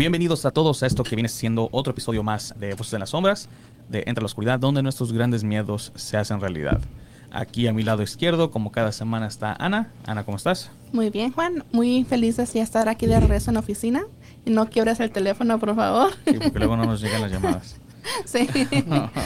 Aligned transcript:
Bienvenidos 0.00 0.46
a 0.46 0.50
todos 0.50 0.82
a 0.82 0.86
esto 0.86 1.04
que 1.04 1.14
viene 1.14 1.28
siendo 1.28 1.68
otro 1.72 1.90
episodio 1.90 2.22
más 2.22 2.54
de 2.58 2.72
Voces 2.72 2.94
en 2.94 3.00
las 3.00 3.10
Sombras, 3.10 3.50
de 3.90 4.02
Entre 4.06 4.22
la 4.22 4.26
Oscuridad, 4.26 4.58
donde 4.58 4.82
nuestros 4.82 5.12
grandes 5.12 5.44
miedos 5.44 5.92
se 5.94 6.16
hacen 6.16 6.40
realidad. 6.40 6.80
Aquí 7.30 7.66
a 7.66 7.74
mi 7.74 7.82
lado 7.82 8.02
izquierdo, 8.02 8.50
como 8.50 8.72
cada 8.72 8.92
semana, 8.92 9.26
está 9.26 9.52
Ana. 9.52 9.92
Ana, 10.06 10.24
¿cómo 10.24 10.38
estás? 10.38 10.70
Muy 10.94 11.10
bien, 11.10 11.32
Juan. 11.32 11.64
Muy 11.70 12.04
feliz 12.04 12.38
de 12.38 12.60
estar 12.60 12.88
aquí 12.88 13.04
de 13.04 13.20
regreso 13.20 13.50
en 13.50 13.56
la 13.56 13.60
oficina. 13.60 14.04
Y 14.46 14.50
no 14.52 14.70
quiebres 14.70 15.00
el 15.00 15.10
teléfono, 15.10 15.58
por 15.58 15.76
favor. 15.76 16.14
Sí, 16.26 16.32
porque 16.32 16.58
luego 16.58 16.78
no 16.78 16.86
nos 16.86 17.02
llegan 17.02 17.20
las 17.20 17.30
llamadas. 17.30 17.76
sí. 18.24 18.48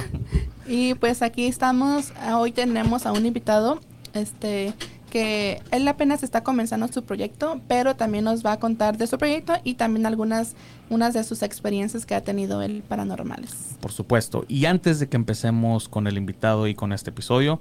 y 0.67 0.95
pues 0.95 1.23
aquí 1.23 1.47
estamos. 1.47 2.13
Hoy 2.35 2.51
tenemos 2.51 3.07
a 3.07 3.13
un 3.13 3.25
invitado, 3.25 3.79
este, 4.13 4.75
que 5.15 5.63
él 5.71 5.87
apenas 5.87 6.25
está 6.25 6.43
comenzando 6.43 6.89
su 6.89 7.05
proyecto, 7.05 7.61
pero 7.69 7.95
también 7.95 8.25
nos 8.25 8.45
va 8.45 8.51
a 8.51 8.59
contar 8.59 8.99
de 8.99 9.07
su 9.07 9.17
proyecto 9.17 9.53
y 9.63 9.75
también 9.75 10.07
algunas 10.07 10.57
unas 10.91 11.15
de 11.15 11.23
sus 11.23 11.45
experiencias 11.45 12.05
que 12.05 12.17
ha 12.17 12.21
tenido 12.23 12.63
él 12.63 12.83
paranormales. 12.89 13.77
Por 13.81 13.93
supuesto. 13.93 14.45
Y 14.49 14.65
antes 14.65 14.99
de 14.99 15.09
que 15.09 15.15
empecemos 15.15 15.89
con 15.89 16.09
el 16.09 16.17
invitado 16.17 16.67
y 16.67 16.75
con 16.75 16.93
este 16.93 17.11
episodio, 17.11 17.61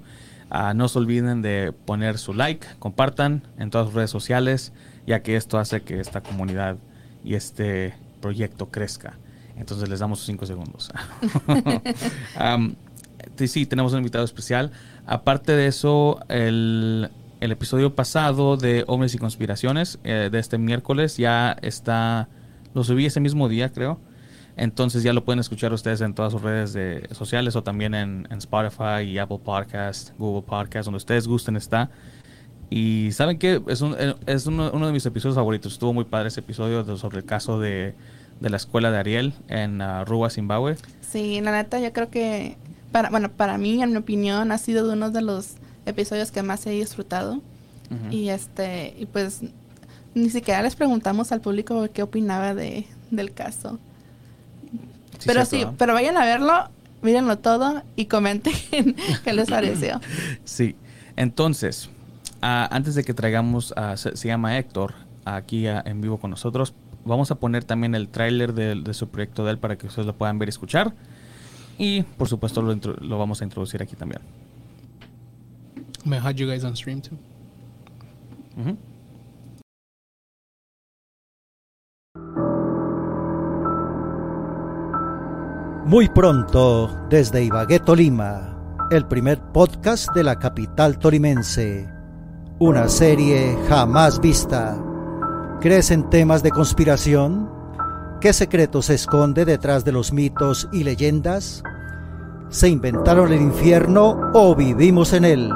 uh, 0.50 0.74
no 0.74 0.88
se 0.88 0.98
olviden 0.98 1.42
de 1.42 1.72
poner 1.72 2.18
su 2.18 2.34
like, 2.34 2.66
compartan 2.80 3.44
en 3.56 3.70
todas 3.70 3.86
sus 3.86 3.94
redes 3.94 4.10
sociales, 4.10 4.72
ya 5.06 5.22
que 5.22 5.36
esto 5.36 5.56
hace 5.56 5.82
que 5.82 6.00
esta 6.00 6.22
comunidad 6.22 6.76
y 7.22 7.36
este 7.36 7.94
proyecto 8.20 8.66
crezca. 8.66 9.16
Entonces 9.56 9.88
les 9.88 10.00
damos 10.00 10.24
cinco 10.24 10.44
segundos. 10.44 10.90
um, 12.56 12.74
sí, 13.36 13.64
tenemos 13.64 13.92
un 13.92 13.98
invitado 13.98 14.24
especial. 14.24 14.72
Aparte 15.06 15.52
de 15.52 15.68
eso, 15.68 16.18
el 16.28 17.12
el 17.44 17.52
episodio 17.52 17.94
pasado 17.94 18.56
de 18.56 18.84
Hombres 18.86 19.14
y 19.14 19.18
Conspiraciones 19.18 19.98
eh, 20.02 20.30
de 20.32 20.38
este 20.38 20.56
miércoles 20.56 21.18
ya 21.18 21.54
está, 21.60 22.30
lo 22.72 22.84
subí 22.84 23.04
ese 23.04 23.20
mismo 23.20 23.50
día 23.50 23.70
creo. 23.70 24.00
Entonces 24.56 25.02
ya 25.02 25.12
lo 25.12 25.26
pueden 25.26 25.40
escuchar 25.40 25.70
ustedes 25.74 26.00
en 26.00 26.14
todas 26.14 26.32
sus 26.32 26.40
redes 26.40 26.72
de, 26.72 27.06
sociales 27.12 27.54
o 27.54 27.62
también 27.62 27.94
en, 27.94 28.26
Spotify 28.30 29.02
y 29.06 29.18
Apple 29.18 29.40
Podcast, 29.44 30.12
Google 30.16 30.40
Podcast, 30.40 30.86
donde 30.86 30.96
ustedes 30.96 31.28
gusten 31.28 31.56
está. 31.56 31.90
Y 32.70 33.10
saben 33.12 33.38
que 33.38 33.60
es, 33.66 33.82
eh, 33.82 34.14
uno, 34.46 34.86
de 34.86 34.92
mis 34.92 35.04
episodios 35.04 35.36
favoritos. 35.36 35.74
Estuvo 35.74 35.92
muy 35.92 36.04
padre 36.04 36.28
ese 36.28 36.40
episodio 36.40 36.96
sobre 36.96 37.18
el 37.18 37.24
caso 37.26 37.60
de, 37.60 37.94
la 38.40 38.56
escuela 38.56 38.90
de 38.90 38.98
Ariel 38.98 39.34
en 39.48 39.82
uh, 39.82 40.06
Ruba, 40.06 40.30
Zimbabue. 40.30 40.76
Sí, 41.02 41.42
la 41.42 41.52
neta 41.52 41.78
yo 41.78 41.92
creo 41.92 42.08
que, 42.08 42.56
bueno, 43.10 43.30
para 43.32 43.58
mí, 43.58 43.82
en 43.82 43.90
mi 43.90 43.98
opinión, 43.98 44.50
ha 44.50 44.56
sido 44.56 44.90
uno 44.90 45.10
de 45.10 45.20
los 45.20 45.56
episodios 45.86 46.30
que 46.30 46.42
más 46.42 46.66
he 46.66 46.70
disfrutado. 46.70 47.40
Y 48.10 48.30
este, 48.30 48.96
y 48.98 49.06
pues 49.06 49.42
ni 50.14 50.30
siquiera 50.30 50.62
les 50.62 50.74
preguntamos 50.74 51.30
al 51.32 51.40
público 51.40 51.86
qué 51.92 52.02
opinaba 52.02 52.54
de, 52.54 52.86
del 53.10 53.32
caso. 53.32 53.78
pero 55.26 55.44
sí, 55.44 55.66
pero 55.78 55.94
vayan 55.94 56.16
a 56.16 56.24
verlo, 56.24 56.70
mírenlo 57.02 57.38
todo 57.38 57.82
y 57.94 58.06
comenten 58.06 58.54
qué 59.24 59.32
les 59.32 59.48
pareció. 59.48 60.00
Sí, 60.44 60.76
entonces, 61.16 61.88
antes 62.40 62.94
de 62.94 63.04
que 63.04 63.14
traigamos, 63.14 63.72
a, 63.76 63.96
se, 63.96 64.14
llama 64.14 64.58
Héctor, 64.58 64.94
aquí 65.24 65.66
en 65.66 66.00
vivo 66.00 66.18
con 66.18 66.30
nosotros, 66.30 66.74
vamos 67.04 67.30
a 67.30 67.36
poner 67.36 67.64
también 67.64 67.94
el 67.94 68.08
tráiler 68.08 68.54
de, 68.54 68.74
de, 68.74 68.94
su 68.94 69.08
proyecto 69.08 69.44
de 69.44 69.52
él 69.52 69.58
para 69.58 69.76
que 69.76 69.86
ustedes 69.86 70.06
lo 70.06 70.14
puedan 70.16 70.38
ver 70.38 70.48
y 70.48 70.50
escuchar. 70.50 70.94
Y 71.78 72.02
por 72.02 72.28
supuesto 72.28 72.62
lo, 72.62 72.74
lo 72.74 73.18
vamos 73.18 73.40
a 73.40 73.44
introducir 73.44 73.82
aquí 73.82 73.96
también. 73.96 74.22
Me 76.04 76.18
had 76.18 76.36
you 76.36 76.46
guys 76.46 76.64
on 76.64 76.76
stream 76.76 77.00
too. 77.00 77.16
Muy 85.86 86.08
pronto, 86.08 86.90
desde 87.08 87.44
Ibagué, 87.44 87.78
Tolima, 87.78 88.58
el 88.90 89.06
primer 89.06 89.40
podcast 89.52 90.08
de 90.14 90.24
la 90.24 90.38
capital 90.38 90.98
tolimense. 90.98 91.88
Una 92.58 92.88
serie 92.88 93.56
jamás 93.68 94.20
vista. 94.20 94.76
¿Crees 95.60 95.90
en 95.90 96.08
temas 96.10 96.42
de 96.42 96.50
conspiración? 96.50 97.50
¿Qué 98.20 98.32
secreto 98.32 98.80
se 98.82 98.94
esconde 98.94 99.44
detrás 99.44 99.84
de 99.84 99.92
los 99.92 100.12
mitos 100.12 100.68
y 100.72 100.84
leyendas? 100.84 101.62
¿Se 102.48 102.68
inventaron 102.68 103.32
el 103.32 103.40
infierno 103.40 104.30
o 104.32 104.54
vivimos 104.54 105.12
en 105.12 105.24
él? 105.24 105.50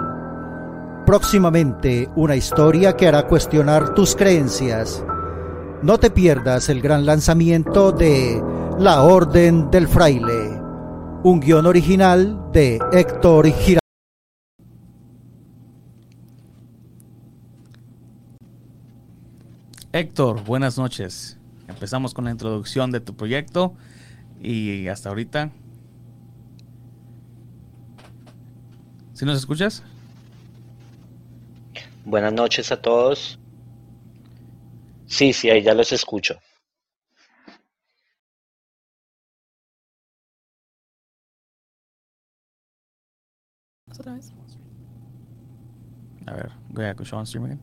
Próximamente 1.08 2.06
una 2.16 2.36
historia 2.36 2.94
que 2.94 3.08
hará 3.08 3.26
cuestionar 3.26 3.94
tus 3.94 4.14
creencias. 4.14 5.02
No 5.82 5.96
te 5.96 6.10
pierdas 6.10 6.68
el 6.68 6.82
gran 6.82 7.06
lanzamiento 7.06 7.92
de 7.92 8.42
La 8.78 9.00
Orden 9.00 9.70
del 9.70 9.88
Fraile, 9.88 10.60
un 11.22 11.40
guion 11.40 11.64
original 11.64 12.50
de 12.52 12.78
Héctor 12.92 13.46
Giraldo. 13.46 13.80
Héctor, 19.92 20.44
buenas 20.44 20.76
noches. 20.76 21.38
Empezamos 21.68 22.12
con 22.12 22.26
la 22.26 22.32
introducción 22.32 22.90
de 22.90 23.00
tu 23.00 23.16
proyecto 23.16 23.72
y 24.42 24.88
hasta 24.88 25.08
ahorita. 25.08 25.52
¿Sí 29.14 29.24
nos 29.24 29.38
escuchas? 29.38 29.82
Buenas 32.08 32.32
noches 32.32 32.72
a 32.72 32.80
todos. 32.80 33.38
Sí, 35.04 35.34
sí, 35.34 35.50
ahí 35.50 35.62
ya 35.62 35.74
los 35.74 35.92
escucho. 35.92 36.38
A 46.26 46.32
ver, 46.32 46.50
voy 46.70 46.84
a 46.86 46.90
escuchar 46.92 47.26
stream 47.26 47.44
again. 47.44 47.60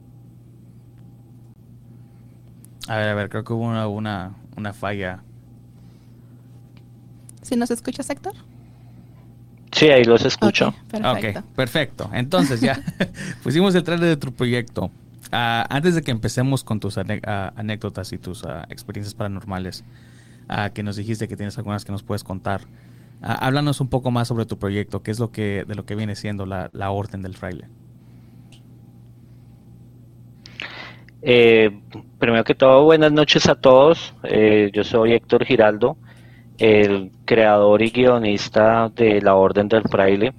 A 2.88 2.98
ver, 2.98 3.10
a 3.10 3.16
ver, 3.16 3.30
creo 3.30 3.44
que 3.44 3.54
hubo 3.54 3.64
una, 3.64 3.88
una, 3.88 4.36
una 4.56 4.74
falla. 4.74 5.24
¿Si 7.42 7.56
nos 7.56 7.72
escuchas, 7.72 8.08
Héctor? 8.12 8.36
Sí, 9.76 9.90
ahí 9.90 10.06
los 10.06 10.24
escucho. 10.24 10.74
perfecto. 10.90 11.40
ok, 11.40 11.46
perfecto. 11.54 12.10
Entonces 12.14 12.62
ya 12.62 12.82
pusimos 13.44 13.76
el 13.76 13.84
trailer 13.84 14.08
de 14.08 14.18
tu 14.18 14.34
proyecto. 14.34 14.90
Ah, 15.34 15.66
antes 15.70 15.96
de 15.96 16.02
que 16.02 16.12
empecemos 16.12 16.64
con 16.64 16.80
tus 16.80 16.98
ah, 16.98 17.54
anécdotas 17.58 18.14
y 18.14 18.18
tus 18.18 18.46
ah, 18.46 18.66
experiencias 18.70 19.14
paranormales, 19.14 19.84
que 20.74 20.84
nos 20.84 20.96
dijiste 20.96 21.28
que 21.28 21.36
tienes 21.36 21.58
algunas 21.58 21.84
que 21.84 21.92
nos 21.92 22.04
puedes 22.04 22.24
contar, 22.24 22.62
háblanos 23.22 23.82
un 23.82 23.90
poco 23.90 24.12
más 24.12 24.28
sobre 24.28 24.46
tu 24.46 24.60
proyecto, 24.60 25.02
qué 25.02 25.10
es 25.10 25.20
lo 25.20 25.32
que 25.32 25.66
de 25.68 25.76
lo 25.76 25.86
que 25.86 25.96
viene 25.96 26.16
siendo 26.16 26.46
la, 26.46 26.92
Orden 26.92 27.24
del 27.24 27.36
Fraile. 27.36 27.68
Eh, 31.24 31.82
primero 32.20 32.44
que 32.44 32.54
todo, 32.54 32.84
buenas 32.84 33.12
noches 33.12 33.50
a 33.50 33.56
todos. 33.56 34.14
Eh, 34.24 34.70
yo 34.72 34.84
soy 34.84 35.14
Héctor 35.14 35.44
Giraldo 35.44 35.98
el 36.58 37.12
creador 37.26 37.82
y 37.82 37.90
guionista 37.90 38.90
de 38.90 39.22
La 39.22 39.36
Orden 39.36 39.68
del 39.68 39.84
Fraile. 39.84 40.34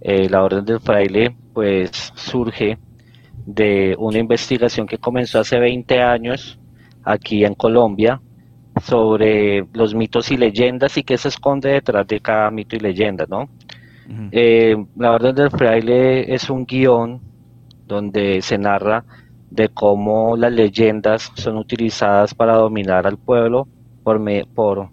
Eh, 0.00 0.28
la 0.28 0.42
Orden 0.42 0.64
del 0.64 0.80
Fraile 0.80 1.36
pues 1.52 1.90
surge 2.14 2.78
de 3.46 3.94
una 3.98 4.18
investigación 4.18 4.86
que 4.86 4.98
comenzó 4.98 5.40
hace 5.40 5.58
20 5.58 6.00
años 6.00 6.58
aquí 7.04 7.44
en 7.44 7.54
Colombia 7.54 8.20
sobre 8.80 9.66
los 9.72 9.94
mitos 9.94 10.30
y 10.30 10.36
leyendas 10.36 10.96
y 10.96 11.02
qué 11.02 11.18
se 11.18 11.28
esconde 11.28 11.70
detrás 11.70 12.06
de 12.06 12.20
cada 12.20 12.50
mito 12.50 12.76
y 12.76 12.80
leyenda, 12.80 13.26
¿no? 13.28 13.48
Eh, 14.30 14.76
la 14.96 15.12
Orden 15.12 15.34
del 15.34 15.50
Fraile 15.50 16.34
es 16.34 16.50
un 16.50 16.66
guion 16.66 17.20
donde 17.86 18.42
se 18.42 18.58
narra 18.58 19.04
de 19.50 19.68
cómo 19.68 20.36
las 20.36 20.52
leyendas 20.52 21.30
son 21.34 21.56
utilizadas 21.56 22.34
para 22.34 22.56
dominar 22.56 23.06
al 23.06 23.18
pueblo 23.18 23.68
por, 24.02 24.18
me, 24.18 24.44
por 24.44 24.90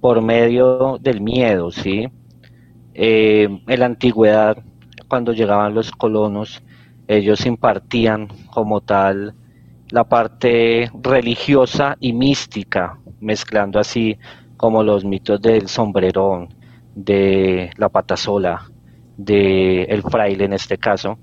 por 0.00 0.22
medio 0.22 0.98
del 1.00 1.20
miedo, 1.20 1.70
¿sí? 1.70 2.08
Eh, 2.94 3.48
en 3.66 3.80
la 3.80 3.86
antigüedad, 3.86 4.56
cuando 5.08 5.32
llegaban 5.32 5.74
los 5.74 5.90
colonos, 5.92 6.62
ellos 7.06 7.44
impartían 7.46 8.28
como 8.52 8.80
tal 8.80 9.34
la 9.90 10.04
parte 10.04 10.90
religiosa 11.02 11.96
y 12.00 12.12
mística, 12.12 12.98
mezclando 13.20 13.78
así 13.78 14.16
como 14.56 14.82
los 14.82 15.04
mitos 15.04 15.40
del 15.40 15.68
sombrerón, 15.68 16.54
de 16.94 17.70
la 17.76 17.88
patasola, 17.88 18.70
de 19.16 19.84
el 19.84 20.02
fraile 20.02 20.44
en 20.44 20.52
este 20.52 20.78
caso, 20.78 21.18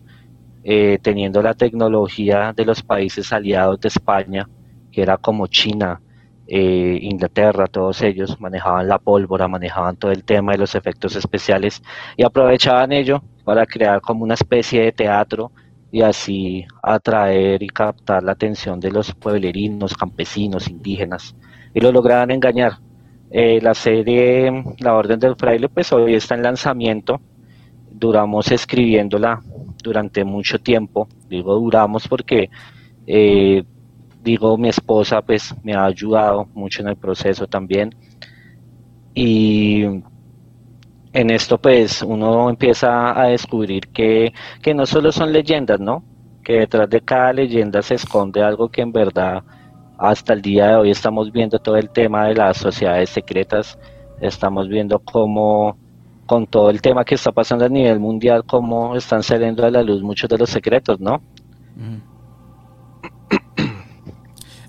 eh, 0.63 0.99
teniendo 1.01 1.41
la 1.41 1.53
tecnología 1.53 2.53
de 2.53 2.65
los 2.65 2.83
países 2.83 3.31
aliados 3.31 3.79
de 3.79 3.87
España, 3.87 4.49
que 4.91 5.01
era 5.01 5.17
como 5.17 5.47
China, 5.47 6.01
eh, 6.47 6.99
Inglaterra, 7.01 7.67
todos 7.67 8.01
ellos 8.01 8.39
manejaban 8.39 8.87
la 8.87 8.99
pólvora, 8.99 9.47
manejaban 9.47 9.97
todo 9.97 10.11
el 10.11 10.23
tema 10.23 10.53
de 10.53 10.59
los 10.59 10.75
efectos 10.75 11.15
especiales 11.15 11.81
y 12.15 12.23
aprovechaban 12.23 12.93
ello 12.93 13.21
para 13.43 13.65
crear 13.65 13.99
como 14.01 14.23
una 14.23 14.35
especie 14.35 14.81
de 14.81 14.91
teatro 14.93 15.51
y 15.91 16.01
así 16.01 16.65
atraer 16.81 17.61
y 17.63 17.67
captar 17.67 18.23
la 18.23 18.33
atención 18.33 18.79
de 18.79 18.91
los 18.91 19.13
pueblerinos, 19.13 19.95
campesinos, 19.95 20.69
indígenas. 20.69 21.35
Y 21.73 21.81
lo 21.81 21.91
lograban 21.91 22.31
engañar. 22.31 22.79
Eh, 23.29 23.59
la 23.61 23.73
serie 23.73 24.63
La 24.79 24.95
Orden 24.95 25.19
del 25.19 25.35
Fraile 25.35 25.67
pues 25.67 25.91
hoy 25.91 26.15
está 26.15 26.35
en 26.35 26.43
lanzamiento, 26.43 27.19
duramos 27.91 28.51
escribiéndola 28.51 29.41
durante 29.83 30.23
mucho 30.23 30.59
tiempo, 30.59 31.09
digo 31.27 31.55
duramos 31.55 32.07
porque 32.07 32.49
eh, 33.05 33.63
digo 34.27 34.57
mi 34.57 34.67
esposa 34.67 35.21
pues 35.21 35.55
me 35.63 35.73
ha 35.73 35.85
ayudado 35.85 36.47
mucho 36.53 36.81
en 36.81 36.89
el 36.89 36.97
proceso 36.97 37.47
también 37.47 37.95
y 39.13 39.83
en 41.13 41.29
esto 41.31 41.57
pues 41.57 42.01
uno 42.01 42.49
empieza 42.49 43.19
a 43.19 43.27
descubrir 43.29 43.87
que, 43.87 44.33
que 44.61 44.73
no 44.73 44.85
solo 44.85 45.11
son 45.11 45.31
leyendas, 45.31 45.79
¿no? 45.79 46.03
Que 46.43 46.59
detrás 46.59 46.89
de 46.89 47.01
cada 47.01 47.31
leyenda 47.33 47.81
se 47.81 47.95
esconde 47.95 48.43
algo 48.43 48.69
que 48.69 48.81
en 48.81 48.91
verdad 48.91 49.43
hasta 49.97 50.33
el 50.33 50.41
día 50.41 50.67
de 50.67 50.75
hoy 50.75 50.91
estamos 50.91 51.31
viendo 51.31 51.57
todo 51.57 51.77
el 51.77 51.89
tema 51.89 52.27
de 52.27 52.35
las 52.35 52.57
sociedades 52.57 53.09
secretas, 53.09 53.79
estamos 54.21 54.67
viendo 54.67 54.99
cómo 54.99 55.77
con 56.27 56.45
todo 56.45 56.69
el 56.69 56.81
tema 56.81 57.05
que 57.05 57.15
está 57.15 57.31
pasando 57.31 57.63
a 57.65 57.69
nivel 57.69 57.99
mundial, 57.99 58.43
cómo 58.45 58.95
están 58.95 59.23
saliendo 59.23 59.65
a 59.65 59.71
la 59.71 59.81
luz 59.81 60.03
muchos 60.03 60.29
de 60.29 60.37
los 60.37 60.49
secretos, 60.49 60.99
¿no? 60.99 61.21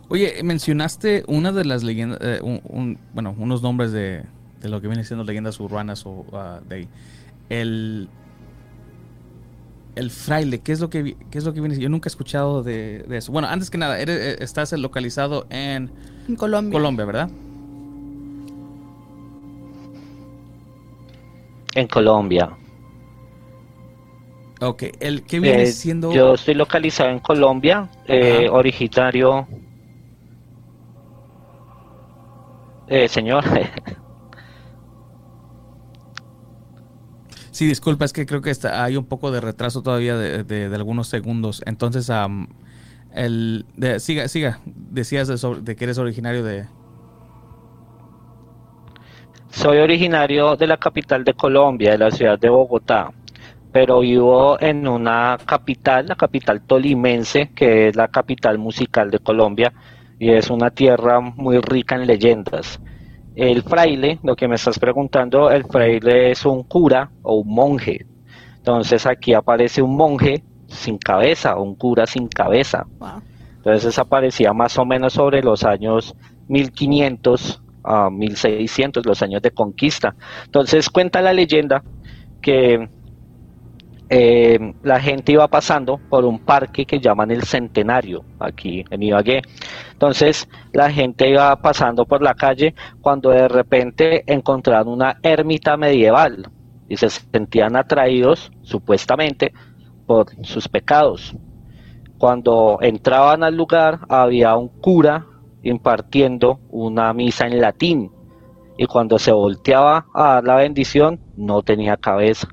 Oye, 0.09 0.43
mencionaste 0.43 1.25
una 1.27 1.53
de 1.53 1.65
las 1.65 1.83
leyendas, 1.83 2.19
eh, 2.23 2.41
bueno, 3.13 3.35
unos 3.39 3.63
nombres 3.63 3.93
de, 3.93 4.25
de 4.61 4.69
lo 4.69 4.81
que 4.81 4.89
viene 4.89 5.05
siendo 5.05 5.25
leyendas 5.25 5.61
urbanas 5.61 6.07
o 6.07 6.11
uh, 6.11 6.67
de 6.69 6.89
el 7.51 8.09
el 9.95 10.11
fraile, 10.11 10.61
¿qué 10.61 10.73
es 10.73 10.81
lo 10.81 10.91
que 10.91 11.17
qué 11.31 11.39
es 11.39 11.45
lo 11.45 11.53
que 11.53 11.61
viene? 11.61 11.79
Yo 11.79 11.89
nunca 11.89 12.09
he 12.09 12.11
escuchado 12.11 12.63
de, 12.63 13.05
eso. 13.11 13.33
Bueno, 13.33 13.49
antes 13.49 13.69
que 13.69 13.79
nada, 13.79 13.99
eres, 13.99 14.17
eh, 14.17 14.37
estás 14.41 14.73
localizado 14.73 15.47
en, 15.51 15.91
Colombia. 16.37 16.73
Colombia, 16.73 17.05
¿verdad? 17.05 17.31
En 21.75 21.87
Colombia. 21.89 22.51
Ok, 24.61 24.85
el 25.01 25.23
¿qué 25.23 25.41
viene 25.41 25.65
eh, 25.65 25.73
siendo? 25.73 26.13
Yo 26.13 26.35
estoy 26.35 26.55
localizado 26.55 27.11
en 27.11 27.19
Colombia, 27.19 27.89
eh, 28.07 28.49
originario. 28.51 29.47
Eh, 32.89 33.09
señor. 33.09 33.45
Sí, 37.51 37.67
disculpa, 37.67 38.05
es 38.05 38.13
que 38.13 38.25
creo 38.25 38.41
que 38.41 38.51
está, 38.51 38.85
hay 38.85 38.97
un 38.97 39.05
poco 39.05 39.33
de 39.33 39.41
retraso 39.41 39.83
todavía 39.83 40.17
de, 40.17 40.71
algunos 40.73 41.09
segundos. 41.09 41.61
Entonces, 41.67 42.09
el, 43.13 43.67
siga, 43.99 44.29
siga. 44.29 44.61
Decías 44.65 45.27
de, 45.27 45.75
que 45.75 45.85
eres 45.85 45.99
originario 45.99 46.45
de... 46.45 46.67
Soy 49.51 49.79
originario 49.79 50.55
de 50.55 50.69
la 50.69 50.77
capital 50.77 51.25
de 51.25 51.35
Colombia, 51.35 51.91
de 51.91 51.99
la 51.99 52.13
ciudad 52.13 52.39
de 52.39 52.49
Bogotá, 52.49 53.11
pero 53.73 54.01
vivo 54.01 54.57
en 54.61 54.87
una 54.87 55.37
capital, 55.45 56.07
la 56.07 56.15
capital 56.15 56.61
tolimense, 56.61 57.51
que 57.57 57.89
es 57.89 57.97
la 57.97 58.07
capital 58.07 58.59
musical 58.59 59.11
de 59.11 59.19
Colombia, 59.19 59.73
y 60.19 60.31
es 60.31 60.51
una 60.51 60.71
tierra 60.71 61.21
muy 61.21 61.59
rica 61.61 61.95
en 61.95 62.07
leyendas. 62.07 62.81
El 63.35 63.63
fraile, 63.63 64.19
lo 64.23 64.35
que 64.35 64.49
me 64.49 64.57
estás 64.57 64.79
preguntando, 64.79 65.51
el 65.51 65.65
fraile 65.65 66.33
es 66.33 66.45
un 66.45 66.65
cura 66.65 67.11
o 67.23 67.37
un 67.37 67.55
monje. 67.55 68.05
Entonces 68.57 69.07
aquí 69.07 69.33
aparece 69.33 69.81
un 69.81 69.97
monje 69.97 70.43
sin 70.67 70.99
cabeza, 70.99 71.57
un 71.57 71.77
cura 71.77 72.07
sin 72.07 72.29
cabeza. 72.29 72.87
Entonces 73.57 73.99
aparecía 73.99 74.53
más 74.53 74.77
o 74.79 74.85
menos 74.85 75.13
sobre 75.13 75.43
los 75.43 75.65
años 75.65 76.15
1500 76.49 77.63
a 77.85 78.11
1600, 78.11 79.07
los 79.07 79.23
años 79.23 79.41
de 79.41 79.53
conquista. 79.53 80.15
Entonces 80.45 80.91
cuenta 80.91 81.23
la 81.23 81.33
leyenda 81.33 81.83
que 82.43 82.89
eh, 84.11 84.75
la 84.83 85.01
gente 85.01 85.33
iba 85.33 85.47
pasando 85.49 85.99
por 86.09 86.25
un 86.25 86.39
parque 86.39 86.87
que 86.87 86.99
llaman 86.99 87.31
el 87.31 87.43
Centenario, 87.43 88.25
aquí 88.39 88.85
en 88.91 89.03
Ibagué. 89.03 89.43
Entonces 89.93 90.49
la 90.73 90.91
gente 90.91 91.29
iba 91.29 91.55
pasando 91.57 92.07
por 92.07 92.23
la 92.23 92.35
calle 92.35 92.75
cuando 93.03 93.31
de 93.31 93.49
repente 93.49 94.25
encontraron 94.27 94.89
una 94.95 95.19
ermita 95.23 95.77
medieval 95.77 96.51
y 96.89 96.97
se 96.97 97.11
sentían 97.11 97.77
atraídos, 97.77 98.51
supuestamente, 98.63 99.53
por 100.07 100.27
sus 100.43 100.69
pecados. 100.69 101.37
Cuando 102.17 102.79
entraban 102.81 103.45
al 103.45 103.57
lugar 103.57 104.01
había 104.09 104.57
un 104.57 104.69
cura 104.69 105.27
impartiendo 105.63 106.61
una 106.71 107.13
misa 107.13 107.47
en 107.47 107.61
latín 107.61 108.11
y 108.79 108.87
cuando 108.87 109.19
se 109.19 109.33
volteaba 109.33 110.07
a 110.15 110.35
dar 110.35 110.45
la 110.45 110.57
bendición 110.57 111.21
no 111.37 111.63
tenía 111.63 111.97
cabeza 111.97 112.49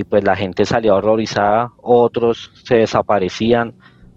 y 0.00 0.04
pues 0.04 0.24
la 0.24 0.34
gente 0.34 0.64
salió 0.64 0.96
horrorizada, 0.96 1.72
otros 1.82 2.50
se 2.64 2.76
desaparecían, 2.76 3.74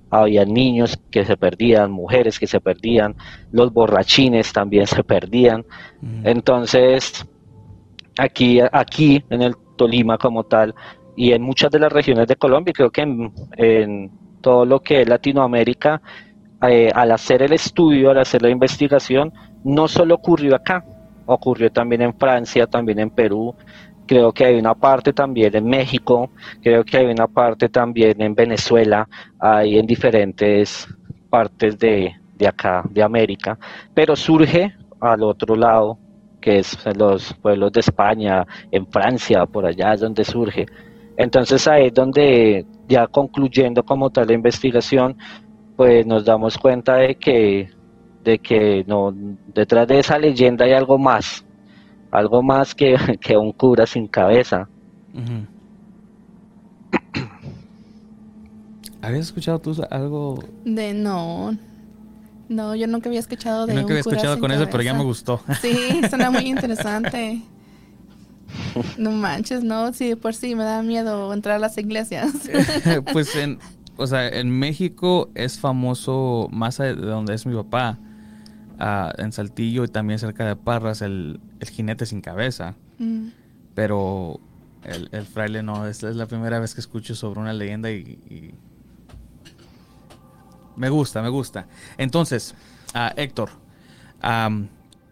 había 0.09 0.45
niños 0.45 0.97
que 1.11 1.25
se 1.25 1.35
perdían, 1.35 1.91
mujeres 1.91 2.39
que 2.39 2.47
se 2.47 2.61
perdían, 2.61 3.15
los 3.51 3.73
borrachines 3.73 4.53
también 4.53 4.87
se 4.87 5.03
perdían. 5.03 5.65
Entonces, 6.23 7.25
aquí, 8.17 8.61
aquí 8.71 9.25
en 9.29 9.41
el 9.41 9.55
Tolima 9.75 10.17
como 10.17 10.45
tal, 10.45 10.73
y 11.17 11.33
en 11.33 11.41
muchas 11.41 11.69
de 11.69 11.79
las 11.79 11.91
regiones 11.91 12.27
de 12.27 12.37
Colombia, 12.37 12.73
creo 12.73 12.89
que 12.89 13.01
en, 13.01 14.11
todo 14.39 14.65
lo 14.65 14.79
que 14.79 15.01
es 15.01 15.09
Latinoamérica, 15.09 16.01
eh, 16.61 16.91
al 16.95 17.11
hacer 17.11 17.41
el 17.41 17.51
estudio, 17.51 18.11
al 18.11 18.19
hacer 18.19 18.41
la 18.41 18.49
investigación, 18.49 19.33
no 19.65 19.89
solo 19.89 20.15
ocurrió 20.15 20.55
acá, 20.55 20.85
ocurrió 21.25 21.69
también 21.71 22.03
en 22.03 22.13
Francia, 22.13 22.67
también 22.67 22.99
en 22.99 23.09
Perú, 23.09 23.53
creo 24.07 24.31
que 24.31 24.45
hay 24.45 24.55
una 24.55 24.73
parte 24.73 25.13
también 25.13 25.55
en 25.55 25.65
México, 25.65 26.29
creo 26.61 26.83
que 26.83 26.97
hay 26.97 27.05
una 27.05 27.27
parte 27.27 27.69
también 27.69 28.21
en 28.21 28.35
Venezuela, 28.35 29.07
hay 29.39 29.77
en 29.77 29.85
diferentes 29.85 30.87
partes 31.29 31.77
de, 31.79 32.13
acá, 32.47 32.83
de 32.89 33.01
América, 33.01 33.57
pero 33.93 34.15
surge 34.15 34.75
al 34.99 35.23
otro 35.23 35.55
lado, 35.55 35.97
que 36.41 36.59
es 36.59 36.77
en 36.85 36.97
los 36.97 37.33
pueblos 37.35 37.71
de 37.71 37.79
España, 37.79 38.45
en 38.71 38.85
Francia, 38.87 39.45
por 39.45 39.65
allá 39.65 39.93
es 39.93 40.01
donde 40.01 40.23
surge. 40.23 40.65
Entonces 41.17 41.67
ahí 41.67 41.87
es 41.87 41.93
donde 41.93 42.65
ya 42.87 43.07
concluyendo 43.07 43.83
como 43.83 44.09
tal 44.09 44.27
la 44.27 44.33
investigación, 44.33 45.15
pues 45.75 46.05
nos 46.05 46.25
damos 46.25 46.57
cuenta 46.57 46.95
de 46.95 47.15
que, 47.15 47.69
de 48.23 48.39
que 48.39 48.83
no, 48.87 49.13
detrás 49.53 49.87
de 49.87 49.99
esa 49.99 50.19
leyenda 50.19 50.65
hay 50.65 50.73
algo 50.73 50.97
más, 50.97 51.45
algo 52.13 52.43
más 52.43 52.73
que, 52.75 52.95
que 53.21 53.37
un 53.37 53.51
cura 53.51 53.85
sin 53.85 54.07
cabeza. 54.07 54.67
¿Habías 59.01 59.25
escuchado 59.25 59.59
tú 59.59 59.75
algo? 59.89 60.43
De 60.63 60.93
no. 60.93 61.57
No, 62.47 62.75
yo 62.75 62.87
nunca 62.87 63.09
había 63.09 63.19
escuchado 63.19 63.65
de. 63.65 63.73
nunca 63.73 63.87
había 63.87 63.99
escuchado 63.99 64.39
con 64.39 64.51
eso, 64.51 64.67
pero 64.69 64.83
ya 64.83 64.93
me 64.93 65.03
gustó. 65.03 65.41
Sí, 65.61 66.01
suena 66.09 66.29
muy 66.29 66.43
interesante. 66.43 67.41
No 68.97 69.11
manches, 69.11 69.63
no, 69.63 69.91
sí, 69.93 70.15
por 70.15 70.33
sí 70.35 70.55
me 70.55 70.63
da 70.63 70.83
miedo 70.83 71.33
entrar 71.33 71.55
a 71.55 71.59
las 71.59 71.77
iglesias. 71.77 72.31
pues 73.11 73.35
en, 73.35 73.59
o 73.97 74.07
sea, 74.07 74.27
en 74.27 74.49
México 74.51 75.29
es 75.35 75.59
famoso, 75.59 76.47
más 76.51 76.77
de 76.77 76.95
donde 76.95 77.33
es 77.33 77.45
mi 77.45 77.55
papá, 77.55 77.97
en 78.79 79.31
Saltillo 79.31 79.83
y 79.83 79.87
también 79.87 80.19
cerca 80.19 80.45
de 80.45 80.55
Parras, 80.55 81.01
el, 81.01 81.39
jinete 81.61 82.05
sin 82.05 82.21
cabeza. 82.21 82.75
Mm. 82.99 83.27
Pero 83.75 84.39
el, 84.83 85.25
fraile 85.25 85.63
no, 85.63 85.87
esta 85.87 86.09
es 86.09 86.15
la 86.15 86.27
primera 86.27 86.59
vez 86.59 86.73
que 86.73 86.81
escucho 86.81 87.15
sobre 87.15 87.39
una 87.39 87.53
leyenda 87.53 87.91
y, 87.91 88.53
me 90.75 90.89
gusta, 90.89 91.21
me 91.21 91.29
gusta. 91.29 91.67
Entonces, 91.97 92.55
uh, 92.95 93.13
Héctor, 93.15 93.49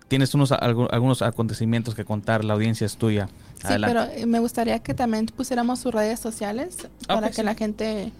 tienes 0.07 0.33
unos, 0.33 0.51
algunos 0.51 1.21
acontecimientos 1.21 1.95
que 1.95 2.03
contar, 2.03 2.43
la 2.43 2.53
audiencia 2.53 2.85
es 2.85 2.97
tuya. 2.97 3.29
Sí, 3.67 3.75
pero 3.79 4.03
eh, 4.03 4.25
me 4.25 4.39
gustaría 4.39 4.79
que 4.79 4.95
también 4.95 5.27
pusiéramos 5.27 5.79
sus 5.79 5.93
redes 5.93 6.19
sociales 6.19 6.87
para 7.07 7.29
que 7.29 7.43
la 7.43 7.53
gente 7.53 8.11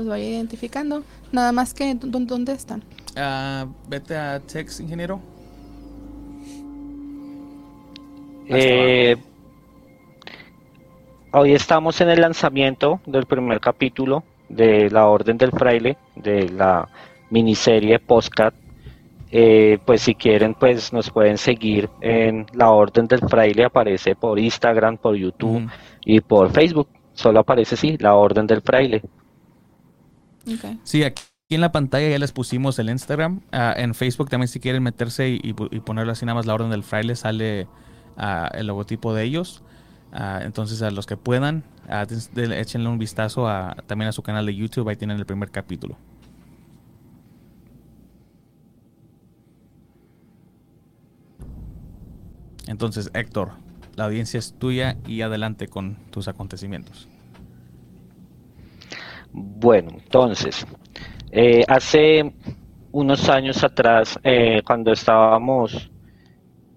los 0.00 0.08
vaya 0.08 0.24
identificando. 0.24 1.04
Nada 1.30 1.52
más 1.52 1.74
que, 1.74 1.94
¿dónde 1.94 2.52
están? 2.52 2.82
Uh, 3.16 3.70
vete 3.88 4.16
a 4.16 4.40
Tex, 4.40 4.80
ingeniero. 4.80 5.20
Eh, 8.48 9.16
hoy 11.32 11.52
estamos 11.52 12.00
en 12.00 12.08
el 12.10 12.20
lanzamiento 12.20 13.00
del 13.06 13.26
primer 13.26 13.60
capítulo 13.60 14.24
de 14.48 14.90
La 14.90 15.06
Orden 15.06 15.38
del 15.38 15.52
Fraile, 15.52 15.96
de 16.16 16.48
la 16.48 16.88
miniserie 17.30 17.98
Postcat. 18.00 18.54
Eh, 19.32 19.78
pues 19.84 20.02
si 20.02 20.16
quieren, 20.16 20.54
pues 20.54 20.92
nos 20.92 21.10
pueden 21.10 21.38
seguir 21.38 21.88
en 22.00 22.46
La 22.52 22.70
Orden 22.70 23.06
del 23.06 23.20
Fraile, 23.20 23.64
aparece 23.64 24.16
por 24.16 24.40
Instagram, 24.40 24.96
por 24.96 25.14
YouTube 25.14 25.70
y 26.04 26.20
por 26.20 26.50
Facebook. 26.50 26.88
Solo 27.12 27.40
aparece, 27.40 27.76
sí, 27.76 27.96
La 28.00 28.14
Orden 28.16 28.48
del 28.48 28.62
Fraile. 28.62 29.02
Sí, 30.84 31.04
aquí 31.04 31.22
en 31.50 31.60
la 31.60 31.72
pantalla 31.72 32.08
ya 32.08 32.18
les 32.18 32.32
pusimos 32.32 32.78
el 32.78 32.90
Instagram. 32.90 33.40
Ah, 33.52 33.74
en 33.76 33.94
Facebook 33.94 34.30
también 34.30 34.48
si 34.48 34.60
quieren 34.60 34.82
meterse 34.82 35.28
y, 35.28 35.52
ponerlo 35.52 36.12
así 36.12 36.24
nada 36.24 36.36
más 36.36 36.46
la 36.46 36.54
orden 36.54 36.70
del 36.70 36.82
fraile 36.82 37.16
sale 37.16 37.66
ah, 38.16 38.50
el 38.54 38.66
logotipo 38.66 39.14
de 39.14 39.24
ellos. 39.24 39.62
Ah, 40.12 40.40
entonces 40.42 40.82
a 40.82 40.90
los 40.90 41.06
que 41.06 41.16
puedan, 41.16 41.64
échenle 42.36 42.88
un 42.88 42.98
vistazo 42.98 43.48
también 43.86 44.08
a 44.08 44.12
su 44.12 44.22
canal 44.22 44.46
de 44.46 44.54
YouTube. 44.54 44.88
Ahí 44.88 44.96
tienen 44.96 45.18
el 45.18 45.26
primer 45.26 45.50
capítulo. 45.50 45.98
Entonces, 52.66 53.10
Héctor, 53.14 53.50
la 53.96 54.04
audiencia 54.04 54.38
es 54.38 54.54
tuya 54.56 54.96
y 55.04 55.22
adelante 55.22 55.66
con 55.66 55.96
tus 56.12 56.28
acontecimientos. 56.28 57.09
Bueno, 59.32 59.90
entonces, 59.92 60.66
eh, 61.30 61.64
hace 61.68 62.32
unos 62.92 63.28
años 63.28 63.62
atrás, 63.62 64.18
eh, 64.24 64.62
cuando 64.64 64.92
estábamos, 64.92 65.90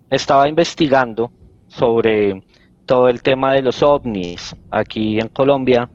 estaba 0.10 0.48
investigando 0.48 1.32
sobre 1.68 2.44
todo 2.86 3.10
el 3.10 3.24
tema 3.24 3.54
de 3.54 3.64
los 3.64 3.82
ovnis. 3.82 4.56
Aquí 4.70 5.20
en 5.20 5.30
Colombia 5.30 5.90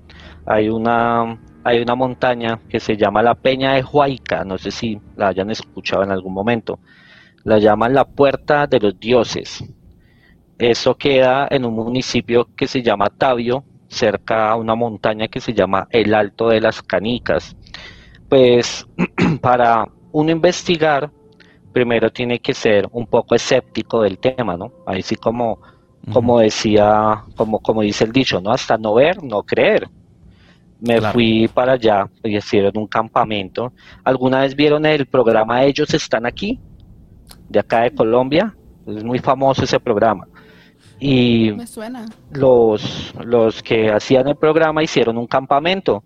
hay 0.47 0.69
una, 0.69 1.39
hay 1.63 1.81
una 1.81 1.95
montaña 1.95 2.59
que 2.69 2.81
se 2.81 2.97
llama 2.97 3.23
la 3.23 3.35
Peña 3.35 3.75
de 3.75 3.85
Huayca, 3.85 4.45
no 4.45 4.59
sé 4.59 4.71
si 4.71 5.01
la 5.17 5.29
hayan 5.29 5.51
escuchado 5.51 6.03
en 6.03 6.11
algún 6.11 6.35
momento. 6.35 6.81
La 7.45 7.59
llaman 7.59 7.95
la 7.95 8.05
Puerta 8.05 8.67
de 8.67 8.81
los 8.81 8.99
Dioses. 8.99 9.65
Eso 10.59 10.97
queda 10.97 11.47
en 11.51 11.65
un 11.65 11.75
municipio 11.75 12.49
que 12.57 12.67
se 12.67 12.83
llama 12.83 13.11
Tabio, 13.11 13.63
cerca 13.89 14.51
a 14.51 14.57
una 14.57 14.75
montaña 14.75 15.29
que 15.29 15.41
se 15.41 15.53
llama 15.53 15.89
el 15.91 16.15
Alto 16.15 16.49
de 16.49 16.61
las 16.61 16.83
Canicas. 16.83 17.57
Pues 18.29 18.87
para 19.41 19.87
uno 20.13 20.31
investigar, 20.31 21.11
primero 21.73 22.11
tiene 22.11 22.39
que 22.39 22.55
ser 22.55 22.89
un 22.93 23.07
poco 23.07 23.35
escéptico 23.35 24.03
del 24.03 24.19
tema, 24.19 24.57
¿no? 24.57 24.73
Ahí 24.87 25.03
sí 25.03 25.17
como, 25.17 25.61
como 26.13 26.41
decía, 26.41 27.25
como, 27.37 27.61
como 27.61 27.83
dice 27.83 28.05
el 28.05 28.13
dicho, 28.13 28.41
¿no? 28.41 28.53
Hasta 28.53 28.77
no 28.77 28.95
ver, 28.95 29.23
no 29.23 29.43
creer. 29.43 29.89
Me 30.81 31.01
fui 31.01 31.49
para 31.49 31.73
allá 31.73 32.09
y 32.23 32.37
hicieron 32.37 32.73
un 32.77 32.87
campamento. 32.87 33.73
¿Alguna 34.05 34.43
vez 34.43 34.55
vieron 34.55 34.87
el 34.87 35.07
programa 35.07 35.65
Ellos 35.65 35.93
están 35.93 36.25
aquí? 36.25 36.61
De 37.49 37.59
acá 37.59 37.81
de 37.81 37.91
Colombia. 37.91 38.55
Es 38.87 39.03
muy 39.03 39.19
famoso 39.19 39.65
ese 39.65 39.81
programa. 39.81 40.28
Y 41.01 41.53
Los, 42.33 43.15
los 43.25 43.63
que 43.63 43.91
hacían 43.91 44.29
el 44.29 44.37
programa 44.37 44.83
hicieron 44.83 45.17
un 45.17 45.27
campamento, 45.27 46.03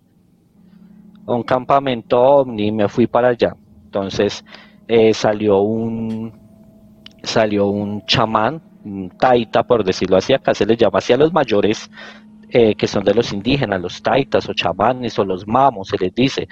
un 1.25 1.43
campamento 1.43 2.21
ovni, 2.21 2.71
me 2.71 2.87
fui 2.87 3.07
para 3.07 3.29
allá. 3.29 3.55
Entonces 3.85 4.43
eh, 4.87 5.13
salió 5.13 5.61
un 5.61 6.31
salió 7.23 7.67
un 7.67 8.05
chamán, 8.05 8.61
un 8.83 9.09
taita, 9.17 9.63
por 9.63 9.83
decirlo 9.83 10.17
así, 10.17 10.33
acá 10.33 10.53
se 10.53 10.65
les 10.65 10.77
llama 10.77 10.99
así 10.99 11.13
a 11.13 11.17
los 11.17 11.31
mayores 11.31 11.89
eh, 12.49 12.75
que 12.75 12.85
son 12.85 13.03
de 13.03 13.13
los 13.13 13.31
indígenas, 13.33 13.81
los 13.81 14.01
taitas 14.03 14.47
o 14.47 14.53
chamanes 14.53 15.17
o 15.17 15.25
los 15.25 15.47
mamos, 15.47 15.87
se 15.87 15.97
les 15.97 16.13
dice. 16.13 16.47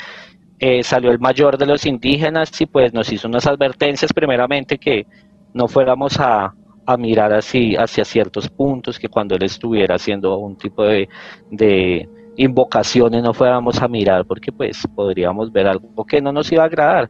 Eh, 0.58 0.82
salió 0.82 1.12
el 1.12 1.20
mayor 1.20 1.58
de 1.58 1.66
los 1.66 1.86
indígenas 1.86 2.60
y 2.62 2.66
pues 2.66 2.94
nos 2.94 3.12
hizo 3.12 3.28
unas 3.28 3.46
advertencias 3.48 4.14
primeramente 4.14 4.78
que 4.78 5.06
no 5.54 5.68
fuéramos 5.68 6.20
a, 6.20 6.54
a 6.86 6.98
mirar 6.98 7.34
así 7.34 7.76
hacia 7.76 8.06
ciertos 8.06 8.50
puntos, 8.50 9.00
que 9.00 9.10
cuando 9.10 9.36
él 9.36 9.44
estuviera 9.44 9.96
haciendo 9.96 10.38
un 10.38 10.58
tipo 10.58 10.84
de, 10.84 11.08
de 11.50 12.10
invocaciones 12.38 13.22
no 13.22 13.34
fuéramos 13.34 13.82
a 13.82 13.88
mirar 13.88 14.26
porque 14.26 14.52
pues 14.52 14.88
podríamos 14.96 15.52
ver 15.52 15.68
algo 15.68 16.06
que 16.06 16.22
no 16.22 16.32
nos 16.32 16.52
iba 16.52 16.64
a 16.64 16.68
agradar. 16.68 17.10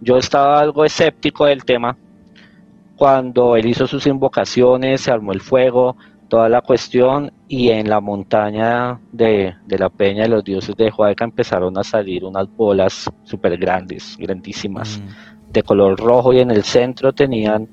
Yo 0.00 0.18
estaba 0.18 0.60
algo 0.60 0.84
escéptico 0.84 1.46
del 1.46 1.64
tema 1.64 1.96
cuando 2.96 3.56
él 3.56 3.66
hizo 3.66 3.86
sus 3.86 4.06
invocaciones, 4.06 5.02
se 5.02 5.10
armó 5.10 5.32
el 5.32 5.40
fuego, 5.40 5.96
toda 6.28 6.48
la 6.48 6.62
cuestión 6.62 7.30
y 7.46 7.68
en 7.68 7.88
la 7.88 8.00
montaña 8.00 8.98
de, 9.12 9.54
de 9.66 9.78
la 9.78 9.90
peña 9.90 10.22
de 10.22 10.28
los 10.28 10.44
dioses 10.44 10.74
de 10.76 10.90
Huayca 10.90 11.24
empezaron 11.24 11.76
a 11.78 11.84
salir 11.84 12.24
unas 12.24 12.48
bolas 12.56 13.10
súper 13.22 13.56
grandes, 13.58 14.16
grandísimas, 14.18 15.00
mm. 15.00 15.52
de 15.52 15.62
color 15.62 15.98
rojo 15.98 16.32
y 16.32 16.40
en 16.40 16.50
el 16.50 16.64
centro 16.64 17.12
tenían 17.12 17.68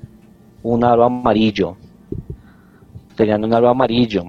un 0.64 0.84
aro 0.84 1.04
amarillo. 1.04 1.78
Tenían 3.16 3.44
un 3.44 3.54
aro 3.54 3.70
amarillo. 3.70 4.24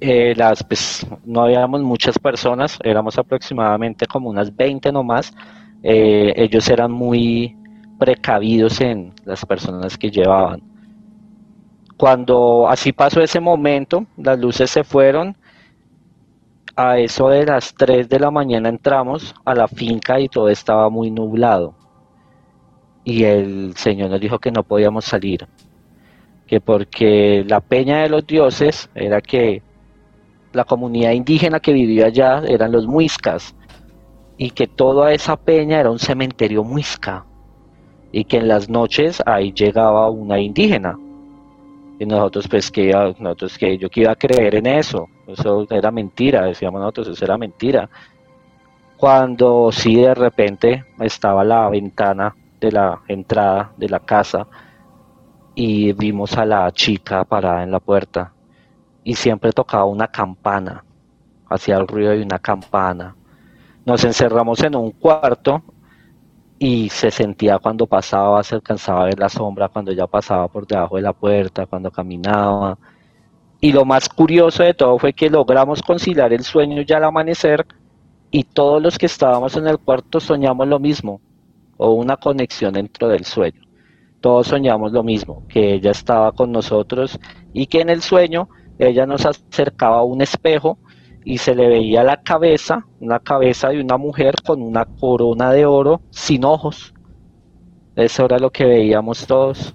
Eh, 0.00 0.32
las, 0.36 0.62
pues, 0.62 1.06
no 1.24 1.42
habíamos 1.42 1.82
muchas 1.82 2.18
personas, 2.18 2.78
éramos 2.84 3.18
aproximadamente 3.18 4.06
como 4.06 4.30
unas 4.30 4.54
20 4.54 4.92
nomás. 4.92 5.34
Eh, 5.82 6.32
ellos 6.36 6.68
eran 6.70 6.92
muy 6.92 7.56
precavidos 7.98 8.80
en 8.80 9.12
las 9.24 9.44
personas 9.44 9.98
que 9.98 10.10
llevaban. 10.10 10.62
Cuando 11.96 12.68
así 12.68 12.92
pasó 12.92 13.20
ese 13.20 13.40
momento, 13.40 14.06
las 14.16 14.38
luces 14.38 14.70
se 14.70 14.84
fueron. 14.84 15.36
A 16.76 16.96
eso 17.00 17.28
de 17.28 17.44
las 17.44 17.74
3 17.74 18.08
de 18.08 18.20
la 18.20 18.30
mañana 18.30 18.68
entramos 18.68 19.34
a 19.44 19.52
la 19.52 19.66
finca 19.66 20.20
y 20.20 20.28
todo 20.28 20.48
estaba 20.48 20.88
muy 20.88 21.10
nublado 21.10 21.77
y 23.08 23.24
el 23.24 23.74
Señor 23.74 24.10
nos 24.10 24.20
dijo 24.20 24.38
que 24.38 24.50
no 24.50 24.62
podíamos 24.62 25.06
salir, 25.06 25.46
que 26.46 26.60
porque 26.60 27.42
la 27.48 27.60
peña 27.60 28.02
de 28.02 28.10
los 28.10 28.26
dioses 28.26 28.90
era 28.94 29.22
que 29.22 29.62
la 30.52 30.64
comunidad 30.64 31.12
indígena 31.12 31.58
que 31.58 31.72
vivía 31.72 32.06
allá 32.06 32.42
eran 32.46 32.70
los 32.70 32.86
muiscas 32.86 33.54
y 34.36 34.50
que 34.50 34.66
toda 34.66 35.14
esa 35.14 35.36
peña 35.36 35.80
era 35.80 35.90
un 35.90 35.98
cementerio 35.98 36.62
muisca 36.64 37.24
y 38.12 38.24
que 38.24 38.36
en 38.36 38.48
las 38.48 38.68
noches 38.68 39.22
ahí 39.24 39.52
llegaba 39.52 40.10
una 40.10 40.38
indígena. 40.38 40.98
Y 41.98 42.04
nosotros 42.04 42.46
pues 42.46 42.70
que 42.70 42.92
nosotros 43.18 43.56
que 43.56 43.78
yo 43.78 43.88
que 43.88 44.02
iba 44.02 44.12
a 44.12 44.16
creer 44.16 44.56
en 44.56 44.66
eso 44.66 45.08
eso 45.26 45.66
era 45.70 45.90
mentira 45.90 46.44
decíamos 46.44 46.82
nosotros 46.82 47.08
eso 47.08 47.24
era 47.24 47.38
mentira. 47.38 47.88
Cuando 48.98 49.72
sí 49.72 49.96
de 49.96 50.14
repente 50.14 50.84
estaba 51.00 51.42
la 51.42 51.70
ventana 51.70 52.34
de 52.60 52.72
la 52.72 53.00
entrada 53.08 53.72
de 53.76 53.88
la 53.88 54.00
casa 54.00 54.46
y 55.54 55.92
vimos 55.92 56.36
a 56.38 56.44
la 56.44 56.70
chica 56.72 57.24
parada 57.24 57.62
en 57.62 57.72
la 57.72 57.80
puerta 57.80 58.32
y 59.02 59.14
siempre 59.14 59.52
tocaba 59.52 59.86
una 59.86 60.08
campana, 60.08 60.84
hacía 61.48 61.78
el 61.78 61.88
ruido 61.88 62.12
de 62.12 62.22
una 62.22 62.38
campana. 62.38 63.16
Nos 63.84 64.04
encerramos 64.04 64.62
en 64.62 64.76
un 64.76 64.90
cuarto 64.92 65.62
y 66.58 66.88
se 66.90 67.10
sentía 67.10 67.58
cuando 67.58 67.86
pasaba, 67.86 68.42
se 68.42 68.56
alcanzaba 68.56 69.02
a 69.02 69.06
ver 69.06 69.18
la 69.18 69.28
sombra 69.28 69.68
cuando 69.68 69.90
ella 69.90 70.06
pasaba 70.06 70.46
por 70.48 70.66
debajo 70.66 70.96
de 70.96 71.02
la 71.02 71.12
puerta, 71.12 71.66
cuando 71.66 71.90
caminaba. 71.90 72.78
Y 73.60 73.72
lo 73.72 73.84
más 73.84 74.08
curioso 74.08 74.62
de 74.62 74.74
todo 74.74 74.98
fue 74.98 75.12
que 75.12 75.30
logramos 75.30 75.82
conciliar 75.82 76.32
el 76.32 76.44
sueño 76.44 76.82
ya 76.82 76.98
al 76.98 77.04
amanecer 77.04 77.66
y 78.30 78.44
todos 78.44 78.82
los 78.82 78.98
que 78.98 79.06
estábamos 79.06 79.56
en 79.56 79.66
el 79.66 79.78
cuarto 79.78 80.20
soñamos 80.20 80.68
lo 80.68 80.78
mismo 80.78 81.20
o 81.78 81.92
una 81.92 82.16
conexión 82.16 82.74
dentro 82.74 83.08
del 83.08 83.24
sueño. 83.24 83.62
Todos 84.20 84.48
soñamos 84.48 84.92
lo 84.92 85.02
mismo, 85.02 85.44
que 85.48 85.74
ella 85.74 85.92
estaba 85.92 86.32
con 86.32 86.52
nosotros 86.52 87.18
y 87.54 87.66
que 87.66 87.80
en 87.80 87.88
el 87.88 88.02
sueño 88.02 88.48
ella 88.78 89.06
nos 89.06 89.24
acercaba 89.24 89.98
a 89.98 90.02
un 90.02 90.20
espejo 90.20 90.78
y 91.24 91.38
se 91.38 91.54
le 91.54 91.68
veía 91.68 92.02
la 92.02 92.20
cabeza, 92.22 92.84
una 93.00 93.20
cabeza 93.20 93.68
de 93.68 93.80
una 93.80 93.96
mujer 93.96 94.34
con 94.44 94.60
una 94.60 94.84
corona 94.84 95.52
de 95.52 95.66
oro 95.66 96.00
sin 96.10 96.44
ojos. 96.44 96.94
Eso 97.94 98.24
era 98.24 98.38
lo 98.38 98.50
que 98.50 98.64
veíamos 98.64 99.26
todos. 99.26 99.74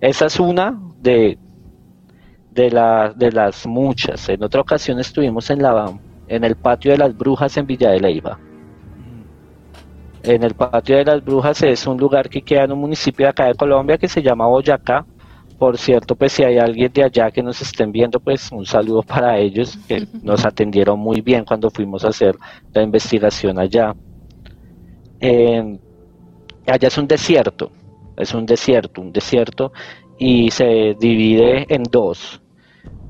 Esa 0.00 0.26
es 0.26 0.40
una 0.40 0.78
de, 1.00 1.38
de, 2.50 2.70
la, 2.70 3.14
las 3.18 3.66
muchas. 3.66 4.28
En 4.28 4.42
otra 4.42 4.60
ocasión 4.60 4.98
estuvimos 5.00 5.50
en, 5.50 5.62
la, 5.62 5.92
en 6.28 6.44
el 6.44 6.56
patio 6.56 6.92
de 6.92 6.98
las 6.98 7.16
brujas 7.16 7.56
en 7.56 7.66
Villa 7.66 7.90
de 7.90 8.00
Leiva 8.00 8.38
en 10.24 10.42
el 10.42 10.54
patio 10.54 10.96
de 10.96 11.04
las 11.04 11.24
brujas 11.24 11.62
es 11.62 11.86
un 11.86 11.96
lugar 11.98 12.28
que 12.28 12.42
queda 12.42 12.64
en 12.64 12.72
un 12.72 12.80
municipio 12.80 13.26
de 13.26 13.30
acá 13.30 13.46
de 13.46 13.54
Colombia 13.54 13.98
que 13.98 14.08
se 14.08 14.22
llama 14.22 14.46
Boyacá. 14.46 15.04
Por 15.58 15.78
cierto, 15.78 16.16
pues 16.16 16.32
si 16.32 16.42
hay 16.42 16.58
alguien 16.58 16.92
de 16.92 17.04
allá 17.04 17.30
que 17.30 17.42
nos 17.42 17.60
estén 17.60 17.92
viendo, 17.92 18.18
pues 18.20 18.50
un 18.52 18.64
saludo 18.66 19.02
para 19.06 19.38
ellos, 19.38 19.78
que 19.88 20.06
nos 20.22 20.44
atendieron 20.44 20.98
muy 20.98 21.20
bien 21.20 21.44
cuando 21.44 21.70
fuimos 21.70 22.04
a 22.04 22.08
hacer 22.08 22.36
la 22.72 22.82
investigación 22.82 23.58
allá. 23.58 23.94
allá 25.20 26.88
es 26.88 26.98
un 26.98 27.06
desierto, 27.08 27.70
es 28.16 28.34
un 28.34 28.46
desierto, 28.46 29.00
un 29.00 29.12
desierto 29.12 29.72
y 30.18 30.50
se 30.50 30.96
divide 30.98 31.66
en 31.68 31.82
dos. 31.84 32.40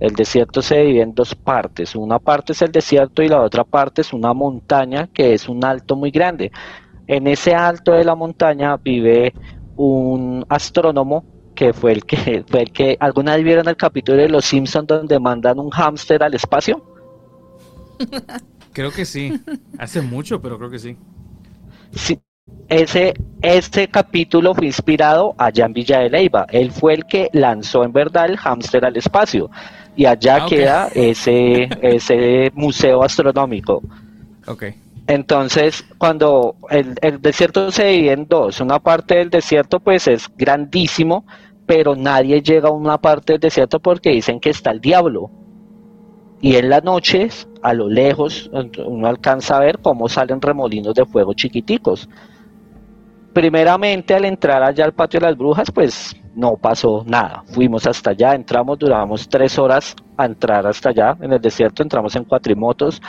El 0.00 0.14
desierto 0.14 0.62
se 0.62 0.78
divide 0.78 1.02
en 1.02 1.14
dos 1.14 1.34
partes. 1.34 1.94
Una 1.94 2.18
parte 2.18 2.52
es 2.52 2.62
el 2.62 2.72
desierto 2.72 3.22
y 3.22 3.28
la 3.28 3.40
otra 3.40 3.64
parte 3.64 4.00
es 4.00 4.12
una 4.12 4.32
montaña 4.32 5.08
que 5.12 5.32
es 5.32 5.48
un 5.48 5.64
alto 5.64 5.94
muy 5.94 6.10
grande. 6.10 6.50
En 7.06 7.26
ese 7.26 7.54
alto 7.54 7.92
de 7.92 8.04
la 8.04 8.14
montaña 8.14 8.76
vive 8.76 9.32
un 9.76 10.44
astrónomo 10.48 11.24
que 11.54 11.72
fue 11.72 11.92
el 11.92 12.04
que 12.04 12.44
fue 12.48 12.62
el 12.62 12.72
que 12.72 12.96
alguna 13.00 13.36
vez 13.36 13.44
vieron 13.44 13.68
el 13.68 13.76
capítulo 13.76 14.18
de 14.18 14.28
Los 14.28 14.44
Simpsons 14.44 14.86
donde 14.86 15.18
mandan 15.18 15.58
un 15.58 15.70
hámster 15.70 16.22
al 16.22 16.34
espacio. 16.34 16.82
Creo 18.72 18.90
que 18.90 19.04
sí. 19.04 19.38
Hace 19.78 20.00
mucho, 20.00 20.40
pero 20.40 20.56
creo 20.56 20.70
que 20.70 20.78
sí. 20.78 20.96
ese, 22.68 23.12
este 23.42 23.88
capítulo 23.88 24.54
fue 24.54 24.66
inspirado 24.66 25.34
allá 25.36 25.66
en 25.66 25.74
Villa 25.74 25.98
de 26.00 26.08
Leyva. 26.08 26.46
Él 26.48 26.72
fue 26.72 26.94
el 26.94 27.04
que 27.04 27.28
lanzó 27.34 27.84
en 27.84 27.92
verdad 27.92 28.26
el 28.30 28.38
hámster 28.38 28.84
al 28.86 28.96
espacio. 28.96 29.50
Y 29.94 30.06
allá 30.06 30.38
Ah, 30.40 30.46
queda 30.46 30.88
ese, 30.94 31.68
ese 31.82 32.50
museo 32.54 33.02
astronómico. 33.02 33.82
Ok. 34.46 34.64
Entonces, 35.06 35.84
cuando 35.98 36.56
el, 36.70 36.94
desierto 37.20 37.70
se 37.72 37.86
divide 37.86 38.12
en 38.12 38.28
dos, 38.28 38.60
una 38.60 38.78
parte 38.78 39.16
del 39.16 39.30
desierto 39.30 39.80
pues 39.80 40.06
es 40.06 40.30
grandísimo, 40.36 41.24
pero 41.66 41.96
nadie 41.96 42.40
llega 42.40 42.68
a 42.68 42.72
una 42.72 42.98
parte 42.98 43.34
del 43.34 43.40
desierto 43.40 43.80
porque 43.80 44.10
dicen 44.10 44.38
que 44.40 44.50
está 44.50 44.70
el 44.70 44.80
diablo. 44.80 45.30
Y 46.40 46.56
en 46.56 46.70
las 46.70 46.82
noches, 46.82 47.48
a 47.62 47.72
lo 47.72 47.88
lejos, 47.88 48.50
uno 48.84 49.06
alcanza 49.06 49.56
a 49.56 49.60
ver 49.60 49.78
cómo 49.78 50.08
salen 50.08 50.40
remolinos 50.40 50.94
de 50.94 51.06
fuego 51.06 51.34
chiquiticos. 51.34 52.08
Primeramente, 53.32 54.14
al 54.14 54.26
entrar 54.26 54.62
allá 54.62 54.84
al 54.84 54.92
patio 54.92 55.18
de 55.20 55.26
las 55.26 55.36
brujas, 55.36 55.70
pues 55.70 56.14
no 56.34 56.56
pasó 56.56 57.02
nada. 57.06 57.42
Fuimos 57.46 57.86
hasta 57.86 58.10
allá, 58.10 58.34
entramos, 58.34 58.78
duramos 58.78 59.28
tres 59.28 59.58
horas 59.58 59.96
a 60.16 60.26
entrar 60.26 60.66
hasta 60.66 60.90
allá. 60.90 61.16
En 61.20 61.32
el 61.32 61.40
desierto 61.40 61.82
entramos 61.82 62.14
en 62.16 62.24
cuatrimotos. 62.24 63.00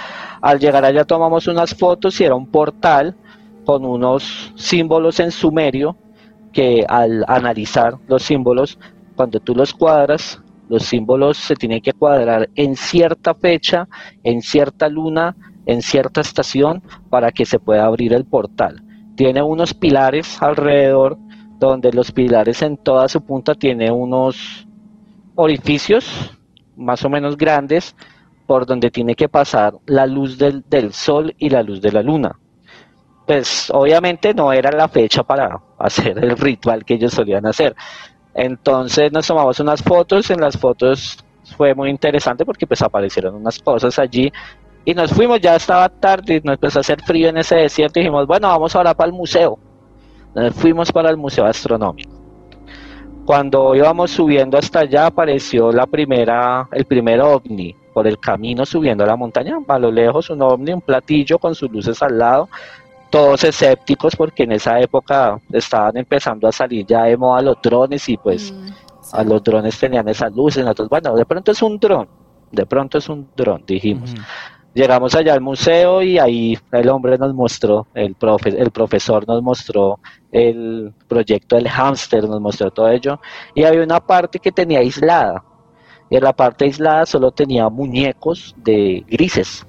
Al 0.41 0.59
llegar 0.59 0.85
allá 0.85 1.03
tomamos 1.03 1.47
unas 1.47 1.73
fotos 1.75 2.19
y 2.21 2.23
era 2.23 2.35
un 2.35 2.47
portal 2.47 3.15
con 3.65 3.85
unos 3.85 4.53
símbolos 4.55 5.19
en 5.19 5.31
sumerio 5.31 5.97
que 6.51 6.85
al 6.87 7.25
analizar 7.27 7.95
los 8.07 8.23
símbolos, 8.23 8.77
cuando 9.15 9.39
tú 9.39 9.55
los 9.55 9.73
cuadras, 9.73 10.41
los 10.69 10.83
símbolos 10.83 11.37
se 11.37 11.55
tienen 11.55 11.81
que 11.81 11.93
cuadrar 11.93 12.49
en 12.55 12.75
cierta 12.75 13.33
fecha, 13.33 13.87
en 14.23 14.41
cierta 14.41 14.87
luna, 14.87 15.35
en 15.65 15.81
cierta 15.81 16.21
estación 16.21 16.83
para 17.09 17.31
que 17.31 17.45
se 17.45 17.59
pueda 17.59 17.85
abrir 17.85 18.13
el 18.13 18.25
portal. 18.25 18.82
Tiene 19.15 19.41
unos 19.41 19.74
pilares 19.74 20.41
alrededor, 20.41 21.17
donde 21.60 21.93
los 21.93 22.12
pilares 22.12 22.62
en 22.62 22.77
toda 22.77 23.08
su 23.08 23.22
punta 23.22 23.55
tiene 23.55 23.91
unos 23.91 24.67
orificios 25.36 26.32
más 26.75 27.03
o 27.05 27.10
menos 27.10 27.38
grandes 27.38 27.96
por 28.46 28.65
donde 28.65 28.91
tiene 28.91 29.15
que 29.15 29.29
pasar 29.29 29.75
la 29.86 30.05
luz 30.05 30.38
del, 30.38 30.63
del 30.70 30.93
sol 30.93 31.34
y 31.38 31.50
la 31.50 31.63
luz 31.63 31.82
de 31.82 31.91
la 31.91 32.01
luna. 32.01 32.38
Pues 33.25 33.70
obviamente 33.72 34.34
no 34.34 34.51
era 34.51 34.72
la 34.72 34.88
fecha 34.89 35.24
para 35.24 35.60
hacer 35.79 36.17
el 36.24 36.38
ritual 36.38 36.84
que 36.84 36.96
ellos 36.96 37.13
solían 37.13 37.46
hacer. 37.46 37.75
Entonces 38.34 39.12
nos 39.12 39.27
tomamos 39.27 39.60
unas 39.60 39.82
fotos, 39.82 40.29
en 40.32 40.41
las 40.41 40.58
fotos 40.58 41.24
fue 41.55 41.74
muy 41.75 41.89
interesante 41.89 42.46
porque 42.46 42.67
pues 42.67 42.82
aparecieron 42.82 43.36
unas 43.36 43.60
cosas 43.60 43.98
allí 44.00 44.32
y 44.85 44.93
nos 44.93 45.11
fuimos, 45.11 45.39
ya 45.39 45.55
estaba 45.55 45.87
tarde, 45.89 46.41
nos 46.43 46.55
empezó 46.55 46.79
a 46.79 46.81
hacer 46.81 47.01
frío 47.01 47.29
en 47.29 47.37
ese 47.37 47.55
desierto 47.55 47.99
y 47.99 48.03
dijimos, 48.03 48.27
bueno, 48.27 48.47
vamos 48.49 48.75
ahora 48.75 48.93
para 48.93 49.07
el 49.07 49.13
museo. 49.13 49.57
Nos 50.35 50.53
fuimos 50.55 50.91
para 50.91 51.09
el 51.09 51.17
Museo 51.17 51.45
Astronómico. 51.45 52.11
Cuando 53.25 53.73
íbamos 53.75 54.11
subiendo 54.11 54.57
hasta 54.57 54.79
allá 54.79 55.05
apareció 55.05 55.71
la 55.71 55.85
primera, 55.87 56.67
el 56.71 56.85
primer 56.85 57.21
ovni 57.21 57.73
por 57.93 58.07
el 58.07 58.19
camino 58.19 58.65
subiendo 58.65 59.03
a 59.03 59.07
la 59.07 59.15
montaña, 59.15 59.57
a 59.67 59.79
lo 59.79 59.91
lejos 59.91 60.29
un 60.29 60.41
ovni, 60.41 60.73
un 60.73 60.81
platillo 60.81 61.37
con 61.39 61.55
sus 61.55 61.71
luces 61.71 62.01
al 62.01 62.17
lado, 62.17 62.49
todos 63.09 63.43
escépticos 63.43 64.15
porque 64.15 64.43
en 64.43 64.53
esa 64.53 64.79
época 64.81 65.39
estaban 65.51 65.95
empezando 65.97 66.47
a 66.47 66.51
salir 66.51 66.85
ya 66.85 67.03
de 67.03 67.15
moda 67.15 67.41
los 67.41 67.61
drones 67.61 68.09
y 68.09 68.17
pues 68.17 68.51
Mm, 68.51 68.67
sí. 68.67 68.73
a 69.13 69.23
los 69.23 69.43
drones 69.43 69.79
tenían 69.79 70.09
esas 70.09 70.33
luces, 70.33 70.63
nosotros, 70.63 70.89
bueno, 70.89 71.15
de 71.15 71.25
pronto 71.25 71.51
es 71.51 71.62
un 71.62 71.77
dron, 71.79 72.08
de 72.51 72.65
pronto 72.65 72.97
es 72.97 73.08
un 73.08 73.29
dron, 73.36 73.63
dijimos. 73.65 74.13
Llegamos 74.73 75.13
allá 75.13 75.33
al 75.33 75.41
museo 75.41 76.01
y 76.01 76.17
ahí 76.17 76.57
el 76.71 76.89
hombre 76.89 77.17
nos 77.19 77.33
mostró, 77.36 77.86
el, 77.93 78.15
profe, 78.15 78.49
el 78.49 78.71
profesor 78.71 79.27
nos 79.27 79.43
mostró 79.43 79.99
el 80.31 80.91
proyecto 81.07 81.55
del 81.55 81.69
hámster, 81.69 82.27
nos 82.27 82.41
mostró 82.41 82.71
todo 82.71 82.89
ello. 82.89 83.19
Y 83.53 83.63
había 83.63 83.83
una 83.83 83.99
parte 83.99 84.39
que 84.39 84.51
tenía 84.51 84.79
aislada. 84.79 85.43
Y 86.09 86.15
en 86.15 86.23
la 86.23 86.33
parte 86.33 86.65
aislada 86.65 87.05
solo 87.05 87.31
tenía 87.31 87.69
muñecos 87.69 88.55
de 88.57 89.05
grises, 89.07 89.65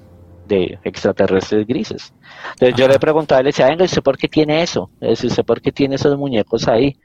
de 0.47 0.79
extraterrestres 0.83 1.67
grises. 1.67 2.11
Entonces 2.53 2.75
yo 2.75 2.87
le 2.87 2.97
preguntaba, 2.97 3.43
le 3.43 3.49
decía, 3.49 3.67
venga, 3.67 3.83
¿y 3.83 3.85
¿usted 3.85 4.01
por 4.01 4.17
qué 4.17 4.27
tiene 4.27 4.63
eso? 4.63 4.89
Le 4.99 5.09
decía, 5.09 5.29
¿usted 5.29 5.45
por 5.45 5.61
qué 5.61 5.71
tiene 5.71 5.95
esos 5.95 6.17
muñecos 6.17 6.67
ahí? 6.67 6.97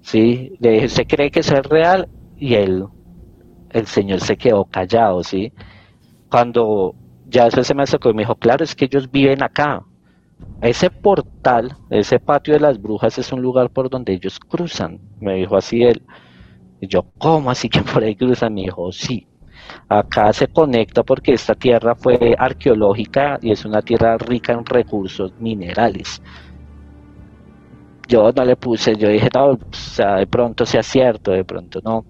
Sí, 0.00 0.52
le 0.60 0.70
dije, 0.70 0.86
¿usted 0.86 1.06
cree 1.08 1.30
que 1.30 1.40
eso 1.40 1.56
es 1.56 1.66
real? 1.66 2.08
Y 2.36 2.54
él, 2.54 2.84
el 3.70 3.86
señor 3.86 4.20
se 4.20 4.36
quedó 4.36 4.64
callado, 4.64 5.24
¿sí? 5.24 5.52
Cuando 6.30 6.94
ya 7.30 7.46
eso 7.46 7.64
se 7.64 7.74
me 7.74 7.82
acercó 7.84 8.10
y 8.10 8.14
me 8.14 8.22
dijo, 8.22 8.36
claro, 8.36 8.64
es 8.64 8.74
que 8.74 8.86
ellos 8.86 9.10
viven 9.10 9.42
acá. 9.42 9.82
Ese 10.60 10.90
portal, 10.90 11.76
ese 11.90 12.18
patio 12.20 12.54
de 12.54 12.60
las 12.60 12.80
brujas 12.80 13.18
es 13.18 13.32
un 13.32 13.42
lugar 13.42 13.70
por 13.70 13.90
donde 13.90 14.12
ellos 14.14 14.38
cruzan, 14.40 15.00
me 15.20 15.34
dijo 15.36 15.56
así 15.56 15.82
él. 15.82 16.02
Y 16.80 16.88
yo, 16.88 17.12
¿cómo 17.18 17.50
así 17.50 17.68
que 17.68 17.82
por 17.82 18.02
ahí 18.04 18.16
cruzan? 18.16 18.54
Me 18.54 18.62
dijo, 18.62 18.92
sí. 18.92 19.28
Acá 19.88 20.32
se 20.32 20.48
conecta 20.48 21.02
porque 21.04 21.32
esta 21.34 21.54
tierra 21.54 21.94
fue 21.94 22.34
arqueológica 22.38 23.38
y 23.42 23.52
es 23.52 23.64
una 23.64 23.82
tierra 23.82 24.16
rica 24.18 24.52
en 24.52 24.64
recursos 24.66 25.32
minerales. 25.38 26.22
Yo 28.08 28.32
no 28.32 28.44
le 28.44 28.56
puse, 28.56 28.96
yo 28.96 29.08
dije, 29.08 29.28
no, 29.34 29.52
o 29.52 29.58
de 30.16 30.26
pronto 30.26 30.66
sea 30.66 30.82
cierto, 30.82 31.30
de 31.30 31.44
pronto 31.44 31.80
no. 31.84 32.04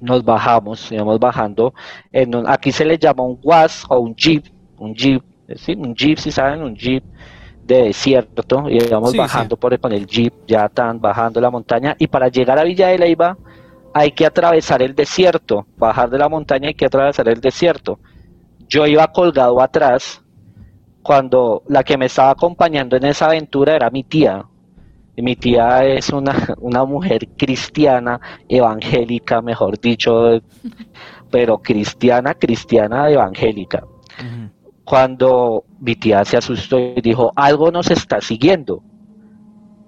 Nos 0.00 0.24
bajamos, 0.24 0.92
íbamos 0.92 1.18
bajando. 1.18 1.74
En 2.12 2.34
un- 2.34 2.48
aquí 2.48 2.70
se 2.72 2.84
le 2.84 2.98
llama 2.98 3.24
un 3.24 3.38
was 3.42 3.84
o 3.88 3.98
un 3.98 4.14
jeep, 4.14 4.44
un 4.78 4.94
jeep, 4.94 5.22
¿sí? 5.56 5.74
un 5.74 5.94
jeep, 5.94 6.18
si 6.18 6.30
saben, 6.30 6.62
un 6.62 6.76
jeep 6.76 7.02
de 7.64 7.82
desierto. 7.84 8.68
Y 8.70 8.76
íbamos 8.82 9.10
Sí, 9.12 9.18
bajando 9.18 9.56
por 9.56 9.78
con 9.80 9.92
el 9.92 10.06
jeep, 10.06 10.32
ya 10.46 10.66
están 10.66 11.00
bajando 11.00 11.40
la 11.40 11.50
montaña. 11.50 11.96
Y 11.98 12.06
para 12.06 12.28
llegar 12.28 12.58
a 12.58 12.64
Villa 12.64 12.88
de 12.88 12.98
Leyva 12.98 13.36
hay 13.92 14.12
que 14.12 14.24
atravesar 14.24 14.82
el 14.82 14.94
desierto. 14.94 15.66
Bajar 15.76 16.08
de 16.10 16.18
la 16.18 16.28
montaña 16.28 16.68
hay 16.68 16.74
que 16.74 16.86
atravesar 16.86 17.28
el 17.28 17.40
desierto. 17.40 17.98
Yo 18.68 18.86
iba 18.86 19.06
colgado 19.08 19.60
atrás 19.60 20.22
cuando 21.02 21.62
la 21.68 21.82
que 21.82 21.96
me 21.96 22.06
estaba 22.06 22.30
acompañando 22.30 22.96
en 22.96 23.04
esa 23.06 23.26
aventura 23.26 23.74
era 23.74 23.90
mi 23.90 24.04
tía. 24.04 24.44
Mi 25.22 25.36
tía 25.36 25.84
es 25.84 26.10
una, 26.10 26.54
una 26.60 26.84
mujer 26.84 27.28
cristiana, 27.36 28.20
evangélica, 28.48 29.42
mejor 29.42 29.80
dicho, 29.80 30.40
pero 31.30 31.58
cristiana, 31.58 32.34
cristiana, 32.34 33.10
evangélica. 33.10 33.84
Cuando 34.84 35.64
mi 35.80 35.96
tía 35.96 36.24
se 36.24 36.36
asustó 36.36 36.78
y 36.78 37.00
dijo, 37.00 37.32
algo 37.36 37.70
nos 37.70 37.90
está 37.90 38.20
siguiendo. 38.20 38.82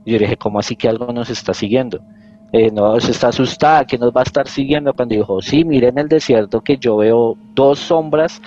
Yo 0.04 0.14
le 0.14 0.20
dije, 0.20 0.36
¿cómo 0.36 0.58
así 0.58 0.76
que 0.76 0.88
algo 0.88 1.12
nos 1.12 1.30
está 1.30 1.54
siguiendo? 1.54 2.00
Eh, 2.52 2.70
no, 2.70 2.98
se 2.98 3.12
está 3.12 3.28
asustada, 3.28 3.84
que 3.84 3.96
nos 3.96 4.12
va 4.12 4.20
a 4.20 4.24
estar 4.24 4.48
siguiendo? 4.48 4.92
Cuando 4.92 5.14
dijo, 5.14 5.40
sí, 5.40 5.64
miren 5.64 5.98
el 5.98 6.08
desierto 6.08 6.60
que 6.60 6.76
yo 6.76 6.96
veo 6.96 7.36
dos 7.54 7.78
sombras 7.78 8.42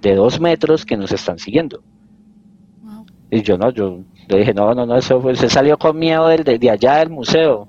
de 0.00 0.14
dos 0.14 0.40
metros 0.40 0.84
que 0.84 0.96
nos 0.96 1.10
están 1.12 1.38
siguiendo. 1.38 1.82
Wow. 2.82 3.06
Y 3.30 3.42
yo 3.42 3.56
no, 3.56 3.70
yo 3.70 4.00
le 4.34 4.40
dije, 4.40 4.54
no, 4.54 4.74
no, 4.74 4.86
no, 4.86 4.96
eso 4.96 5.20
fue, 5.20 5.34
se 5.36 5.48
salió 5.48 5.78
con 5.78 5.98
miedo 5.98 6.28
del, 6.28 6.44
de, 6.44 6.58
de 6.58 6.70
allá 6.70 6.96
del 6.96 7.10
museo. 7.10 7.68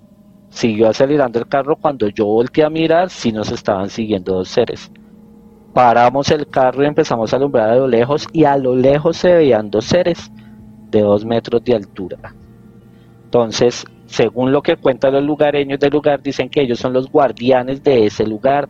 Siguió 0.49 0.89
acelerando 0.89 1.39
el 1.39 1.47
carro 1.47 1.75
cuando 1.75 2.07
yo 2.09 2.25
volteé 2.25 2.65
a 2.65 2.69
mirar, 2.69 3.09
sí 3.09 3.31
nos 3.31 3.51
estaban 3.51 3.89
siguiendo 3.89 4.33
dos 4.35 4.49
seres. 4.49 4.91
Paramos 5.73 6.29
el 6.31 6.47
carro 6.47 6.83
y 6.83 6.87
empezamos 6.87 7.31
a 7.31 7.37
alumbrar 7.37 7.69
a 7.69 7.75
lo 7.75 7.87
lejos 7.87 8.27
y 8.33 8.43
a 8.43 8.57
lo 8.57 8.75
lejos 8.75 9.15
se 9.17 9.31
veían 9.31 9.71
dos 9.71 9.85
seres 9.85 10.29
de 10.89 11.01
dos 11.01 11.23
metros 11.23 11.63
de 11.63 11.75
altura. 11.75 12.35
Entonces, 13.23 13.85
según 14.07 14.51
lo 14.51 14.61
que 14.61 14.75
cuentan 14.75 15.13
los 15.13 15.23
lugareños 15.23 15.79
del 15.79 15.91
lugar, 15.91 16.21
dicen 16.21 16.49
que 16.49 16.61
ellos 16.61 16.79
son 16.79 16.91
los 16.91 17.09
guardianes 17.09 17.81
de 17.81 18.05
ese 18.05 18.27
lugar. 18.27 18.67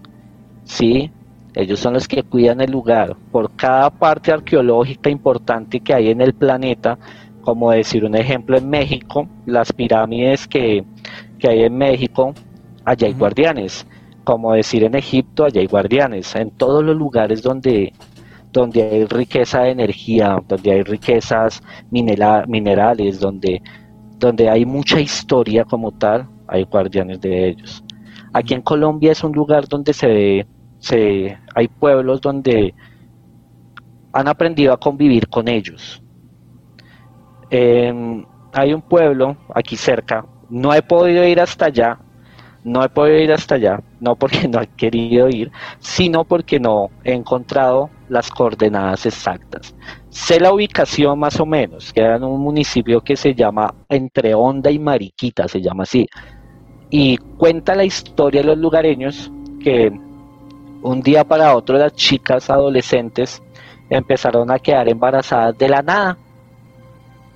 Sí, 0.64 1.10
ellos 1.56 1.80
son 1.80 1.96
los 1.96 2.08
que 2.08 2.22
cuidan 2.22 2.62
el 2.62 2.72
lugar. 2.72 3.16
Por 3.32 3.52
cada 3.56 3.90
parte 3.90 4.32
arqueológica 4.32 5.10
importante 5.10 5.80
que 5.80 5.96
hay 5.96 6.12
en 6.12 6.22
el 6.22 6.34
planeta, 6.34 7.00
como 7.42 7.72
decir 7.72 8.06
un 8.06 8.16
ejemplo 8.16 8.58
en 8.58 8.70
México, 8.70 9.28
las 9.46 9.72
pirámides 9.74 10.48
que, 10.48 10.84
que 11.40 11.48
hay 11.48 11.64
en 11.64 11.78
México, 11.78 12.34
allá 12.86 13.08
hay 13.08 13.14
guardianes. 13.14 13.86
Como 14.24 14.54
decir 14.54 14.84
en 14.84 14.96
Egipto, 14.96 15.46
allá 15.46 15.62
hay 15.62 15.68
guardianes. 15.68 16.36
En 16.36 16.52
todos 16.52 16.84
los 16.84 16.96
lugares 16.96 17.42
donde, 17.42 17.94
donde 18.52 18.84
hay 18.84 19.06
riqueza 19.06 19.62
de 19.64 19.72
energía, 19.72 20.38
donde 20.48 20.72
hay 20.72 20.84
riquezas 20.84 21.62
minera- 21.90 22.46
minerales, 22.48 23.20
donde, 23.20 23.62
donde 24.20 24.50
hay 24.50 24.66
mucha 24.66 25.00
historia 25.00 25.66
como 25.66 25.92
tal, 25.92 26.28
hay 26.48 26.64
guardianes 26.66 27.20
de 27.22 27.50
ellos. 27.50 27.84
Aquí 28.34 28.54
en 28.54 28.62
Colombia 28.62 29.12
es 29.12 29.24
un 29.24 29.32
lugar 29.34 29.68
donde 29.68 29.94
se 29.94 30.08
ve, 30.08 30.48
se, 30.80 31.38
hay 31.56 31.68
pueblos 31.68 32.22
donde 32.22 32.74
han 34.14 34.28
aprendido 34.28 34.74
a 34.74 34.78
convivir 34.80 35.28
con 35.28 35.48
ellos. 35.48 36.01
Em, 37.52 38.26
hay 38.54 38.74
un 38.74 38.82
pueblo 38.82 39.36
aquí 39.54 39.76
cerca, 39.76 40.26
no 40.50 40.74
he 40.74 40.82
podido 40.82 41.26
ir 41.26 41.40
hasta 41.40 41.66
allá, 41.66 42.00
no 42.64 42.84
he 42.84 42.90
podido 42.90 43.20
ir 43.20 43.32
hasta 43.32 43.56
allá, 43.56 43.82
no 44.00 44.16
porque 44.16 44.48
no 44.48 44.62
he 44.62 44.68
querido 44.68 45.28
ir, 45.30 45.52
sino 45.80 46.24
porque 46.24 46.60
no 46.60 46.90
he 47.04 47.14
encontrado 47.14 47.90
las 48.10 48.30
coordenadas 48.30 49.06
exactas. 49.06 49.76
Sé 50.10 50.40
la 50.40 50.54
ubicación 50.54 51.20
más 51.20 51.40
o 51.40 51.46
menos, 51.46 51.92
queda 51.94 52.16
en 52.16 52.24
un 52.24 52.42
municipio 52.42 53.02
que 53.02 53.16
se 53.16 53.34
llama 53.34 53.74
Entre 53.90 54.34
Honda 54.34 54.72
y 54.72 54.80
Mariquita, 54.80 55.48
se 55.48 55.62
llama 55.62 55.84
así. 55.84 56.08
Y 56.90 57.18
cuenta 57.18 57.76
la 57.76 57.86
historia 57.86 58.42
de 58.42 58.48
los 58.48 58.58
lugareños 58.58 59.32
que 59.62 59.92
un 60.82 61.02
día 61.02 61.24
para 61.24 61.56
otro 61.56 61.78
las 61.78 61.94
chicas 61.94 62.50
adolescentes 62.50 63.42
empezaron 63.90 64.52
a 64.52 64.60
quedar 64.60 64.90
embarazadas 64.90 65.58
de 65.58 65.70
la 65.70 65.82
nada. 65.82 66.18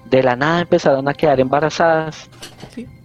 De 0.09 0.21
la 0.21 0.35
nada 0.35 0.61
empezaron 0.61 1.07
a 1.07 1.13
quedar 1.13 1.39
embarazadas 1.39 2.29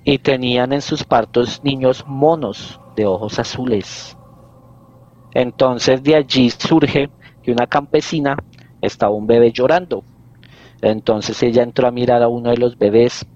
y 0.04 0.18
tenían 0.18 0.72
en 0.72 0.82
sus 0.82 1.04
partos 1.04 1.62
niños 1.64 2.04
monos 2.06 2.80
de 2.96 3.06
ojos 3.06 3.38
azules. 3.38 4.16
Entonces 5.32 6.02
de 6.02 6.16
allí 6.16 6.50
surge 6.50 7.10
que 7.42 7.52
una 7.52 7.66
campesina 7.66 8.36
estaba 8.80 9.14
un 9.14 9.26
bebé 9.26 9.52
llorando. 9.52 10.04
Entonces 10.82 11.42
ella 11.42 11.62
entró 11.62 11.88
a 11.88 11.90
mirar 11.90 12.22
a 12.22 12.28
uno 12.28 12.50
de 12.50 12.56
los 12.56 12.76
bebés 12.76 13.26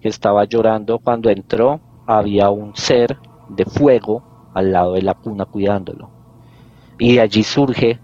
que 0.00 0.08
estaba 0.08 0.44
llorando. 0.44 0.98
Cuando 0.98 1.30
entró 1.30 1.80
había 2.06 2.50
un 2.50 2.74
ser 2.74 3.18
de 3.48 3.64
fuego 3.64 4.50
al 4.54 4.72
lado 4.72 4.94
de 4.94 5.02
la 5.02 5.14
cuna 5.14 5.44
cuidándolo. 5.44 6.10
Y 6.98 7.14
de 7.14 7.20
allí 7.20 7.42
surge 7.42 7.98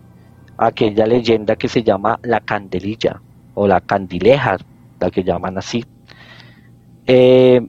aquella 0.56 1.06
leyenda 1.06 1.56
que 1.56 1.68
se 1.68 1.82
llama 1.82 2.18
la 2.22 2.40
candelilla 2.40 3.20
o 3.54 3.66
la 3.66 3.80
candileja, 3.80 4.56
la 5.00 5.10
que 5.10 5.22
llaman 5.22 5.58
así. 5.58 5.84
Eh, 7.06 7.60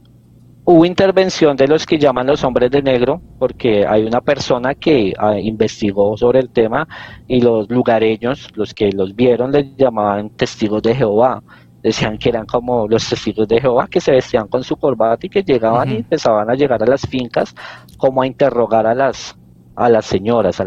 hubo 0.65 0.85
intervención 0.85 1.55
de 1.55 1.67
los 1.67 1.85
que 1.85 1.97
llaman 1.97 2.27
los 2.27 2.43
hombres 2.43 2.71
de 2.71 2.81
negro, 2.81 3.21
porque 3.39 3.85
hay 3.87 4.03
una 4.03 4.21
persona 4.21 4.75
que 4.75 5.13
ah, 5.17 5.39
investigó 5.39 6.17
sobre 6.17 6.39
el 6.39 6.49
tema 6.49 6.87
y 7.27 7.39
los 7.41 7.69
lugareños, 7.69 8.49
los 8.55 8.73
que 8.73 8.91
los 8.91 9.15
vieron, 9.15 9.51
les 9.51 9.75
llamaban 9.77 10.29
testigos 10.31 10.81
de 10.81 10.95
Jehová. 10.95 11.41
Decían 11.81 12.17
que 12.17 12.29
eran 12.29 12.45
como 12.45 12.87
los 12.87 13.07
testigos 13.07 13.47
de 13.47 13.61
Jehová 13.61 13.87
que 13.87 14.01
se 14.01 14.11
vestían 14.11 14.47
con 14.47 14.63
su 14.63 14.75
corbata 14.75 15.25
y 15.25 15.29
que 15.29 15.43
llegaban 15.43 15.89
y 15.89 15.95
empezaban 15.97 16.49
a 16.49 16.55
llegar 16.55 16.83
a 16.83 16.85
las 16.87 17.01
fincas 17.07 17.55
como 17.97 18.21
a 18.21 18.27
interrogar 18.27 18.85
a 18.87 18.95
las 18.95 19.37
a 19.75 19.89
las 19.89 20.05
señoras. 20.05 20.61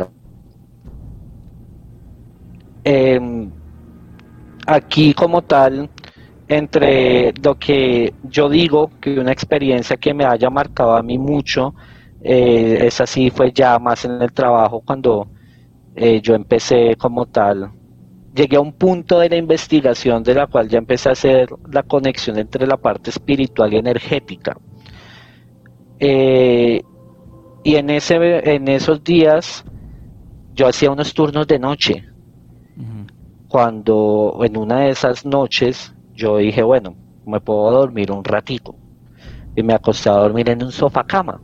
Em, 2.85 3.51
aquí 4.67 5.13
como 5.13 5.43
tal 5.43 5.91
entre 6.51 7.33
lo 7.45 7.57
que 7.57 8.13
yo 8.25 8.49
digo 8.49 8.91
que 9.01 9.21
una 9.21 9.31
experiencia 9.31 9.97
que 9.97 10.13
me 10.13 10.25
haya 10.25 10.51
marcado 10.51 10.97
a 10.97 11.03
mí 11.03 11.17
mucho, 11.17 11.75
eh, 12.21 12.79
es 12.87 13.01
así, 13.01 13.31
fue 13.31 13.53
ya 13.53 13.79
más 13.79 14.05
en 14.05 14.21
el 14.21 14.33
trabajo 14.33 14.83
cuando 14.85 15.29
eh, 15.95 16.21
yo 16.21 16.35
empecé 16.35 16.97
como 16.97 17.27
tal. 17.27 17.71
Llegué 18.35 18.57
a 18.57 18.61
un 18.61 18.73
punto 18.73 19.21
de 19.21 19.29
la 19.29 19.37
investigación 19.37 20.25
de 20.25 20.35
la 20.35 20.49
cual 20.49 20.69
ya 20.69 20.79
empecé 20.79 21.09
a 21.09 21.13
hacer 21.13 21.49
la 21.71 21.85
conexión 21.85 22.37
entre 22.37 22.67
la 22.67 22.77
parte 22.77 23.11
espiritual 23.11 23.73
y 23.73 23.77
energética. 23.77 24.57
Eh, 26.01 26.83
y 27.63 27.77
en, 27.77 27.91
ese, 27.91 28.17
en 28.55 28.67
esos 28.67 29.05
días 29.05 29.65
yo 30.53 30.67
hacía 30.67 30.91
unos 30.91 31.15
turnos 31.15 31.47
de 31.47 31.61
noche. 31.61 32.05
Cuando 33.47 34.41
en 34.43 34.57
una 34.57 34.81
de 34.81 34.91
esas 34.91 35.25
noches 35.25 35.93
yo 36.21 36.37
dije, 36.37 36.63
bueno, 36.63 36.95
me 37.27 37.41
puedo 37.41 37.71
dormir 37.71 38.13
un 38.13 38.23
ratico. 38.23 38.77
Y 39.57 39.63
me 39.63 39.73
acosté 39.73 40.11
a 40.11 40.15
dormir 40.15 40.51
en 40.51 40.63
un 40.63 40.71
sofá 40.71 41.05
cama. 41.05 41.41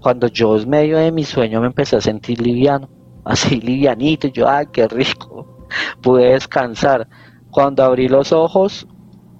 Cuando 0.00 0.26
yo 0.26 0.56
en 0.56 0.68
medio 0.68 0.98
de 0.98 1.10
mi 1.10 1.24
sueño 1.24 1.60
me 1.60 1.68
empecé 1.68 1.96
a 1.96 2.00
sentir 2.00 2.40
liviano, 2.40 2.88
así 3.24 3.60
livianito, 3.60 4.28
yo, 4.28 4.48
ay, 4.48 4.66
qué 4.70 4.86
rico, 4.86 5.66
pude 6.02 6.32
descansar. 6.32 7.08
Cuando 7.50 7.82
abrí 7.82 8.08
los 8.08 8.32
ojos, 8.32 8.86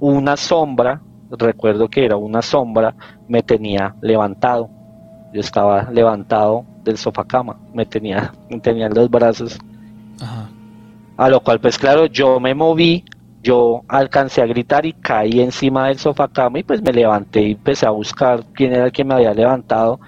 una 0.01 0.37
sombra, 0.37 1.03
recuerdo 1.31 1.89
que 1.89 2.05
era 2.05 2.17
una 2.17 2.43
sombra, 2.43 2.95
me 3.29 3.43
tenía 3.43 3.95
levantado. 4.01 4.71
Yo 5.35 5.41
estaba 5.41 5.91
levantado 5.91 6.65
del 6.85 6.97
sofá 6.97 7.25
cama, 7.25 7.59
me 7.75 7.85
tenía, 7.85 8.33
me 8.51 8.59
tenía 8.61 8.87
en 8.87 8.95
los 8.95 9.11
brazos. 9.11 9.59
A 11.17 11.29
lo 11.29 11.41
cual, 11.41 11.61
pues 11.61 11.79
claro, 11.79 12.07
yo 12.07 12.41
me 12.41 12.55
moví 12.55 13.05
yo 13.43 13.83
alcancé 13.89 14.41
a 14.41 14.47
gritar 14.47 14.87
y 14.87 14.93
caí 14.93 15.41
encima 15.41 15.89
del 15.89 15.99
sofá 15.99 16.29
cama 16.29 16.61
y 16.61 16.63
pues 16.63 16.81
me 16.81 16.93
levanté 16.93 17.43
y 17.43 17.53
empecé 17.53 17.87
a 17.87 17.91
buscar 17.91 18.45
quién 18.55 18.73
era 18.73 18.87
el 18.87 18.93
que 18.93 19.05
me 19.05 19.15
había 19.15 19.35
levantado. 19.35 19.99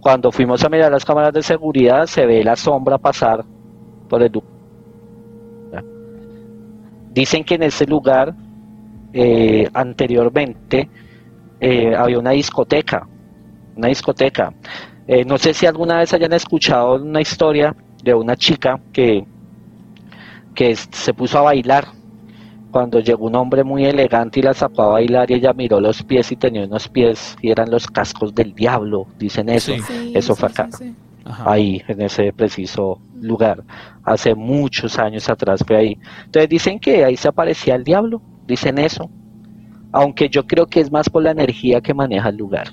Cuando 0.00 0.32
fuimos 0.32 0.62
a 0.64 0.68
mirar 0.68 0.90
las 0.90 1.04
cámaras 1.04 1.32
de 1.32 1.42
seguridad 1.42 2.06
se 2.06 2.26
ve 2.26 2.42
la 2.42 2.56
sombra 2.56 2.98
pasar 2.98 3.44
por 4.08 4.22
el 4.22 4.32
Dicen 7.12 7.44
que 7.44 7.54
en 7.54 7.62
ese 7.62 7.86
lugar 7.86 8.34
eh, 9.12 9.68
anteriormente 9.72 10.88
eh, 11.60 11.94
había 11.94 12.18
una 12.18 12.30
discoteca, 12.30 13.06
una 13.76 13.86
discoteca. 13.86 14.52
Eh, 15.06 15.24
no 15.24 15.38
sé 15.38 15.54
si 15.54 15.64
alguna 15.64 15.98
vez 15.98 16.12
hayan 16.12 16.32
escuchado 16.32 16.96
una 16.96 17.20
historia 17.20 17.76
de 18.02 18.14
una 18.14 18.34
chica 18.34 18.80
que, 18.92 19.24
que 20.56 20.74
se 20.74 21.14
puso 21.14 21.38
a 21.38 21.42
bailar 21.42 21.84
cuando 22.74 22.98
llegó 22.98 23.26
un 23.26 23.36
hombre 23.36 23.62
muy 23.62 23.84
elegante 23.84 24.40
y 24.40 24.42
la 24.42 24.52
sacó 24.52 24.82
a 24.82 24.88
bailar 24.88 25.30
y 25.30 25.34
ella 25.34 25.52
miró 25.52 25.78
los 25.78 26.02
pies 26.02 26.32
y 26.32 26.34
tenía 26.34 26.64
unos 26.64 26.88
pies 26.88 27.36
y 27.40 27.52
eran 27.52 27.70
los 27.70 27.86
cascos 27.86 28.34
del 28.34 28.52
diablo, 28.52 29.06
dicen 29.16 29.48
eso. 29.48 29.72
eso 30.12 30.34
fue 30.34 30.48
acá, 30.48 30.68
ahí, 31.46 31.80
en 31.86 32.02
ese 32.02 32.32
preciso 32.32 32.98
lugar. 33.20 33.62
Hace 34.02 34.34
muchos 34.34 34.98
años 34.98 35.30
atrás 35.30 35.62
fue 35.64 35.76
ahí. 35.76 35.98
Entonces 36.24 36.48
dicen 36.48 36.80
que 36.80 37.04
ahí 37.04 37.16
se 37.16 37.28
aparecía 37.28 37.76
el 37.76 37.84
diablo, 37.84 38.20
dicen 38.44 38.78
eso. 38.78 39.08
Aunque 39.92 40.28
yo 40.28 40.44
creo 40.44 40.66
que 40.66 40.80
es 40.80 40.90
más 40.90 41.08
por 41.08 41.22
la 41.22 41.30
energía 41.30 41.80
que 41.80 41.94
maneja 41.94 42.30
el 42.30 42.36
lugar. 42.38 42.70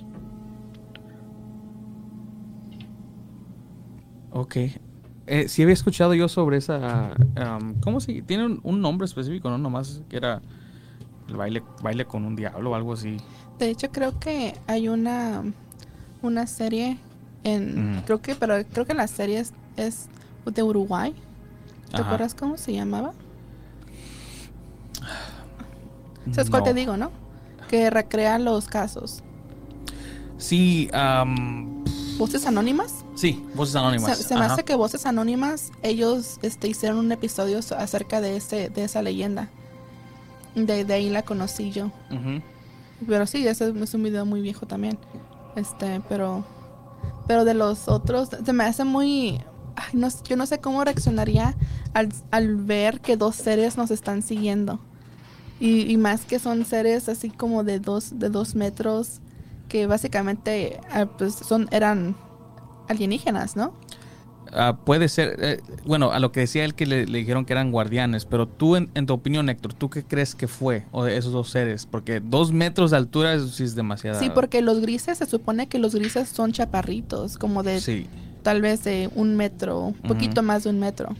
Ok, 4.31 4.55
eh, 5.34 5.48
sí 5.48 5.63
había 5.63 5.74
escuchado 5.74 6.13
yo 6.13 6.28
sobre 6.28 6.58
esa... 6.58 7.12
¿Cómo 7.80 8.02
se...? 8.02 8.22
Tiene 8.22 8.60
un, 8.62 8.82
nombre 8.82 9.06
específico, 9.06 9.50
¿no? 9.50 9.58
Nomás 9.58 10.02
que 10.10 10.17
era 10.17 10.41
el 11.30 11.38
baile, 11.38 11.63
baile 11.82 12.04
con 12.04 12.26
un 12.26 12.36
diablo 12.36 12.72
o 12.72 12.76
algo 12.76 12.91
así. 12.91 13.15
De 13.58 13.70
hecho, 13.70 13.89
creo 13.91 14.20
que 14.20 14.60
hay 14.67 14.89
una, 14.89 15.41
una 16.22 16.48
serie 16.48 16.98
en... 17.46 18.04
Creo 18.06 18.22
que, 18.22 18.36
pero 18.36 18.56
creo 18.74 18.86
que 18.86 18.94
la 18.94 19.08
serie 19.08 19.41
es, 19.78 20.10
de 20.46 20.63
Uruguay. 20.63 21.15
¿Te 21.91 22.02
acuerdas 22.02 22.36
cómo 22.36 22.58
se 22.58 22.74
llamaba? 22.74 23.13
¿Sabes 26.34 26.50
cuál 26.50 26.63
te 26.63 26.74
digo, 26.74 26.98
no? 26.98 27.10
Que 27.70 27.89
recrea 27.89 28.38
los 28.38 28.67
casos. 28.67 29.24
Sí, 30.38 30.89
¿Voces 32.17 32.46
anónimas? 32.46 33.06
Sí, 33.21 33.45
Voces 33.53 33.75
Anónimas. 33.75 34.17
Se, 34.17 34.34
me 34.34 34.45
hace 34.45 34.63
que 34.63 34.73
Voces 34.73 35.05
Anónimas, 35.05 35.71
ellos 35.84 36.39
este, 36.41 36.67
hicieron 36.67 36.97
un 36.97 37.12
episodio 37.12 37.60
acerca 37.77 38.19
de, 38.19 38.36
ese, 38.36 38.69
de 38.69 38.84
esa 38.84 39.03
leyenda. 39.03 39.47
De, 40.55 40.91
ahí 40.91 41.07
la 41.12 41.21
conocí 41.21 41.69
yo. 41.69 41.91
Pero 43.07 43.27
sí, 43.27 43.47
ese 43.47 43.75
es 43.79 43.93
un 43.93 44.01
video 44.01 44.25
muy 44.25 44.41
viejo 44.41 44.65
también. 44.65 44.97
Este, 45.55 46.01
pero... 46.10 46.43
Pero 47.27 47.45
de 47.45 47.53
los 47.53 47.88
otros, 47.88 48.29
se 48.43 48.53
me 48.53 48.63
hace 48.63 48.86
muy... 48.86 49.39
no, 49.93 50.07
yo 50.27 50.36
no 50.36 50.47
sé 50.47 50.60
cómo 50.60 50.84
reaccionaría 50.84 51.55
al, 51.93 52.10
al, 52.31 52.55
ver 52.55 53.01
que 53.01 53.17
dos 53.17 53.36
seres 53.36 53.77
nos 53.77 53.91
están 53.91 54.23
siguiendo. 54.23 54.79
Y, 55.60 55.81
y, 55.81 55.97
más 55.97 56.21
que 56.21 56.39
son 56.39 56.65
seres 56.65 57.07
así 57.07 57.29
como 57.29 57.63
de 57.63 57.79
dos, 57.79 58.17
de 58.17 58.29
dos 58.31 58.55
metros 58.55 59.19
que 59.69 59.86
básicamente 59.86 60.81
ah, 60.91 61.05
pues 61.05 61.36
son 61.36 61.67
eran 61.69 62.15
alienígenas, 62.91 63.56
¿no? 63.56 63.73
Ah, 64.54 64.77
puede 64.84 65.08
ser, 65.08 65.38
eh, 65.39 65.62
bueno, 65.86 66.12
a 66.12 66.19
lo 66.19 66.32
que 66.32 66.41
decía 66.41 66.65
él 66.65 66.75
que 66.75 66.86
le, 66.86 67.06
dijeron 67.06 67.45
que 67.45 67.54
eran 67.54 67.71
guardianes, 67.71 68.25
pero 68.25 68.47
tú, 68.47 68.75
en, 68.75 68.89
tu 69.06 69.13
opinión, 69.13 69.47
Héctor, 69.49 69.73
¿tú 69.73 69.89
qué 69.89 70.04
crees 70.04 70.36
que 70.36 70.47
fue 70.47 70.84
o 70.91 71.06
de 71.06 71.15
esos 71.15 71.32
dos 71.32 71.49
seres? 71.49 71.86
Porque 71.86 72.19
dos 72.19 72.51
metros 72.51 72.91
de 72.91 72.97
altura 72.97 73.34
eso 73.34 73.47
sí 73.47 73.63
es 73.63 73.75
demasiado. 73.75 74.19
Sí, 74.19 74.30
porque 74.34 74.62
los 74.62 74.82
grises, 74.82 75.19
se 75.19 75.25
supone 75.25 75.67
que 75.67 75.80
los 75.80 75.95
grises 75.95 76.27
son 76.30 76.51
chaparritos, 76.51 77.38
como 77.38 77.63
de 77.63 78.08
tal 78.43 78.62
vez 78.62 78.84
de 78.84 79.10
un 79.15 79.38
metro, 79.38 79.80
un 79.80 79.93
poquito 79.93 80.43
más 80.43 80.63
de 80.65 80.71
un 80.71 80.80
metro. 80.80 81.15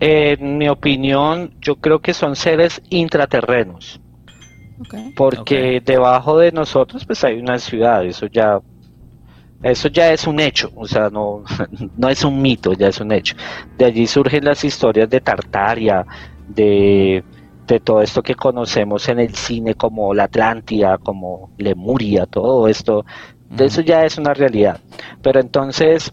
En 0.00 0.58
mi 0.58 0.68
opinión, 0.68 1.54
yo 1.60 1.76
creo 1.76 2.00
que 2.00 2.14
son 2.14 2.34
seres 2.34 2.82
intraterrenos. 2.90 4.00
Porque 5.16 5.80
debajo 5.84 6.38
de 6.38 6.52
nosotros 6.52 7.04
pues 7.04 7.22
hay 7.24 7.38
una 7.38 7.58
ciudad, 7.58 8.04
eso 8.04 8.26
ya 8.26 8.60
eso 9.62 9.88
ya 9.88 10.12
es 10.12 10.26
un 10.26 10.40
hecho, 10.40 10.70
o 10.76 10.86
sea, 10.86 11.08
no, 11.08 11.42
no 11.96 12.08
es 12.10 12.22
un 12.22 12.42
mito, 12.42 12.74
ya 12.74 12.88
es 12.88 13.00
un 13.00 13.12
hecho. 13.12 13.34
De 13.78 13.86
allí 13.86 14.06
surgen 14.06 14.44
las 14.44 14.62
historias 14.62 15.08
de 15.08 15.22
Tartaria, 15.22 16.04
de, 16.46 17.24
de 17.66 17.80
todo 17.80 18.02
esto 18.02 18.22
que 18.22 18.34
conocemos 18.34 19.08
en 19.08 19.20
el 19.20 19.34
cine 19.34 19.74
como 19.74 20.12
la 20.12 20.24
Atlántida, 20.24 20.98
como 20.98 21.50
Lemuria, 21.56 22.26
todo 22.26 22.68
esto, 22.68 23.06
de 23.48 23.64
eso 23.64 23.80
ya 23.80 24.04
es 24.04 24.18
una 24.18 24.34
realidad. 24.34 24.80
Pero 25.22 25.40
entonces, 25.40 26.12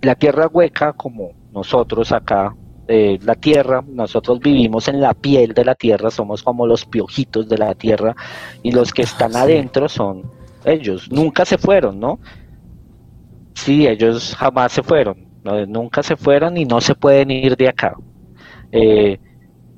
la 0.00 0.14
tierra 0.14 0.46
hueca, 0.46 0.92
como 0.92 1.32
nosotros 1.52 2.12
acá, 2.12 2.54
eh, 2.88 3.18
la 3.22 3.34
tierra, 3.34 3.84
nosotros 3.86 4.40
vivimos 4.40 4.88
en 4.88 5.00
la 5.00 5.14
piel 5.14 5.54
de 5.54 5.64
la 5.64 5.74
tierra, 5.74 6.10
somos 6.10 6.42
como 6.42 6.66
los 6.66 6.84
piojitos 6.84 7.48
de 7.48 7.58
la 7.58 7.74
tierra, 7.74 8.14
y 8.62 8.72
los 8.72 8.92
que 8.92 9.02
están 9.02 9.36
adentro 9.36 9.88
son 9.88 10.22
ellos, 10.64 11.10
nunca 11.10 11.44
se 11.44 11.58
fueron, 11.58 11.98
¿no? 11.98 12.18
Sí, 13.54 13.86
ellos 13.86 14.34
jamás 14.36 14.72
se 14.72 14.82
fueron, 14.82 15.16
nunca 15.68 16.02
se 16.02 16.16
fueron 16.16 16.56
y 16.56 16.64
no 16.64 16.80
se 16.80 16.94
pueden 16.94 17.30
ir 17.30 17.56
de 17.56 17.68
acá. 17.68 17.94
Eh, 18.72 19.18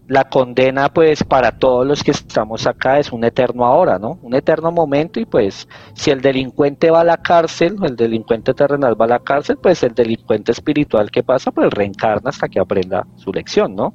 la 0.06 0.24
condena 0.24 0.88
pues 0.88 1.24
para 1.24 1.52
todos 1.52 1.86
los 1.86 2.02
que 2.02 2.10
estamos 2.10 2.66
acá 2.66 2.98
es 2.98 3.10
un 3.12 3.24
eterno 3.24 3.64
ahora, 3.64 3.98
¿no? 3.98 4.18
Un 4.22 4.34
eterno 4.34 4.70
momento 4.70 5.18
y 5.18 5.24
pues 5.24 5.66
si 5.94 6.10
el 6.10 6.20
delincuente 6.20 6.90
va 6.90 7.00
a 7.00 7.04
la 7.04 7.16
cárcel, 7.16 7.76
el 7.82 7.96
delincuente 7.96 8.52
terrenal 8.52 9.00
va 9.00 9.06
a 9.06 9.08
la 9.08 9.18
cárcel, 9.20 9.56
pues 9.62 9.82
el 9.82 9.94
delincuente 9.94 10.52
espiritual 10.52 11.10
que 11.10 11.22
pasa 11.22 11.50
pues 11.50 11.70
reencarna 11.70 12.30
hasta 12.30 12.48
que 12.48 12.60
aprenda 12.60 13.06
su 13.16 13.32
lección, 13.32 13.74
¿no? 13.74 13.94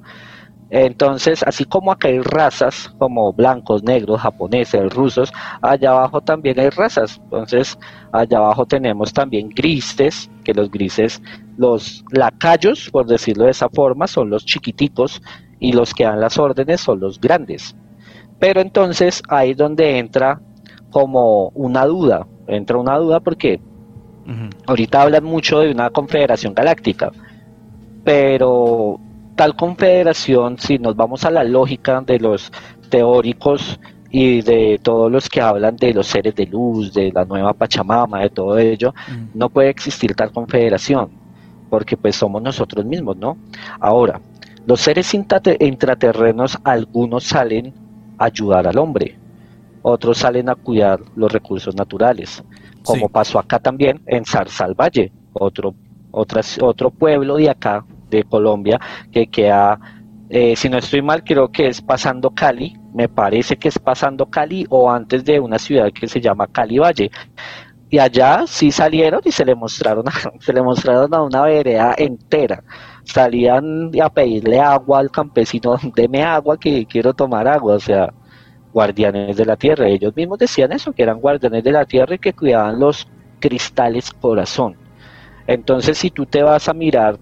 Entonces, 0.71 1.41
así 1.43 1.65
como 1.65 1.91
acá 1.91 2.09
hay 2.09 2.19
razas 2.19 2.93
como 2.99 3.33
blancos, 3.33 3.81
negros, 3.81 4.21
japoneses, 4.21 4.93
rusos, 4.93 5.33
allá 5.61 5.89
abajo 5.89 6.21
también 6.21 6.59
hay 6.59 6.69
razas. 6.69 7.19
Entonces, 7.23 7.77
allá 8.11 8.37
abajo 8.37 8.67
tenemos 8.67 9.11
también 9.11 9.49
grises, 9.49 10.29
que 10.43 10.53
los 10.53 10.69
grises, 10.69 11.21
los 11.57 12.05
lacayos, 12.11 12.89
por 12.91 13.07
decirlo 13.07 13.45
de 13.45 13.51
esa 13.51 13.67
forma, 13.69 14.05
son 14.05 14.29
los 14.29 14.45
chiquiticos 14.45 15.21
y 15.59 15.73
los 15.73 15.93
que 15.93 16.05
dan 16.05 16.19
las 16.19 16.37
órdenes 16.37 16.81
son 16.81 16.99
los 16.99 17.19
grandes. 17.19 17.75
Pero 18.39 18.61
entonces 18.61 19.21
ahí 19.27 19.51
es 19.51 19.57
donde 19.57 19.99
entra 19.99 20.39
como 20.89 21.49
una 21.49 21.85
duda, 21.85 22.25
entra 22.47 22.77
una 22.77 22.97
duda 22.97 23.19
porque 23.19 23.59
ahorita 24.67 25.01
hablan 25.01 25.23
mucho 25.23 25.59
de 25.59 25.71
una 25.71 25.89
confederación 25.89 26.53
galáctica, 26.53 27.11
pero 28.03 28.99
tal 29.35 29.55
confederación, 29.55 30.57
si 30.59 30.77
nos 30.77 30.95
vamos 30.95 31.25
a 31.25 31.31
la 31.31 31.43
lógica 31.43 32.01
de 32.01 32.19
los 32.19 32.51
teóricos 32.89 33.79
y 34.11 34.41
de 34.41 34.79
todos 34.81 35.11
los 35.11 35.29
que 35.29 35.41
hablan 35.41 35.75
de 35.77 35.93
los 35.93 36.07
seres 36.07 36.35
de 36.35 36.45
luz, 36.45 36.93
de 36.93 37.11
la 37.11 37.25
nueva 37.25 37.53
Pachamama, 37.53 38.21
de 38.21 38.29
todo 38.29 38.57
ello, 38.57 38.93
no 39.33 39.49
puede 39.49 39.69
existir 39.69 40.15
tal 40.15 40.31
confederación, 40.31 41.09
porque 41.69 41.95
pues 41.97 42.15
somos 42.15 42.41
nosotros 42.41 42.85
mismos, 42.85 43.17
¿no? 43.17 43.37
Ahora, 43.79 44.19
los 44.69 44.81
seres 44.81 45.15
intraterrenos, 45.15 46.59
algunos 46.63 47.23
salen 47.23 47.73
a 48.19 48.25
ayudar 48.25 48.67
al 48.67 48.77
hombre, 48.77 49.17
otros 49.81 50.19
salen 50.19 50.47
a 50.47 50.53
cuidar 50.53 50.99
los 51.15 51.31
recursos 51.33 51.73
naturales, 51.73 52.43
como 52.83 53.09
pasó 53.09 53.39
acá 53.39 53.57
también 53.57 53.99
en 54.05 54.23
Zarzal 54.25 54.75
Valle, 54.75 55.11
otro, 55.33 55.73
otro 56.11 56.91
pueblo 56.91 57.37
de 57.37 57.49
acá, 57.49 57.83
de 58.11 58.23
Colombia, 58.25 58.79
que 59.11 59.25
queda, 59.25 59.79
eh, 60.29 60.55
si 60.55 60.69
no 60.69 60.77
estoy 60.77 61.01
mal, 61.01 61.23
creo 61.23 61.51
que 61.51 61.67
es 61.67 61.81
pasando 61.81 62.29
Cali, 62.29 62.77
me 62.93 63.09
parece 63.09 63.57
que 63.57 63.69
es 63.69 63.79
pasando 63.79 64.27
Cali 64.27 64.67
o 64.69 64.91
antes 64.91 65.25
de 65.25 65.39
una 65.39 65.57
ciudad 65.57 65.91
que 65.91 66.07
se 66.07 66.21
llama 66.21 66.45
Cali 66.45 66.77
Valle. 66.77 67.09
Y 67.89 67.97
allá 67.97 68.43
sí 68.45 68.71
salieron 68.71 69.21
y 69.25 69.31
se 69.31 69.45
le 69.45 69.55
mostraron 69.55 70.05
se 70.39 70.53
le 70.53 70.61
mostraron 70.61 71.13
a 71.13 71.23
una 71.23 71.41
vereda 71.41 71.95
entera 71.97 72.63
salían 73.09 73.91
a 74.01 74.09
pedirle 74.09 74.59
agua 74.59 74.99
al 74.99 75.11
campesino, 75.11 75.77
deme 75.95 76.23
agua 76.23 76.57
que 76.57 76.85
quiero 76.85 77.13
tomar 77.13 77.47
agua, 77.47 77.75
o 77.75 77.79
sea, 77.79 78.13
guardianes 78.71 79.35
de 79.35 79.45
la 79.45 79.55
tierra. 79.55 79.87
Ellos 79.87 80.15
mismos 80.15 80.37
decían 80.39 80.71
eso, 80.71 80.93
que 80.93 81.03
eran 81.03 81.19
guardianes 81.19 81.63
de 81.63 81.71
la 81.71 81.85
tierra 81.85 82.15
y 82.15 82.19
que 82.19 82.33
cuidaban 82.33 82.79
los 82.79 83.07
cristales 83.39 84.11
corazón. 84.11 84.75
Entonces, 85.47 85.97
si 85.97 86.11
tú 86.11 86.25
te 86.25 86.43
vas 86.43 86.69
a 86.69 86.73
mirar 86.73 87.17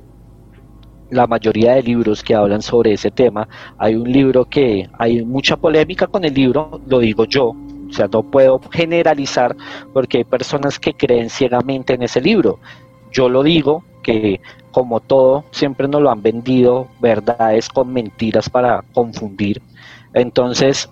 la 1.10 1.26
mayoría 1.26 1.76
de 1.76 1.84
libros 1.84 2.22
que 2.22 2.36
hablan 2.36 2.62
sobre 2.62 2.94
ese 2.94 3.12
tema, 3.12 3.48
hay 3.78 3.96
un 3.96 4.12
libro 4.12 4.44
que 4.44 4.90
hay 5.00 5.24
mucha 5.24 5.56
polémica 5.56 6.08
con 6.08 6.26
el 6.26 6.34
libro, 6.34 6.82
lo 6.86 7.00
digo 7.00 7.24
yo, 7.24 7.54
o 7.90 7.94
sea, 7.94 8.08
no 8.12 8.24
puedo 8.24 8.60
generalizar 8.72 9.56
porque 9.94 10.20
hay 10.20 10.24
personas 10.24 10.80
que 10.80 10.94
creen 10.94 11.30
ciegamente 11.30 11.94
en 11.94 12.04
ese 12.04 12.22
libro. 12.22 12.60
Yo 13.12 13.30
lo 13.30 13.44
digo 13.44 13.84
que 14.04 14.40
como 14.72 15.00
todo, 15.00 15.44
siempre 15.50 15.88
nos 15.88 16.04
lo 16.04 16.12
han 16.12 16.22
vendido 16.22 16.88
verdades 17.00 17.68
con 17.68 17.92
mentiras 17.92 18.48
para 18.48 18.84
confundir. 18.94 19.60
Entonces, 20.14 20.88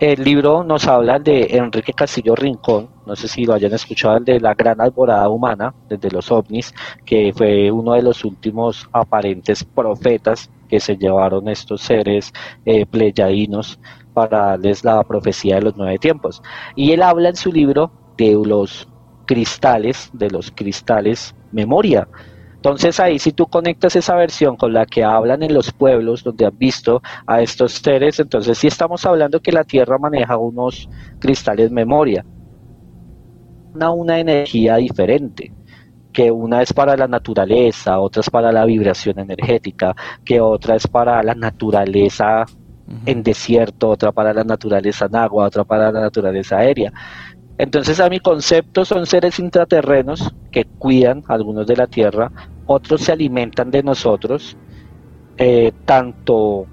el 0.00 0.24
libro 0.24 0.64
nos 0.64 0.88
habla 0.88 1.20
de 1.20 1.46
Enrique 1.52 1.92
Castillo 1.92 2.34
Rincón, 2.34 2.88
no 3.06 3.14
sé 3.14 3.28
si 3.28 3.44
lo 3.44 3.54
hayan 3.54 3.72
escuchado, 3.72 4.16
el 4.16 4.24
de 4.24 4.40
la 4.40 4.54
gran 4.54 4.80
alborada 4.80 5.28
humana, 5.28 5.72
desde 5.88 6.10
los 6.10 6.32
ovnis, 6.32 6.74
que 7.04 7.32
fue 7.32 7.70
uno 7.70 7.92
de 7.92 8.02
los 8.02 8.24
últimos 8.24 8.88
aparentes 8.92 9.62
profetas 9.62 10.50
que 10.68 10.80
se 10.80 10.96
llevaron 10.96 11.48
estos 11.48 11.82
seres 11.82 12.32
eh, 12.64 12.84
pleyadinos 12.86 13.78
para 14.12 14.48
darles 14.48 14.84
la 14.84 15.02
profecía 15.04 15.56
de 15.56 15.62
los 15.62 15.76
nueve 15.76 15.98
tiempos. 15.98 16.42
Y 16.76 16.92
él 16.92 17.02
habla 17.02 17.30
en 17.30 17.36
su 17.36 17.52
libro 17.52 17.90
de 18.16 18.32
los 18.44 18.88
cristales, 19.26 20.10
de 20.12 20.30
los 20.30 20.50
cristales 20.50 21.34
memoria, 21.52 22.08
entonces 22.62 23.00
ahí 23.00 23.18
si 23.18 23.32
tú 23.32 23.48
conectas 23.48 23.96
esa 23.96 24.14
versión 24.14 24.56
con 24.56 24.72
la 24.72 24.86
que 24.86 25.02
hablan 25.02 25.42
en 25.42 25.52
los 25.52 25.72
pueblos 25.72 26.22
donde 26.22 26.46
han 26.46 26.56
visto 26.56 27.02
a 27.26 27.42
estos 27.42 27.72
seres, 27.72 28.20
entonces 28.20 28.56
sí 28.56 28.68
estamos 28.68 29.04
hablando 29.04 29.40
que 29.40 29.50
la 29.50 29.64
Tierra 29.64 29.98
maneja 29.98 30.36
unos 30.36 30.88
cristales 31.18 31.72
memoria, 31.72 32.24
una, 33.74 33.90
una 33.90 34.20
energía 34.20 34.76
diferente 34.76 35.52
que 36.12 36.30
una 36.30 36.62
es 36.62 36.72
para 36.72 36.96
la 36.96 37.08
naturaleza, 37.08 37.98
otra 37.98 38.20
es 38.20 38.30
para 38.30 38.52
la 38.52 38.64
vibración 38.64 39.18
energética, 39.18 39.96
que 40.24 40.40
otra 40.40 40.76
es 40.76 40.86
para 40.86 41.20
la 41.24 41.34
naturaleza 41.34 42.44
en 43.06 43.22
desierto, 43.22 43.88
otra 43.88 44.12
para 44.12 44.32
la 44.32 44.44
naturaleza 44.44 45.06
en 45.06 45.16
agua, 45.16 45.46
otra 45.46 45.64
para 45.64 45.90
la 45.90 46.00
naturaleza 46.00 46.58
aérea. 46.58 46.92
Entonces 47.58 48.00
a 48.00 48.08
mi 48.08 48.20
concepto 48.20 48.84
son 48.84 49.06
seres 49.06 49.38
intraterrenos 49.38 50.34
que 50.50 50.64
cuidan 50.64 51.22
algunos 51.28 51.66
de 51.66 51.76
la 51.76 51.86
Tierra, 51.86 52.30
otros 52.66 53.02
se 53.02 53.12
alimentan 53.12 53.70
de 53.70 53.82
nosotros, 53.82 54.56
eh, 55.36 55.72
tanto 55.84 56.66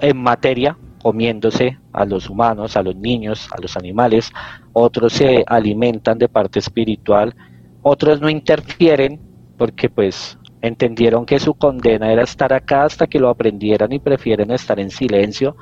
en 0.00 0.16
materia, 0.18 0.76
comiéndose 1.00 1.78
a 1.92 2.04
los 2.04 2.30
humanos, 2.30 2.76
a 2.76 2.82
los 2.82 2.96
niños, 2.96 3.48
a 3.52 3.60
los 3.60 3.76
animales, 3.76 4.30
otros 4.72 5.12
se 5.12 5.44
alimentan 5.46 6.18
de 6.18 6.28
parte 6.28 6.58
espiritual, 6.58 7.34
otros 7.82 8.20
no 8.20 8.28
interfieren 8.28 9.20
porque 9.56 9.88
pues 9.88 10.38
entendieron 10.62 11.26
que 11.26 11.40
su 11.40 11.54
condena 11.54 12.12
era 12.12 12.22
estar 12.22 12.52
acá 12.52 12.84
hasta 12.84 13.08
que 13.08 13.18
lo 13.18 13.28
aprendieran 13.28 13.92
y 13.92 13.98
prefieren 13.98 14.52
estar 14.52 14.78
en 14.78 14.90
silencio. 14.90 15.56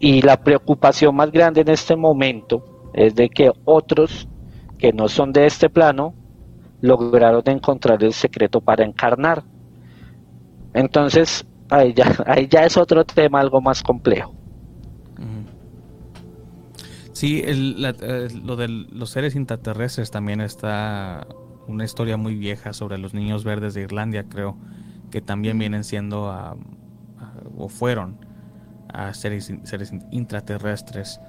Y 0.00 0.22
la 0.22 0.38
preocupación 0.38 1.14
más 1.14 1.30
grande 1.30 1.60
en 1.60 1.68
este 1.68 1.94
momento 1.94 2.90
es 2.94 3.14
de 3.14 3.28
que 3.28 3.52
otros 3.64 4.26
que 4.78 4.92
no 4.92 5.08
son 5.08 5.32
de 5.32 5.46
este 5.46 5.68
plano 5.68 6.14
lograron 6.80 7.42
encontrar 7.46 8.02
el 8.02 8.12
secreto 8.12 8.60
para 8.60 8.84
encarnar. 8.84 9.44
Entonces, 10.72 11.46
ahí 11.70 11.92
ya, 11.94 12.16
ahí 12.26 12.48
ya 12.48 12.64
es 12.64 12.76
otro 12.76 13.04
tema 13.04 13.40
algo 13.40 13.60
más 13.60 13.82
complejo. 13.82 14.34
Sí, 17.12 17.42
eh, 17.44 18.28
lo 18.42 18.56
de 18.56 18.68
los 18.68 19.10
seres 19.10 19.36
intraterrestres 19.36 20.10
también 20.10 20.40
está 20.40 21.24
una 21.66 21.84
historia 21.84 22.16
muy 22.16 22.34
vieja 22.34 22.72
sobre 22.72 22.98
los 22.98 23.14
niños 23.14 23.44
verdes 23.44 23.74
de 23.74 23.82
Irlandia, 23.82 24.24
creo, 24.24 24.56
que 25.10 25.20
también 25.20 25.58
vienen 25.58 25.84
siendo 25.84 26.32
o 27.56 27.68
fueron 27.68 28.16
a 28.92 29.12
seres, 29.14 29.52
seres 29.64 29.92
intraterrestres. 30.10 31.20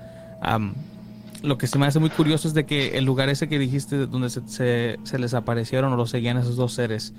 Lo 1.44 1.58
que 1.58 1.68
se 1.68 1.78
me 1.78 1.86
hace 1.86 2.00
muy 2.00 2.10
curioso 2.10 2.48
es 2.48 2.54
de 2.54 2.66
que 2.66 2.98
el 2.98 3.06
lugar 3.06 3.30
ese 3.30 3.48
que 3.48 3.60
dijiste 3.60 4.08
donde 4.08 4.30
se, 4.30 4.98
les 5.18 5.34
aparecieron 5.34 5.94
o 5.94 5.96
los 5.96 6.10
seguían 6.10 6.38
esos 6.38 6.56
dos 6.56 6.74
seres, 6.74 7.14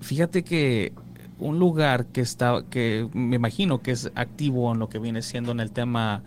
fíjate 0.00 0.44
que 0.44 0.92
un 1.38 1.58
lugar 1.58 2.06
que 2.06 2.20
está, 2.20 2.62
que 2.70 3.08
me 3.12 3.36
imagino 3.36 3.82
que 3.82 3.90
es 3.90 4.12
activo 4.14 4.70
en 4.72 4.78
lo 4.78 4.88
que 4.88 4.98
viene 4.98 5.22
siendo 5.22 5.50
en 5.50 5.60
el 5.60 5.72
tema 5.72 6.22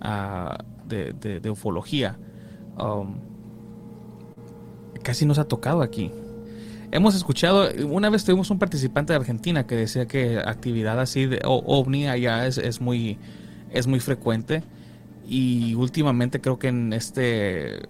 ah, 0.00 0.56
de, 0.86 1.50
ufología, 1.50 2.16
um, 2.78 3.16
casi 5.04 5.24
nos 5.24 5.38
ha 5.38 5.44
tocado 5.44 5.82
aquí. 5.82 6.10
Hemos 6.90 7.14
escuchado, 7.14 7.68
una 7.86 8.10
vez 8.10 8.24
tuvimos 8.24 8.50
un 8.50 8.58
participante 8.58 9.12
de 9.12 9.18
Argentina 9.18 9.66
que 9.66 9.76
decía 9.76 10.06
que 10.06 10.38
actividad 10.38 10.98
así 11.00 11.26
de 11.26 11.40
ovni 11.44 12.08
allá 12.08 12.46
es, 12.46 12.58
es 12.58 12.80
muy, 12.80 13.18
es 13.70 13.86
muy 13.86 14.00
frecuente 14.00 14.64
y 15.26 15.74
últimamente 15.74 16.40
creo 16.40 16.58
que 16.58 16.68
en 16.68 16.92
este, 16.92 17.88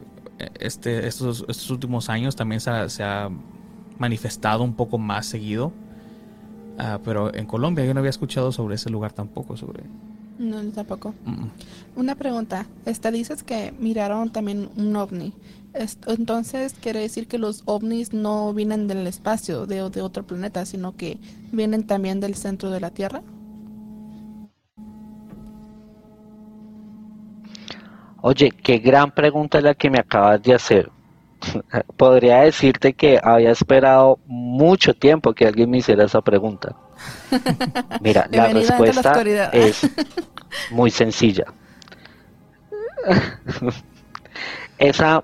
este 0.59 1.07
estos, 1.07 1.45
estos 1.49 1.71
últimos 1.71 2.09
años 2.09 2.37
también 2.37 2.61
se 2.61 3.03
ha, 3.03 3.31
manifestado 3.97 4.65
un 4.65 4.75
poco 4.75 4.99
más 4.99 5.27
seguido. 5.27 5.73
Ah, 6.79 6.99
pero 7.05 7.33
en 7.33 7.47
Colombia 7.47 7.85
yo 7.85 7.95
no 7.95 8.01
había 8.01 8.11
escuchado 8.11 8.51
sobre 8.51 8.75
ese 8.75 8.91
lugar 8.91 9.13
tampoco, 9.13 9.57
sobre 9.57 9.85
No, 10.37 10.61
tampoco. 10.73 11.15
Una 11.95 12.17
pregunta. 12.17 12.67
Esta 12.87 13.13
dices 13.13 13.45
que 13.45 13.73
miraron 13.79 14.31
también 14.31 14.69
un 14.77 14.97
ovni. 14.97 15.33
Entonces 16.07 16.75
quiere 16.81 17.01
decir 17.01 17.27
que 17.27 17.39
los 17.39 17.63
ovnis 17.65 18.13
no 18.13 18.55
vienen 18.55 18.87
del 18.87 19.07
espacio, 19.07 19.67
de, 19.67 19.91
de 19.91 20.03
otro 20.03 20.23
planeta, 20.25 20.65
sino 20.67 20.97
que 20.97 21.19
vienen 21.51 21.87
también 21.87 22.21
del 22.21 22.37
centro 22.37 22.71
de 22.71 22.81
la 22.81 22.91
Tierra. 22.91 23.23
Oye, 28.27 28.51
qué 28.51 28.79
gran 28.79 29.11
pregunta 29.11 29.59
es 29.59 29.65
la 29.65 29.75
que 29.75 29.91
me 29.91 29.99
acabas 29.99 30.43
de 30.43 30.55
hacer. 30.55 30.91
Podría 31.99 32.41
decirte 32.41 32.95
que 32.95 33.21
había 33.23 33.51
esperado 33.51 34.19
mucho 34.27 34.95
tiempo 34.95 35.35
que 35.35 35.47
alguien 35.47 35.71
me 35.71 35.79
hiciera 35.79 36.05
esa 36.05 36.23
pregunta. 36.23 36.75
Mira, 38.01 38.27
la 38.31 38.49
respuesta 38.49 39.23
es 39.53 39.91
muy 40.71 40.91
sencilla. 40.91 41.45
Esa, 44.79 45.23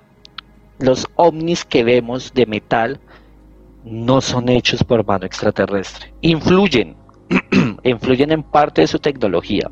los 0.81 1.07
ovnis 1.17 1.65
que 1.65 1.85
vemos 1.85 2.33
de 2.33 2.47
metal 2.47 3.01
no 3.85 4.21
son 4.21 4.49
hechos 4.49 4.83
por 4.83 5.07
mano 5.07 5.27
extraterrestre. 5.27 6.13
Influyen, 6.23 6.97
influyen 7.85 8.33
en 8.33 8.43
parte 8.43 8.83
de 8.83 8.87
su 8.87 8.99
tecnología, 8.99 9.71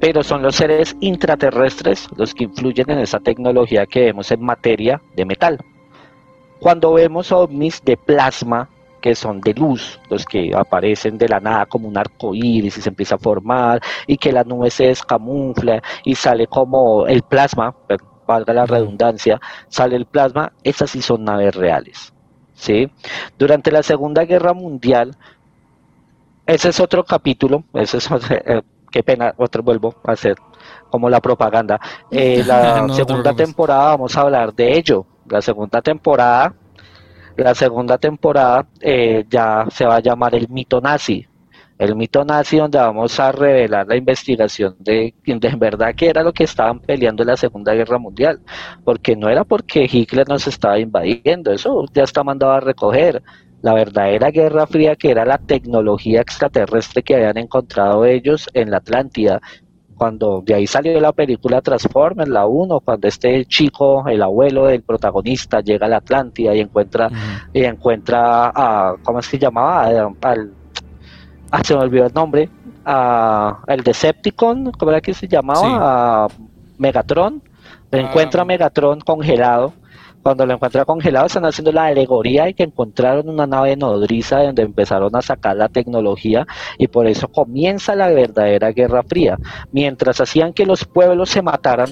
pero 0.00 0.22
son 0.22 0.42
los 0.42 0.56
seres 0.56 0.96
intraterrestres 1.00 2.08
los 2.16 2.34
que 2.34 2.44
influyen 2.44 2.90
en 2.90 2.98
esa 2.98 3.20
tecnología 3.20 3.86
que 3.86 4.06
vemos 4.06 4.30
en 4.32 4.42
materia 4.42 5.00
de 5.14 5.24
metal. 5.24 5.58
Cuando 6.60 6.94
vemos 6.94 7.30
ovnis 7.32 7.82
de 7.84 7.96
plasma, 7.96 8.68
que 9.00 9.14
son 9.14 9.40
de 9.40 9.52
luz, 9.52 10.00
los 10.08 10.24
que 10.24 10.52
aparecen 10.54 11.18
de 11.18 11.28
la 11.28 11.40
nada 11.40 11.66
como 11.66 11.88
un 11.88 11.98
arco 11.98 12.34
iris 12.34 12.78
y 12.78 12.80
se 12.80 12.88
empieza 12.88 13.16
a 13.16 13.18
formar, 13.18 13.82
y 14.06 14.16
que 14.16 14.32
la 14.32 14.44
nube 14.44 14.70
se 14.70 14.84
descamufla 14.84 15.82
y 16.04 16.14
sale 16.14 16.46
como 16.46 17.06
el 17.06 17.22
plasma, 17.22 17.74
valga 18.26 18.52
la 18.52 18.66
redundancia, 18.66 19.40
sale 19.68 19.96
el 19.96 20.06
plasma, 20.06 20.52
esas 20.62 20.90
sí 20.90 21.02
son 21.02 21.24
naves 21.24 21.54
reales. 21.54 22.12
¿sí? 22.54 22.90
Durante 23.38 23.70
la 23.70 23.82
Segunda 23.82 24.24
Guerra 24.24 24.52
Mundial, 24.52 25.16
ese 26.46 26.68
es 26.68 26.80
otro 26.80 27.04
capítulo, 27.04 27.64
ese 27.74 27.98
es 27.98 28.08
eh, 28.30 28.62
qué 28.90 29.02
pena, 29.02 29.34
otro 29.36 29.62
vuelvo 29.62 29.94
a 30.04 30.12
hacer 30.12 30.36
como 30.90 31.08
la 31.10 31.20
propaganda. 31.20 31.80
Eh, 32.10 32.44
la 32.46 32.86
segunda 32.90 33.32
temporada 33.32 33.84
vamos 33.96 34.14
a 34.16 34.20
hablar 34.20 34.54
de 34.54 34.76
ello. 34.76 35.06
La 35.26 35.40
segunda 35.40 35.80
temporada, 35.80 36.54
la 37.36 37.54
segunda 37.54 37.96
temporada 37.96 38.66
eh, 38.80 39.24
ya 39.30 39.64
se 39.70 39.86
va 39.86 39.96
a 39.96 40.00
llamar 40.00 40.34
el 40.34 40.48
mito 40.50 40.78
nazi. 40.78 41.26
El 41.82 41.96
mito 41.96 42.24
nazi 42.24 42.58
donde 42.58 42.78
vamos 42.78 43.18
a 43.18 43.32
revelar 43.32 43.88
la 43.88 43.96
investigación 43.96 44.76
de, 44.78 45.12
de 45.26 45.48
en 45.48 45.58
verdad 45.58 45.92
que 45.96 46.08
era 46.08 46.22
lo 46.22 46.32
que 46.32 46.44
estaban 46.44 46.78
peleando 46.78 47.24
en 47.24 47.26
la 47.30 47.36
Segunda 47.36 47.74
Guerra 47.74 47.98
Mundial. 47.98 48.38
Porque 48.84 49.16
no 49.16 49.28
era 49.28 49.42
porque 49.42 49.88
Hitler 49.90 50.28
nos 50.28 50.46
estaba 50.46 50.78
invadiendo, 50.78 51.50
eso 51.50 51.84
ya 51.92 52.04
está 52.04 52.22
mandado 52.22 52.52
a 52.52 52.60
recoger 52.60 53.20
la 53.62 53.74
verdadera 53.74 54.30
Guerra 54.30 54.68
Fría, 54.68 54.94
que 54.94 55.10
era 55.10 55.24
la 55.24 55.38
tecnología 55.38 56.20
extraterrestre 56.20 57.02
que 57.02 57.16
habían 57.16 57.38
encontrado 57.38 58.04
ellos 58.04 58.48
en 58.54 58.70
la 58.70 58.76
Atlántida. 58.76 59.40
Cuando 59.96 60.40
de 60.46 60.54
ahí 60.54 60.68
salió 60.68 61.00
la 61.00 61.12
película 61.12 61.62
Transformers, 61.62 62.30
la 62.30 62.46
1, 62.46 62.78
cuando 62.78 63.08
este 63.08 63.44
chico, 63.46 64.06
el 64.06 64.22
abuelo 64.22 64.66
del 64.66 64.84
protagonista, 64.84 65.60
llega 65.60 65.86
a 65.86 65.88
la 65.88 65.96
Atlántida 65.96 66.54
y 66.54 66.60
encuentra, 66.60 67.10
y 67.52 67.64
encuentra 67.64 68.52
a, 68.54 68.94
¿cómo 69.02 69.18
es 69.18 69.26
que 69.26 69.38
se 69.38 69.42
llamaba? 69.42 70.14
Al, 70.22 70.52
ah, 71.52 71.62
se 71.62 71.74
me 71.74 71.82
olvidó 71.82 72.06
el 72.06 72.14
nombre, 72.14 72.48
a 72.84 73.62
el 73.68 73.82
Decepticon, 73.82 74.72
¿cómo 74.72 74.90
era 74.90 75.00
que 75.00 75.14
se 75.14 75.28
llamaba? 75.28 76.24
A 76.24 76.28
Megatron, 76.78 77.42
encuentra 77.90 78.42
a 78.42 78.44
Megatron 78.44 79.00
congelado. 79.00 79.74
Cuando 80.22 80.46
lo 80.46 80.54
encuentra 80.54 80.84
congelado 80.84 81.26
están 81.26 81.44
haciendo 81.44 81.72
la 81.72 81.86
alegoría 81.86 82.44
de 82.44 82.54
que 82.54 82.62
encontraron 82.62 83.28
una 83.28 83.44
nave 83.44 83.76
nodriza 83.76 84.40
donde 84.40 84.62
empezaron 84.62 85.14
a 85.16 85.20
sacar 85.20 85.56
la 85.56 85.68
tecnología 85.68 86.46
y 86.78 86.86
por 86.86 87.08
eso 87.08 87.26
comienza 87.26 87.96
la 87.96 88.08
verdadera 88.08 88.70
Guerra 88.70 89.02
Fría. 89.02 89.36
Mientras 89.72 90.20
hacían 90.20 90.52
que 90.52 90.64
los 90.64 90.84
pueblos 90.84 91.28
se 91.30 91.42
mataran, 91.42 91.88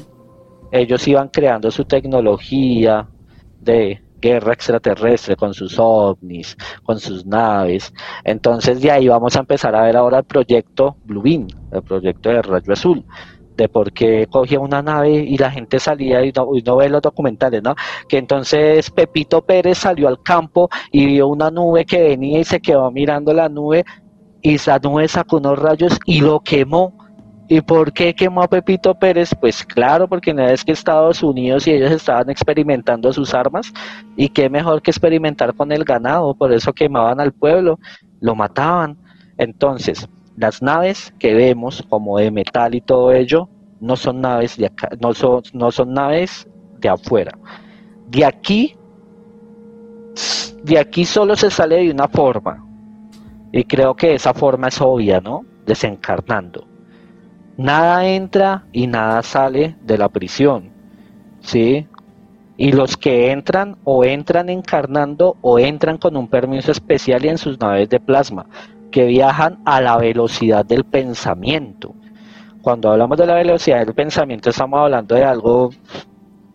ellos 0.71 1.09
iban 1.09 1.29
creando 1.29 1.73
su 1.73 1.85
tecnología 1.85 3.09
de 3.61 4.01
guerra 4.21 4.53
extraterrestre 4.53 5.37
con 5.37 5.55
sus 5.55 5.79
ovnis, 5.79 6.57
con 6.83 6.99
sus 6.99 7.25
naves. 7.27 7.93
Entonces 8.25 8.81
de 8.81 8.91
ahí 8.91 9.09
vamos 9.09 9.37
a 9.37 9.41
empezar 9.41 9.75
a 9.75 9.83
ver 9.83 9.97
ahora 9.97 10.19
el 10.19 10.25
proyecto 10.25 10.97
Blue 11.05 11.23
Beam, 11.23 11.49
el 11.73 11.83
proyecto 11.83 12.31
de 12.31 12.43
Rayo 12.43 12.73
Azul 12.73 13.05
de 13.61 13.69
por 13.69 13.93
qué 13.93 14.27
cogía 14.31 14.59
una 14.59 14.81
nave 14.81 15.11
y 15.11 15.37
la 15.37 15.51
gente 15.51 15.79
salía 15.79 16.25
y 16.25 16.33
no, 16.33 16.77
ve 16.77 16.89
los 16.89 17.03
documentales, 17.03 17.63
¿no? 17.63 17.75
Que 18.09 18.17
entonces 18.17 18.91
Pepito 18.91 19.43
Pérez 19.43 19.77
salió 19.77 20.09
al 20.09 20.23
campo 20.23 20.71
y 20.91 21.05
vio 21.05 21.29
una 21.29 21.51
nube 21.51 21.85
que 21.85 22.01
venía 22.01 22.41
y 22.41 22.45
se 22.45 22.61
quedó 22.61 22.91
mirando 22.91 23.35
la 23.35 23.51
nube 23.51 23.85
y 24.41 24.55
esa 24.55 24.79
nube 24.79 25.07
sacó 25.09 25.37
unos 25.37 25.59
rayos 25.59 25.99
y 26.07 26.23
lo 26.23 26.41
quemó. 26.41 26.97
¿Y 27.53 27.63
por 27.63 27.93
qué 27.93 28.15
quemó 28.15 28.45
a 28.45 28.49
Pepito 28.49 28.95
Pérez? 28.95 29.35
Pues 29.35 29.65
claro, 29.65 30.07
porque 30.07 30.31
una 30.31 30.47
vez 30.47 30.65
que 30.65 30.71
Estados 30.71 31.21
Unidos 31.21 31.67
y 31.67 31.73
ellos 31.73 31.91
estaban 31.91 32.31
experimentando 32.31 33.13
sus 33.13 33.35
armas, 33.35 33.73
y 34.17 34.29
qué 34.29 34.49
mejor 34.49 34.81
que 34.81 34.93
experimentar 34.93 35.53
con 35.55 35.73
el 35.73 35.83
ganado, 35.83 36.33
por 36.33 36.53
eso 36.53 36.73
quemaban 36.73 37.19
al 37.19 37.33
pueblo, 37.33 37.81
lo 38.21 38.37
mataban. 38.37 38.97
Entonces, 39.37 40.09
las 40.37 40.63
naves 40.63 41.13
que 41.19 41.35
vemos 41.35 41.85
como 41.89 42.19
de 42.19 42.31
metal 42.31 42.73
y 42.77 42.83
todo 42.83 43.11
ello 43.11 43.49
no 43.81 43.97
son 43.97 44.21
naves 44.21 44.57
de 44.57 44.67
acá, 44.67 44.89
no 45.01 45.13
son, 45.13 45.43
no 45.53 45.73
son 45.73 45.93
naves 45.93 46.47
de 46.79 46.89
afuera. 46.89 47.37
De 48.07 48.25
aquí, 48.25 48.77
de 50.63 50.79
aquí 50.79 51.05
solo 51.05 51.35
se 51.35 51.51
sale 51.51 51.79
de 51.79 51.91
una 51.91 52.07
forma. 52.07 52.65
Y 53.51 53.65
creo 53.65 53.97
que 53.97 54.15
esa 54.15 54.33
forma 54.35 54.69
es 54.69 54.81
obvia, 54.81 55.21
¿no? 55.21 55.45
Desencarnando. 55.67 56.70
Nada 57.61 58.07
entra 58.07 58.65
y 58.73 58.87
nada 58.87 59.23
sale 59.23 59.77
de 59.83 59.99
la 59.99 60.09
prisión. 60.09 60.71
¿Sí? 61.41 61.87
Y 62.57 62.73
los 62.73 62.97
que 62.97 63.33
entran 63.33 63.77
o 63.85 64.03
entran 64.03 64.49
encarnando 64.49 65.37
o 65.43 65.59
entran 65.59 65.99
con 65.99 66.17
un 66.17 66.27
permiso 66.27 66.73
especial 66.73 67.23
y 67.23 67.29
en 67.29 67.37
sus 67.37 67.61
naves 67.61 67.91
de 67.91 68.01
plasma 68.01 68.47
que 68.91 69.05
viajan 69.05 69.59
a 69.67 69.83
la 69.83 69.99
velocidad 69.99 70.65
del 70.65 70.85
pensamiento. 70.85 71.95
Cuando 72.63 72.93
hablamos 72.93 73.19
de 73.19 73.27
la 73.27 73.35
velocidad 73.35 73.85
del 73.85 73.95
pensamiento 73.95 74.49
estamos 74.49 74.81
hablando 74.81 75.15
de 75.15 75.25
algo, 75.25 75.69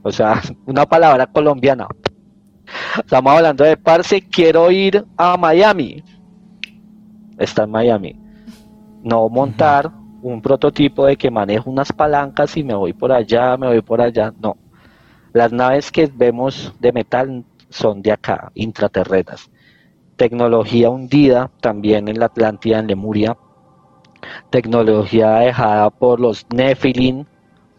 o 0.01 0.11
sea, 0.11 0.41
una 0.65 0.87
palabra 0.87 1.27
colombiana. 1.27 1.87
Estamos 2.97 3.31
hablando 3.31 3.63
de, 3.63 3.77
parce, 3.77 4.21
quiero 4.21 4.71
ir 4.71 5.05
a 5.17 5.37
Miami. 5.37 6.03
Está 7.37 7.65
en 7.65 7.69
Miami. 7.69 8.19
No 9.03 9.29
montar 9.29 9.91
un 10.33 10.41
prototipo 10.41 11.05
de 11.05 11.15
que 11.15 11.29
manejo 11.29 11.69
unas 11.69 11.91
palancas 11.91 12.55
y 12.57 12.63
me 12.63 12.75
voy 12.75 12.93
por 12.93 13.11
allá, 13.11 13.57
me 13.57 13.67
voy 13.67 13.81
por 13.81 14.01
allá. 14.01 14.33
No. 14.41 14.57
Las 15.33 15.51
naves 15.51 15.91
que 15.91 16.09
vemos 16.13 16.73
de 16.79 16.91
metal 16.91 17.43
son 17.69 18.01
de 18.01 18.11
acá, 18.11 18.51
intraterrenas 18.55 19.49
tecnología 20.15 20.89
hundida 20.89 21.51
también 21.61 22.07
en 22.07 22.19
la 22.19 22.27
Atlántida, 22.27 22.79
en 22.79 22.88
Lemuria, 22.88 23.38
tecnología 24.49 25.31
dejada 25.39 25.89
por 25.89 26.19
los 26.19 26.45
Nephilim 26.53 27.25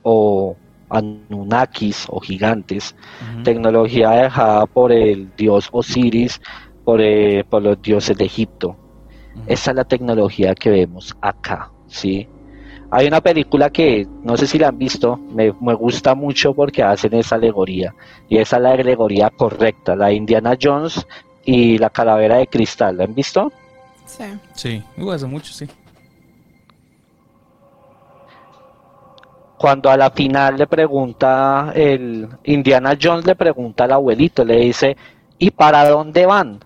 o 0.02 0.56
Anunnakis 0.88 2.06
o 2.08 2.20
gigantes, 2.20 2.94
tecnología 3.42 4.10
dejada 4.10 4.66
por 4.66 4.92
el 4.92 5.34
dios 5.36 5.68
Osiris, 5.72 6.40
por, 6.84 7.00
eh, 7.00 7.44
por 7.48 7.62
los 7.62 7.80
dioses 7.82 8.16
de 8.16 8.24
Egipto. 8.24 8.76
Esa 9.46 9.70
es 9.72 9.76
la 9.76 9.84
tecnología 9.84 10.54
que 10.54 10.70
vemos 10.70 11.16
acá, 11.20 11.70
¿sí? 11.88 12.28
Hay 12.96 13.08
una 13.08 13.20
película 13.20 13.68
que 13.68 14.08
no 14.22 14.38
sé 14.38 14.46
si 14.46 14.58
la 14.58 14.68
han 14.68 14.78
visto, 14.78 15.18
me, 15.18 15.52
me, 15.60 15.74
gusta 15.74 16.14
mucho 16.14 16.54
porque 16.54 16.82
hacen 16.82 17.12
esa 17.12 17.34
alegoría 17.34 17.94
y 18.26 18.38
esa 18.38 18.56
es 18.56 18.62
la 18.62 18.70
alegoría 18.70 19.28
correcta, 19.28 19.94
la 19.94 20.10
Indiana 20.10 20.56
Jones 20.58 21.06
y 21.44 21.76
la 21.76 21.90
calavera 21.90 22.38
de 22.38 22.46
cristal. 22.46 22.96
¿La 22.96 23.04
han 23.04 23.14
visto? 23.14 23.52
Sí. 24.06 24.24
Sí, 24.54 24.82
hace 25.12 25.26
mucho, 25.26 25.52
sí. 25.52 25.66
Cuando 29.58 29.90
a 29.90 29.96
la 29.98 30.10
final 30.10 30.56
le 30.56 30.66
pregunta, 30.66 31.72
el 31.74 32.26
Indiana 32.44 32.96
Jones 32.98 33.26
le 33.26 33.36
pregunta 33.36 33.84
al 33.84 33.92
abuelito, 33.92 34.42
le 34.42 34.56
dice, 34.56 34.96
¿y 35.36 35.50
para 35.50 35.86
dónde 35.86 36.24
van? 36.24 36.60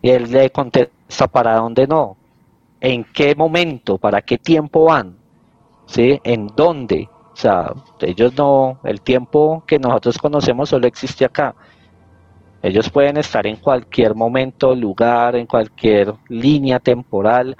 Y 0.00 0.08
él 0.08 0.32
le 0.32 0.48
contesta, 0.48 1.28
¿para 1.30 1.56
dónde 1.56 1.86
no? 1.86 2.16
¿En 2.80 3.04
qué 3.04 3.34
momento? 3.34 3.98
¿Para 3.98 4.22
qué 4.22 4.38
tiempo 4.38 4.84
van? 4.84 5.22
¿Sí? 5.86 6.20
¿En 6.24 6.48
dónde? 6.48 7.08
O 7.32 7.36
sea, 7.36 7.72
ellos 8.00 8.36
no, 8.36 8.78
el 8.84 9.00
tiempo 9.00 9.64
que 9.66 9.78
nosotros 9.78 10.18
conocemos 10.18 10.68
solo 10.68 10.86
existe 10.86 11.24
acá. 11.24 11.54
Ellos 12.62 12.88
pueden 12.88 13.16
estar 13.16 13.46
en 13.46 13.56
cualquier 13.56 14.14
momento, 14.14 14.74
lugar, 14.74 15.36
en 15.36 15.46
cualquier 15.46 16.14
línea 16.28 16.78
temporal, 16.78 17.56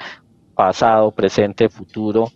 pasado, 0.54 1.10
presente, 1.10 1.68
futuro. 1.68 2.28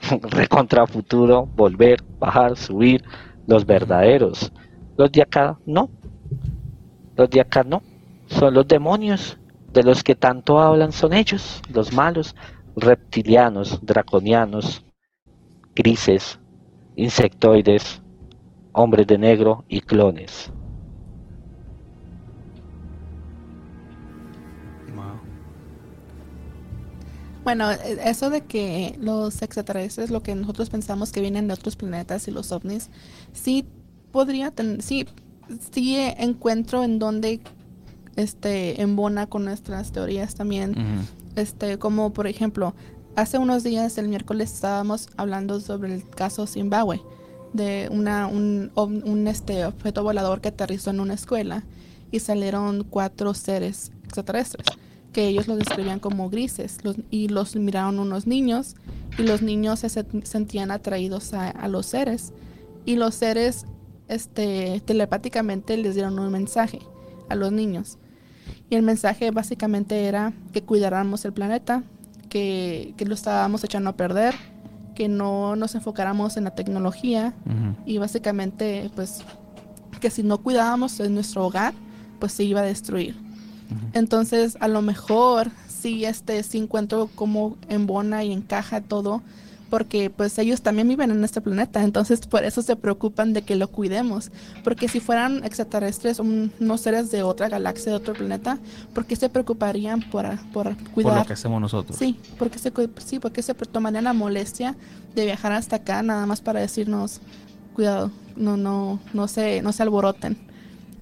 recontra 0.30 0.86
futuro, 0.86 1.46
volver, 1.56 2.02
bajar, 2.18 2.56
subir, 2.56 3.02
los 3.46 3.64
verdaderos. 3.64 4.52
Los 4.96 5.10
de 5.10 5.22
acá 5.22 5.58
no. 5.66 5.88
Los 7.16 7.30
de 7.30 7.40
acá 7.40 7.64
no. 7.64 7.82
Son 8.26 8.54
los 8.54 8.68
demonios. 8.68 9.38
De 9.72 9.82
los 9.82 10.04
que 10.04 10.14
tanto 10.14 10.60
hablan 10.60 10.92
son 10.92 11.12
ellos, 11.12 11.60
los 11.72 11.92
malos, 11.92 12.36
reptilianos, 12.76 13.80
draconianos, 13.82 14.84
grises, 15.74 16.38
insectoides, 16.96 18.02
hombres 18.72 19.06
de 19.06 19.18
negro 19.18 19.64
y 19.68 19.80
clones. 19.80 20.50
Bueno, 27.44 27.70
e, 27.70 27.98
eso 28.04 28.30
de 28.30 28.40
que 28.40 28.96
los 28.98 29.42
extraterrestres, 29.42 30.10
lo 30.10 30.22
que 30.22 30.34
nosotros 30.34 30.70
pensamos 30.70 31.12
que 31.12 31.20
vienen 31.20 31.46
de 31.46 31.54
otros 31.54 31.76
planetas 31.76 32.26
y 32.26 32.30
los 32.30 32.50
ovnis, 32.50 32.88
sí 33.32 33.66
podría 34.10 34.50
tener, 34.50 34.82
sí, 34.82 35.06
sí 35.70 35.96
encuentro 35.96 36.82
en 36.82 36.98
donde 36.98 37.40
este 38.16 38.80
embona 38.80 39.26
con 39.26 39.44
nuestras 39.44 39.92
teorías 39.92 40.34
también. 40.34 40.74
Este, 41.36 41.78
como 41.78 42.12
por 42.12 42.26
ejemplo, 42.26 42.74
hace 43.16 43.38
unos 43.38 43.62
días, 43.62 43.96
el 43.98 44.08
miércoles, 44.08 44.52
estábamos 44.52 45.08
hablando 45.16 45.60
sobre 45.60 45.94
el 45.94 46.08
caso 46.08 46.46
Zimbabue, 46.46 47.00
de 47.52 47.88
un, 47.90 49.28
este, 49.28 49.64
objeto 49.64 50.02
volador 50.02 50.40
que 50.40 50.48
aterrizó 50.48 50.90
en 50.90 51.00
una 51.00 51.14
escuela 51.14 51.64
y 52.10 52.20
salieron 52.20 52.84
cuatro 52.84 53.32
seres 53.34 53.92
extraterrestres 54.04 54.66
que 55.12 55.28
ellos 55.28 55.46
los 55.46 55.58
describían 55.58 56.00
como 56.00 56.28
grises 56.28 56.78
y 57.08 57.28
los 57.28 57.54
miraron 57.54 58.00
unos 58.00 58.26
niños 58.26 58.74
y 59.16 59.22
los 59.22 59.42
niños 59.42 59.78
se 59.80 59.88
sentían 59.88 60.72
atraídos 60.72 61.32
a, 61.34 61.68
los 61.68 61.86
seres 61.86 62.32
y 62.84 62.96
los 62.96 63.14
seres 63.14 63.64
este, 64.08 64.82
telepáticamente 64.84 65.76
les 65.76 65.94
dieron 65.94 66.18
un 66.18 66.32
mensaje 66.32 66.80
a 67.28 67.36
los 67.36 67.52
niños. 67.52 67.98
Y 68.68 68.74
el 68.74 68.82
mensaje 68.82 69.30
básicamente 69.30 70.06
era 70.06 70.32
que 70.52 70.62
cuidáramos 70.62 71.24
el 71.24 71.32
planeta, 71.32 71.84
que, 72.34 72.94
que 72.96 73.04
lo 73.04 73.14
estábamos 73.14 73.62
echando 73.62 73.90
a 73.90 73.92
perder, 73.92 74.34
que 74.96 75.06
no 75.06 75.54
nos 75.54 75.76
enfocáramos 75.76 76.36
en 76.36 76.42
la 76.42 76.50
tecnología 76.50 77.32
y 77.86 77.98
básicamente 77.98 78.90
pues 78.96 79.22
que 80.00 80.10
si 80.10 80.24
no 80.24 80.38
cuidábamos 80.38 80.98
en 80.98 81.14
nuestro 81.14 81.46
hogar 81.46 81.74
pues 82.18 82.32
se 82.32 82.42
iba 82.42 82.58
a 82.58 82.64
destruir. 82.64 83.14
Entonces, 83.92 84.56
a 84.58 84.66
lo 84.66 84.82
mejor 84.82 85.52
sí, 85.68 86.04
este, 86.04 86.42
sí 86.42 86.58
encuentro 86.58 87.08
cómo 87.14 87.56
embona 87.68 88.24
y 88.24 88.32
encaja 88.32 88.80
todo, 88.80 89.22
porque 89.74 90.08
pues 90.08 90.38
ellos 90.38 90.62
también 90.62 90.86
viven 90.86 91.10
en 91.10 91.24
este 91.24 91.40
planeta, 91.40 91.82
entonces 91.82 92.20
por 92.28 92.44
eso 92.44 92.62
se 92.62 92.76
preocupan 92.76 93.32
de 93.32 93.42
que 93.42 93.56
lo 93.56 93.66
cuidemos, 93.66 94.30
porque 94.62 94.86
si 94.86 95.00
fueran 95.00 95.42
extraterrestres, 95.44 96.20
unos 96.20 96.80
seres 96.80 97.10
de 97.10 97.24
otra 97.24 97.48
galaxia, 97.48 97.90
de 97.90 97.96
otro 97.96 98.14
planeta, 98.14 98.60
¿por 98.94 99.04
qué 99.04 99.16
se 99.16 99.28
preocuparían 99.28 100.00
por, 100.12 100.26
por 100.52 100.76
cuidar? 100.92 101.12
Por 101.14 101.22
lo 101.22 101.26
que 101.26 101.32
hacemos 101.32 101.60
nosotros. 101.60 101.98
Sí, 101.98 102.16
porque 102.38 102.60
se, 102.60 102.72
sí, 103.04 103.18
porque 103.18 103.42
se 103.42 103.52
tomarían 103.52 104.04
la 104.04 104.12
molestia 104.12 104.76
de 105.16 105.24
viajar 105.24 105.50
hasta 105.50 105.74
acá 105.74 106.04
nada 106.04 106.24
más 106.24 106.40
para 106.40 106.60
decirnos, 106.60 107.20
cuidado, 107.74 108.12
no, 108.36 108.56
no, 108.56 109.00
no 109.12 109.26
se, 109.26 109.60
no 109.60 109.72
se 109.72 109.82
alboroten, 109.82 110.38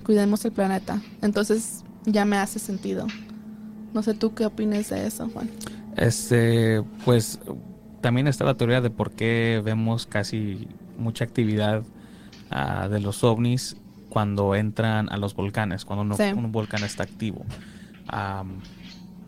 cuidemos 0.02 0.46
el 0.46 0.52
planeta. 0.52 0.98
Entonces, 1.20 1.84
ya 2.06 2.24
me 2.24 2.38
hace 2.38 2.58
sentido. 2.58 3.06
No 3.92 4.02
sé 4.02 4.14
tú 4.14 4.32
qué 4.32 4.46
opinas 4.46 4.88
de 4.88 5.06
eso, 5.06 5.28
Juan. 5.28 5.50
Este, 5.94 6.82
pues 7.04 7.38
también 8.02 8.26
está 8.28 8.44
la 8.44 8.54
teoría 8.54 8.82
de 8.82 8.90
por 8.90 9.12
qué 9.12 9.62
vemos 9.64 10.06
casi 10.06 10.68
mucha 10.98 11.24
actividad 11.24 11.84
ah, 12.50 12.88
de 12.88 13.00
los 13.00 13.24
ovnis 13.24 13.76
cuando 14.10 14.54
entran 14.54 15.10
a 15.10 15.16
los 15.16 15.34
volcanes, 15.34 15.86
cuando 15.86 16.14
un 16.34 16.52
volcán 16.52 16.84
está 16.84 17.04
activo. 17.04 17.46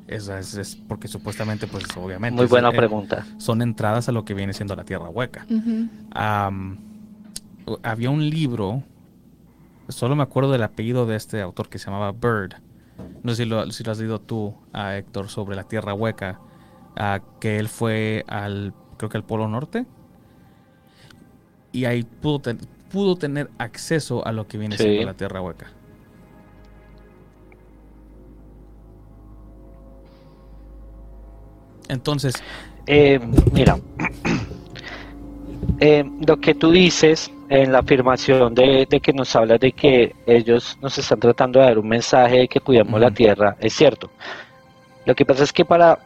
es, 0.06 0.28
es, 0.28 0.76
porque 0.76 1.08
supuestamente, 1.08 1.66
pues 1.66 1.84
obviamente. 1.96 2.36
Muy 2.36 2.46
buena 2.46 2.70
pregunta. 2.70 3.24
Son 3.38 3.62
entradas 3.62 4.10
a 4.10 4.12
lo 4.12 4.26
que 4.26 4.34
viene 4.34 4.52
siendo 4.52 4.76
la 4.76 4.84
Tierra 4.84 5.08
Hueca. 5.08 5.46
había 7.82 8.10
un 8.10 8.28
libro, 8.28 8.82
solo 9.88 10.16
me 10.16 10.22
acuerdo 10.22 10.52
del 10.52 10.62
apellido 10.62 11.06
de 11.06 11.16
este 11.16 11.40
autor 11.40 11.70
que 11.70 11.78
se 11.78 11.86
llamaba 11.86 12.12
Bird, 12.12 12.56
no 13.22 13.30
sé 13.30 13.44
si 13.44 13.48
lo, 13.48 13.70
si 13.72 13.84
lo 13.84 13.92
has 13.92 13.98
leído 13.98 14.20
tú, 14.20 14.54
a 14.72 14.96
Héctor, 14.96 15.28
sobre 15.28 15.56
la 15.56 15.64
Tierra 15.64 15.94
Hueca, 15.94 16.40
que 17.40 17.58
él 17.58 17.68
fue 17.68 18.24
al, 18.28 18.72
creo 18.96 19.10
que 19.10 19.16
al 19.16 19.24
Polo 19.24 19.48
Norte, 19.48 19.86
y 21.72 21.86
ahí 21.86 22.04
pudo, 22.04 22.40
pudo 22.90 23.16
tener 23.16 23.50
acceso 23.58 24.26
a 24.26 24.32
lo 24.32 24.46
que 24.46 24.58
viene 24.58 24.76
siendo 24.76 25.04
la 25.04 25.14
Tierra 25.14 25.40
Hueca. 25.40 25.66
Entonces... 31.88 32.34
Eh, 32.86 33.18
mira, 33.52 33.78
eh, 35.80 36.04
lo 36.26 36.38
que 36.38 36.54
tú 36.54 36.70
dices 36.70 37.30
en 37.48 37.72
la 37.72 37.78
afirmación 37.80 38.54
de, 38.54 38.86
que 39.02 39.12
nos 39.12 39.34
habla 39.36 39.58
de 39.58 39.72
que 39.72 40.14
ellos 40.26 40.78
nos 40.82 40.96
están 40.98 41.20
tratando 41.20 41.60
de 41.60 41.66
dar 41.66 41.78
un 41.78 41.88
mensaje 41.88 42.38
de 42.38 42.48
que 42.48 42.60
cuidemos 42.60 43.00
la 43.00 43.10
tierra, 43.10 43.56
es 43.60 43.74
cierto. 43.74 44.10
Lo 45.06 45.14
que 45.14 45.24
pasa 45.24 45.44
es 45.44 45.52
que 45.52 45.64
para 45.64 45.98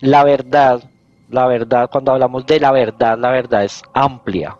la 0.00 0.24
verdad, 0.24 0.82
la 1.30 1.46
verdad, 1.46 1.90
cuando 1.90 2.12
hablamos 2.12 2.46
de 2.46 2.60
la 2.60 2.72
verdad, 2.72 3.18
la 3.18 3.30
verdad 3.30 3.64
es 3.64 3.82
amplia. 3.92 4.56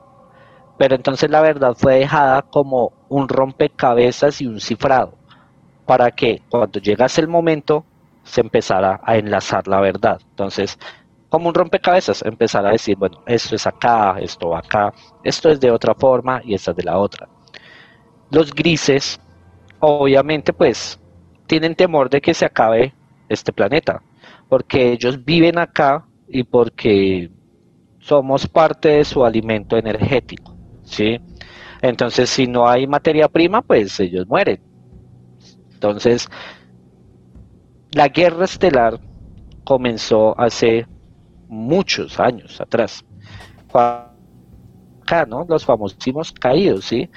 Pero 0.78 0.94
entonces 0.94 1.30
la 1.30 1.40
verdad 1.40 1.74
fue 1.76 2.00
dejada 2.00 2.42
como 2.42 2.92
un 3.08 3.28
rompecabezas 3.28 4.40
y 4.40 4.46
un 4.46 4.60
cifrado, 4.60 5.14
para 5.86 6.10
que 6.10 6.42
cuando 6.48 6.80
llegase 6.80 7.20
el 7.20 7.28
momento 7.28 7.84
se 8.22 8.40
empezara 8.40 9.00
a 9.02 9.16
enlazar 9.16 9.66
la 9.66 9.80
verdad. 9.80 10.20
Entonces, 10.30 10.78
como 11.28 11.48
un 11.48 11.54
rompecabezas, 11.54 12.22
empezar 12.22 12.66
a 12.66 12.70
decir, 12.70 12.96
bueno, 12.96 13.22
esto 13.26 13.54
es 13.56 13.66
acá, 13.66 14.16
esto 14.20 14.50
va 14.50 14.60
acá, 14.60 14.92
esto 15.22 15.48
es 15.50 15.60
de 15.60 15.70
otra 15.70 15.94
forma 15.94 16.40
y 16.44 16.54
esta 16.54 16.70
es 16.72 16.76
de 16.76 16.84
la 16.84 16.98
otra. 16.98 17.28
Los 18.30 18.52
grises, 18.54 19.20
obviamente, 19.80 20.52
pues, 20.52 20.98
tienen 21.46 21.74
temor 21.74 22.10
de 22.10 22.20
que 22.20 22.34
se 22.34 22.44
acabe 22.44 22.94
este 23.28 23.52
planeta, 23.52 24.02
porque 24.48 24.92
ellos 24.92 25.24
viven 25.24 25.58
acá 25.58 26.06
y 26.28 26.42
porque 26.42 27.30
somos 28.00 28.46
parte 28.46 28.88
de 28.88 29.04
su 29.04 29.24
alimento 29.24 29.76
energético, 29.76 30.56
¿sí? 30.82 31.18
Entonces, 31.82 32.30
si 32.30 32.46
no 32.46 32.68
hay 32.68 32.86
materia 32.86 33.28
prima, 33.28 33.62
pues 33.62 33.98
ellos 34.00 34.26
mueren. 34.26 34.60
Entonces, 35.74 36.28
la 37.92 38.08
guerra 38.08 38.44
estelar 38.44 38.98
comenzó 39.64 40.38
hace 40.40 40.86
muchos 41.48 42.18
años 42.18 42.60
atrás. 42.60 43.04
Acá, 43.72 45.26
¿no? 45.26 45.46
Los 45.48 45.64
famosísimos 45.64 46.32
caídos, 46.32 46.86
¿sí? 46.86 47.08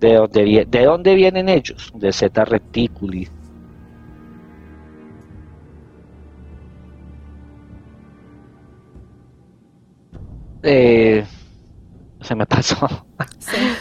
¿De 0.00 0.14
dónde, 0.14 0.66
¿De 0.68 0.84
dónde 0.84 1.14
vienen 1.14 1.48
ellos? 1.48 1.92
De 1.94 2.12
Zeta 2.12 2.44
Reticuli. 2.44 3.28
Eh, 10.62 11.24
se 12.20 12.34
me 12.34 12.46
pasó. 12.46 12.76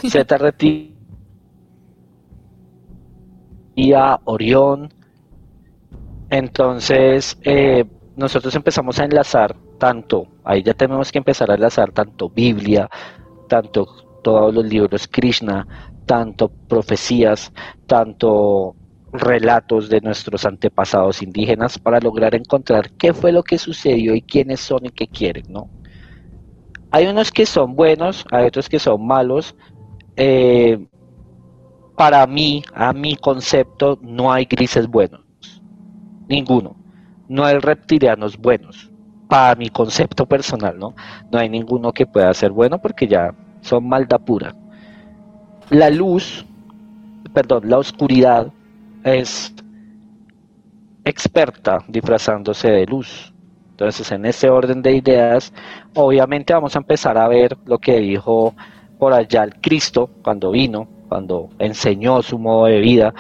Zeta 0.07 0.37
Reticuli. 0.37 0.97
Orión. 4.25 4.93
Entonces, 6.29 7.37
eh, 7.43 7.85
nosotros 8.15 8.53
empezamos 8.55 8.99
a 8.99 9.05
enlazar 9.05 9.55
tanto, 9.77 10.27
ahí 10.43 10.63
ya 10.63 10.73
tenemos 10.73 11.11
que 11.11 11.19
empezar 11.19 11.51
a 11.51 11.55
enlazar 11.55 11.91
tanto 11.91 12.29
Biblia, 12.29 12.89
tanto 13.47 13.85
todos 14.23 14.53
los 14.53 14.65
libros 14.65 15.07
Krishna, 15.07 15.67
tanto 16.05 16.49
profecías, 16.49 17.53
tanto 17.85 18.75
relatos 19.13 19.87
de 19.87 20.01
nuestros 20.01 20.45
antepasados 20.45 21.21
indígenas 21.21 21.79
para 21.79 21.99
lograr 21.99 22.35
encontrar 22.35 22.91
qué 22.91 23.13
fue 23.13 23.31
lo 23.31 23.43
que 23.43 23.57
sucedió 23.57 24.15
y 24.15 24.21
quiénes 24.21 24.59
son 24.59 24.85
y 24.85 24.89
qué 24.89 25.07
quieren, 25.07 25.45
¿no? 25.49 25.69
Hay 26.91 27.05
unos 27.07 27.31
que 27.31 27.45
son 27.45 27.75
buenos, 27.75 28.25
hay 28.31 28.45
otros 28.45 28.69
que 28.69 28.79
son 28.79 29.05
malos. 29.05 29.55
Eh, 30.15 30.87
para 31.95 32.25
mí, 32.27 32.63
a 32.73 32.93
mi 32.93 33.15
concepto, 33.15 33.97
no 34.01 34.31
hay 34.31 34.45
grises 34.45 34.87
buenos. 34.87 35.21
Ninguno. 36.27 36.75
No 37.27 37.43
hay 37.43 37.57
reptilianos 37.59 38.37
buenos 38.37 38.89
para 39.27 39.55
mi 39.55 39.69
concepto 39.69 40.25
personal, 40.25 40.77
¿no? 40.79 40.95
No 41.31 41.39
hay 41.39 41.49
ninguno 41.49 41.91
que 41.91 42.05
pueda 42.05 42.33
ser 42.33 42.51
bueno 42.51 42.79
porque 42.79 43.07
ya 43.07 43.33
son 43.61 43.87
maldad 43.87 44.21
pura. 44.21 44.55
La 45.69 45.89
luz, 45.89 46.45
perdón, 47.33 47.69
la 47.69 47.77
oscuridad 47.77 48.47
es 49.03 49.53
experta 51.03 51.79
disfrazándose 51.87 52.69
de 52.69 52.85
luz. 52.85 53.33
Entonces, 53.77 54.11
en 54.11 54.25
ese 54.25 54.49
orden 54.49 54.81
de 54.81 54.95
ideas, 54.95 55.53
obviamente 55.93 56.51
vamos 56.51 56.75
a 56.75 56.79
empezar 56.79 57.15
a 57.15 57.27
ver 57.27 57.55
lo 57.67 57.77
que 57.77 57.99
dijo 57.99 58.55
por 58.97 59.13
allá 59.13 59.43
el 59.43 59.53
Cristo 59.61 60.09
cuando 60.23 60.49
vino, 60.49 60.87
cuando 61.07 61.49
enseñó 61.59 62.23
su 62.23 62.39
modo 62.39 62.65
de 62.65 62.79
vida, 62.79 63.13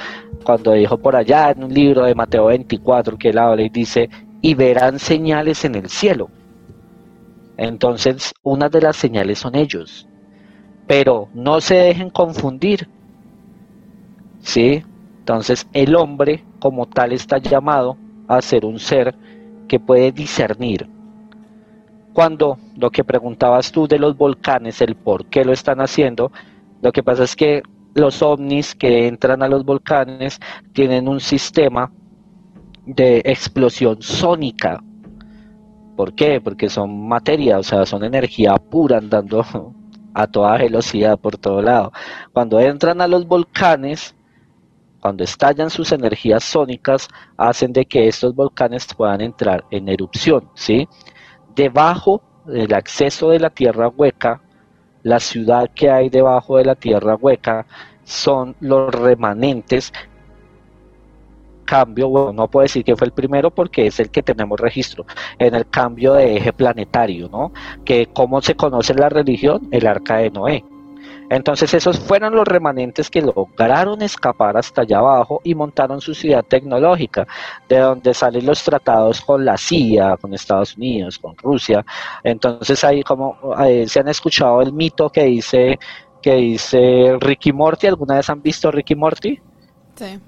cuando 0.43 0.71
dijo 0.73 0.97
por 0.97 1.15
allá 1.15 1.51
en 1.51 1.63
un 1.63 1.71
libro 1.71 2.05
de 2.05 2.15
Mateo 2.15 2.45
24 2.45 3.19
que 3.19 3.29
él 3.29 3.37
habla 3.37 3.61
y 3.61 3.69
dice, 3.69 4.09
y 4.41 4.55
verán 4.55 4.97
señales 4.97 5.63
en 5.63 5.75
el 5.75 5.89
cielo. 5.89 6.27
Entonces, 7.55 8.33
una 8.41 8.67
de 8.67 8.81
las 8.81 8.95
señales 8.95 9.37
son 9.37 9.53
ellos. 9.53 10.07
Pero 10.87 11.29
no 11.35 11.61
se 11.61 11.75
dejen 11.75 12.09
confundir. 12.09 12.89
¿Sí? 14.39 14.83
Entonces, 15.19 15.67
el 15.71 15.95
hombre 15.95 16.43
como 16.57 16.87
tal 16.87 17.13
está 17.13 17.37
llamado 17.37 17.95
a 18.27 18.41
ser 18.41 18.65
un 18.65 18.79
ser 18.79 19.13
que 19.67 19.79
puede 19.79 20.11
discernir. 20.11 20.89
Cuando 22.13 22.57
lo 22.75 22.89
que 22.89 23.03
preguntabas 23.03 23.71
tú 23.71 23.87
de 23.87 23.99
los 23.99 24.17
volcanes, 24.17 24.81
el 24.81 24.95
por 24.95 25.25
qué 25.25 25.45
lo 25.45 25.53
están 25.53 25.81
haciendo, 25.81 26.31
lo 26.81 26.91
que 26.91 27.03
pasa 27.03 27.23
es 27.23 27.35
que 27.35 27.61
los 27.93 28.21
ovnis 28.21 28.75
que 28.75 29.07
entran 29.07 29.43
a 29.43 29.47
los 29.47 29.65
volcanes 29.65 30.39
tienen 30.73 31.07
un 31.07 31.19
sistema 31.19 31.91
de 32.85 33.21
explosión 33.25 34.01
sónica. 34.01 34.81
¿Por 35.95 36.13
qué? 36.13 36.39
Porque 36.39 36.69
son 36.69 37.07
materia, 37.07 37.59
o 37.59 37.63
sea, 37.63 37.85
son 37.85 38.03
energía 38.03 38.55
pura 38.55 38.97
andando 38.97 39.45
a 40.13 40.27
toda 40.27 40.57
velocidad 40.57 41.19
por 41.19 41.37
todo 41.37 41.61
lado. 41.61 41.91
Cuando 42.33 42.59
entran 42.59 43.01
a 43.01 43.07
los 43.07 43.27
volcanes, 43.27 44.15
cuando 45.07 45.23
estallan 45.23 45.69
sus 45.69 45.93
energías 45.93 46.43
sónicas, 46.43 47.07
hacen 47.37 47.71
de 47.71 47.85
que 47.85 48.09
estos 48.09 48.35
volcanes 48.35 48.85
puedan 48.93 49.21
entrar 49.21 49.63
en 49.71 49.87
erupción, 49.87 50.49
¿sí? 50.53 50.85
Debajo 51.55 52.21
del 52.45 52.73
acceso 52.73 53.29
de 53.29 53.39
la 53.39 53.49
tierra 53.49 53.87
hueca 53.87 54.41
la 55.03 55.21
ciudad 55.21 55.71
que 55.73 55.89
hay 55.89 56.09
debajo 56.09 56.57
de 56.57 56.65
la 56.65 56.75
tierra 56.75 57.15
hueca 57.15 57.65
son 58.03 58.53
los 58.59 58.93
remanentes 58.93 59.93
cambio, 61.63 62.09
bueno, 62.09 62.33
no 62.33 62.49
puedo 62.49 62.63
decir 62.63 62.83
que 62.83 62.97
fue 62.97 63.07
el 63.07 63.13
primero 63.13 63.49
porque 63.49 63.87
es 63.87 64.01
el 64.01 64.09
que 64.09 64.23
tenemos 64.23 64.59
registro, 64.59 65.05
en 65.39 65.55
el 65.55 65.69
cambio 65.69 66.15
de 66.15 66.35
eje 66.35 66.51
planetario, 66.51 67.29
¿no? 67.29 67.53
Que 67.85 68.07
cómo 68.07 68.41
se 68.41 68.55
conoce 68.55 68.93
la 68.93 69.07
religión, 69.07 69.69
el 69.71 69.87
arca 69.87 70.17
de 70.17 70.31
Noé. 70.31 70.65
Entonces 71.29 71.73
esos 71.73 71.99
fueron 71.99 72.35
los 72.35 72.47
remanentes 72.47 73.09
que 73.09 73.21
lograron 73.21 74.01
escapar 74.01 74.55
hasta 74.55 74.83
allá 74.83 74.99
abajo 74.99 75.41
y 75.43 75.55
montaron 75.55 75.99
su 75.99 76.13
ciudad 76.13 76.43
tecnológica, 76.43 77.27
de 77.67 77.79
donde 77.79 78.13
salen 78.13 78.45
los 78.45 78.63
tratados 78.63 79.21
con 79.21 79.43
la 79.43 79.57
CIA, 79.57 80.17
con 80.17 80.33
Estados 80.33 80.77
Unidos, 80.77 81.19
con 81.19 81.35
Rusia. 81.37 81.85
Entonces 82.23 82.81
ahí 82.83 83.03
como 83.03 83.37
eh, 83.65 83.85
se 83.87 83.99
han 83.99 84.07
escuchado 84.07 84.61
el 84.61 84.71
mito 84.71 85.09
que 85.09 85.23
dice 85.23 85.77
que 86.21 86.35
dice 86.35 87.17
Ricky 87.19 87.51
Morty, 87.51 87.87
¿alguna 87.87 88.15
vez 88.15 88.29
han 88.29 88.41
visto 88.41 88.71
Ricky 88.71 88.95
Morty? 88.95 89.39
Sí. 89.95 90.19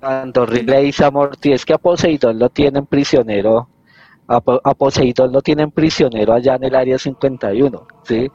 Cuando 0.00 0.46
Rick 0.46 0.68
le 0.68 0.82
dice 0.82 1.04
a 1.04 1.10
Morty 1.10 1.52
es 1.52 1.64
que 1.64 1.74
a 1.74 1.78
Poseidón 1.78 2.38
lo 2.38 2.50
tienen 2.50 2.86
prisionero, 2.86 3.68
a, 4.28 4.36
a 4.36 4.74
Poseidón 4.74 5.32
lo 5.32 5.42
tienen 5.42 5.70
prisionero 5.70 6.34
allá 6.34 6.56
en 6.56 6.64
el 6.64 6.74
área 6.74 6.98
51, 6.98 7.86
¿sí? 8.02 8.30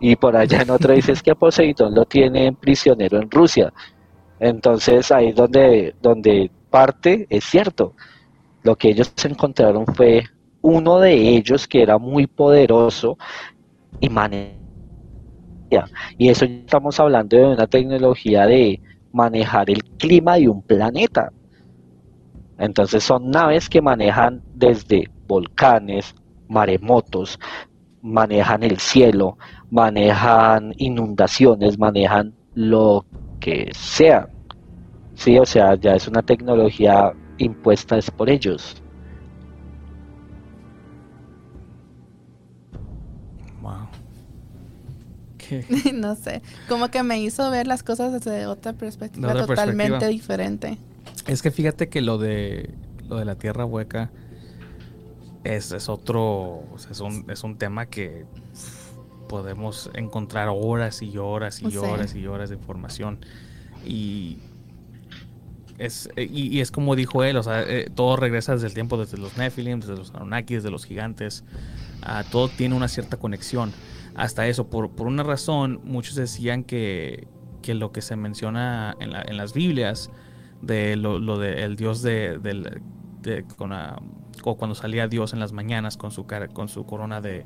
Y 0.00 0.16
por 0.16 0.36
allá 0.36 0.62
en 0.62 0.70
otro 0.70 0.92
dice 0.92 1.14
que 1.22 1.30
a 1.30 1.34
Poseidón 1.34 1.94
lo 1.94 2.04
tienen 2.04 2.56
prisionero 2.56 3.20
en 3.20 3.30
Rusia. 3.30 3.72
Entonces 4.38 5.10
ahí 5.10 5.32
donde, 5.32 5.94
donde 6.02 6.50
parte 6.70 7.26
es 7.30 7.44
cierto. 7.44 7.94
Lo 8.62 8.76
que 8.76 8.90
ellos 8.90 9.12
encontraron 9.24 9.86
fue 9.86 10.24
uno 10.60 10.98
de 10.98 11.14
ellos 11.14 11.66
que 11.66 11.82
era 11.82 11.98
muy 11.98 12.26
poderoso 12.26 13.16
y 14.00 14.08
maneja. 14.08 14.56
Y 16.18 16.28
eso 16.28 16.44
estamos 16.44 16.98
hablando 17.00 17.36
de 17.36 17.46
una 17.46 17.66
tecnología 17.66 18.46
de 18.46 18.80
manejar 19.12 19.70
el 19.70 19.82
clima 19.96 20.36
de 20.36 20.48
un 20.48 20.62
planeta. 20.62 21.32
Entonces 22.58 23.02
son 23.04 23.30
naves 23.30 23.68
que 23.68 23.80
manejan 23.80 24.42
desde 24.54 25.08
volcanes, 25.26 26.14
maremotos, 26.48 27.38
manejan 28.02 28.62
el 28.62 28.78
cielo, 28.78 29.36
manejan 29.70 30.74
inundaciones, 30.76 31.78
manejan 31.78 32.34
lo 32.54 33.04
que 33.40 33.70
sea. 33.74 34.28
Sí, 35.14 35.38
o 35.38 35.46
sea, 35.46 35.74
ya 35.76 35.94
es 35.94 36.08
una 36.08 36.22
tecnología 36.22 37.12
impuesta 37.38 37.96
es 37.98 38.10
por 38.10 38.28
ellos. 38.30 38.82
Wow. 43.60 43.88
no 45.94 46.16
sé, 46.16 46.42
como 46.68 46.88
que 46.88 47.02
me 47.02 47.20
hizo 47.20 47.50
ver 47.50 47.66
las 47.66 47.82
cosas 47.82 48.12
desde 48.12 48.46
otra 48.46 48.72
perspectiva 48.72 49.28
otra 49.28 49.46
totalmente 49.46 49.98
perspectiva. 49.98 50.08
diferente. 50.08 50.78
Es 51.26 51.42
que 51.42 51.50
fíjate 51.50 51.88
que 51.88 52.00
lo 52.00 52.18
de 52.18 52.74
lo 53.08 53.16
de 53.16 53.24
la 53.24 53.36
tierra 53.36 53.64
hueca 53.64 54.10
es, 55.44 55.72
es 55.72 55.88
otro, 55.88 56.64
es 56.90 57.00
un, 57.00 57.24
es 57.30 57.44
un 57.44 57.56
tema 57.56 57.86
que 57.86 58.26
podemos 59.28 59.90
encontrar 59.94 60.48
horas 60.50 61.02
y 61.02 61.16
horas 61.18 61.60
y 61.62 61.66
horas 61.76 62.14
y 62.14 62.26
horas 62.26 62.50
de 62.50 62.56
información. 62.56 63.18
Y 63.84 64.38
es, 65.78 66.08
y, 66.16 66.48
y 66.56 66.60
es 66.60 66.70
como 66.70 66.96
dijo 66.96 67.22
él, 67.22 67.36
o 67.36 67.42
sea, 67.42 67.62
eh, 67.62 67.90
todo 67.94 68.16
regresa 68.16 68.52
desde 68.54 68.66
el 68.68 68.74
tiempo, 68.74 68.96
desde 68.96 69.18
los 69.18 69.36
Nephilim, 69.36 69.80
desde 69.80 69.96
los 69.96 70.14
Anunnaki, 70.14 70.54
desde 70.54 70.70
los 70.70 70.84
gigantes. 70.84 71.44
Ah, 72.02 72.24
todo 72.30 72.48
tiene 72.48 72.74
una 72.74 72.88
cierta 72.88 73.16
conexión. 73.18 73.72
Hasta 74.14 74.46
eso, 74.46 74.68
por, 74.68 74.90
por 74.92 75.06
una 75.06 75.22
razón, 75.22 75.80
muchos 75.84 76.14
decían 76.14 76.64
que, 76.64 77.28
que 77.62 77.74
lo 77.74 77.92
que 77.92 78.00
se 78.00 78.16
menciona 78.16 78.96
en, 79.00 79.12
la- 79.12 79.22
en 79.22 79.36
las 79.36 79.52
Biblias, 79.52 80.10
de 80.62 80.96
lo, 80.96 81.18
lo 81.18 81.38
de 81.38 81.64
el 81.64 81.76
Dios 81.76 82.00
de, 82.00 82.38
del- 82.38 82.80
de- 83.20 83.44
con 83.56 83.70
la- 83.70 84.00
o 84.42 84.56
cuando 84.56 84.74
salía 84.74 85.08
Dios 85.08 85.32
en 85.34 85.40
las 85.40 85.52
mañanas 85.52 85.96
con 85.98 86.10
su 86.12 86.24
cara, 86.26 86.48
con 86.48 86.68
su 86.68 86.86
corona 86.86 87.20
de, 87.20 87.44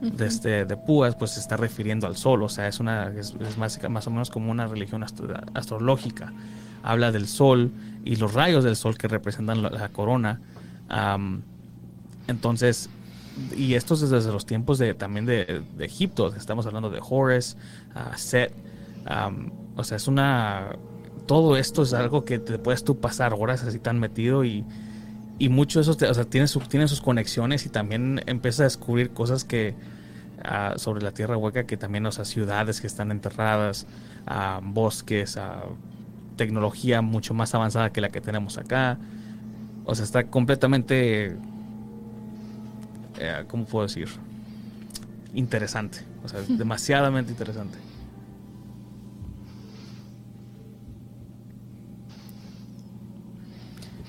de, 0.00 0.26
este, 0.26 0.64
de 0.64 0.76
púas, 0.76 1.14
pues 1.16 1.32
se 1.32 1.40
está 1.40 1.56
refiriendo 1.56 2.06
al 2.06 2.16
sol. 2.16 2.42
O 2.42 2.48
sea, 2.48 2.68
es 2.68 2.80
una 2.80 3.08
es, 3.08 3.34
más, 3.58 3.78
más 3.88 4.06
o 4.06 4.10
menos 4.10 4.30
como 4.30 4.50
una 4.50 4.66
religión 4.66 5.02
astro- 5.02 5.40
astrológica. 5.54 6.32
Habla 6.82 7.12
del 7.12 7.26
sol 7.26 7.70
y 8.04 8.16
los 8.16 8.34
rayos 8.34 8.64
del 8.64 8.76
sol 8.76 8.98
que 8.98 9.08
representan 9.08 9.62
la, 9.62 9.88
corona. 9.88 10.40
Entonces, 12.26 12.90
y 13.56 13.74
esto 13.74 13.94
es 13.94 14.10
desde 14.10 14.30
los 14.30 14.46
tiempos 14.46 14.78
de 14.78 14.94
también 14.94 15.26
de, 15.26 15.62
Egipto. 15.78 16.34
Estamos 16.34 16.66
hablando 16.66 16.90
de 16.90 17.00
Horus, 17.02 17.56
ah, 17.94 18.16
Set. 18.16 18.52
o 19.76 19.84
sea, 19.84 19.96
es 19.96 20.08
una. 20.08 20.76
Todo 21.26 21.56
esto 21.56 21.82
es 21.82 21.94
algo 21.94 22.26
que 22.26 22.38
te 22.38 22.58
puedes 22.58 22.84
tú 22.84 23.00
pasar 23.00 23.32
horas 23.32 23.64
así 23.64 23.78
tan 23.78 23.98
metido 23.98 24.44
y, 24.44 24.64
y 25.38 25.48
mucho 25.48 25.78
de 25.78 25.82
eso 25.82 25.96
te- 25.96 26.06
o 26.06 26.14
sea, 26.14 26.24
tiene, 26.24 26.46
su- 26.48 26.60
tiene 26.60 26.86
sus 26.88 27.00
conexiones 27.00 27.66
y 27.66 27.68
también 27.68 28.22
empiezas 28.26 28.60
a 28.60 28.64
descubrir 28.64 29.10
cosas 29.10 29.44
que 29.44 29.74
ah, 30.44 30.74
sobre 30.76 31.02
la 31.02 31.12
tierra 31.12 31.36
hueca 31.36 31.64
que 31.64 31.76
también, 31.76 32.04
o 32.06 32.12
sea, 32.12 32.24
ciudades 32.24 32.80
que 32.80 32.86
están 32.86 33.10
enterradas, 33.10 33.86
ah, 34.26 34.60
bosques, 34.62 35.36
ah, 35.36 35.62
tecnología 36.36 37.00
mucho 37.02 37.32
más 37.34 37.54
avanzada 37.54 37.90
que 37.90 38.00
la 38.00 38.10
que 38.10 38.20
tenemos 38.20 38.58
acá. 38.58 38.98
O 39.86 39.94
sea, 39.94 40.04
está 40.04 40.24
completamente, 40.24 41.36
eh, 43.18 43.44
¿cómo 43.48 43.64
puedo 43.64 43.86
decir? 43.86 44.08
Interesante. 45.34 45.98
O 46.24 46.28
sea, 46.28 46.40
demasiadamente 46.48 47.32
interesante. 47.32 47.78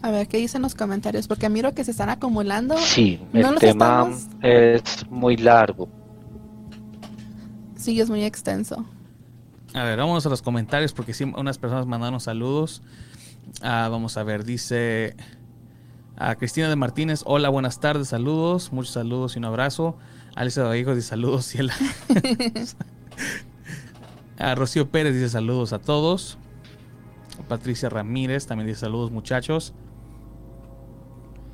A 0.05 0.11
ver, 0.11 0.27
¿qué 0.27 0.37
dicen 0.37 0.61
los 0.61 0.75
comentarios? 0.75 1.27
Porque 1.27 1.49
miro 1.49 1.73
que 1.73 1.83
se 1.83 1.89
están 1.89 2.09
acumulando. 2.09 2.77
Sí, 2.77 3.19
No 3.33 3.53
el 3.53 3.55
tema 3.55 4.07
estamos- 4.07 4.27
es 4.43 5.09
muy 5.09 5.35
largo. 5.35 5.89
Sí, 7.75 7.99
es 7.99 8.07
muy 8.07 8.23
extenso. 8.23 8.85
A 9.73 9.83
ver, 9.83 9.97
vamos 9.97 10.23
a 10.23 10.29
los 10.29 10.43
comentarios 10.43 10.93
porque 10.93 11.15
sí, 11.15 11.23
unas 11.23 11.57
personas 11.57 11.87
mandaron 11.87 12.19
saludos. 12.19 12.83
Ah, 13.63 13.87
vamos 13.89 14.15
a 14.17 14.23
ver, 14.23 14.43
dice 14.43 15.15
a 16.17 16.35
Cristina 16.35 16.69
de 16.69 16.75
Martínez, 16.75 17.23
hola, 17.25 17.49
buenas 17.49 17.79
tardes, 17.79 18.09
saludos, 18.09 18.71
muchos 18.71 18.93
saludos 18.93 19.35
y 19.35 19.39
un 19.39 19.45
abrazo. 19.45 19.97
Alicia 20.35 20.61
Vallejo 20.63 20.93
dice 20.93 21.07
saludos, 21.07 21.47
Ciela. 21.47 21.73
a 24.37 24.53
Rocío 24.53 24.87
Pérez 24.91 25.15
dice 25.15 25.29
saludos 25.29 25.73
a 25.73 25.79
todos. 25.79 26.37
Patricia 27.47 27.89
Ramírez 27.89 28.45
también 28.45 28.67
dice 28.67 28.81
saludos, 28.81 29.09
muchachos. 29.09 29.73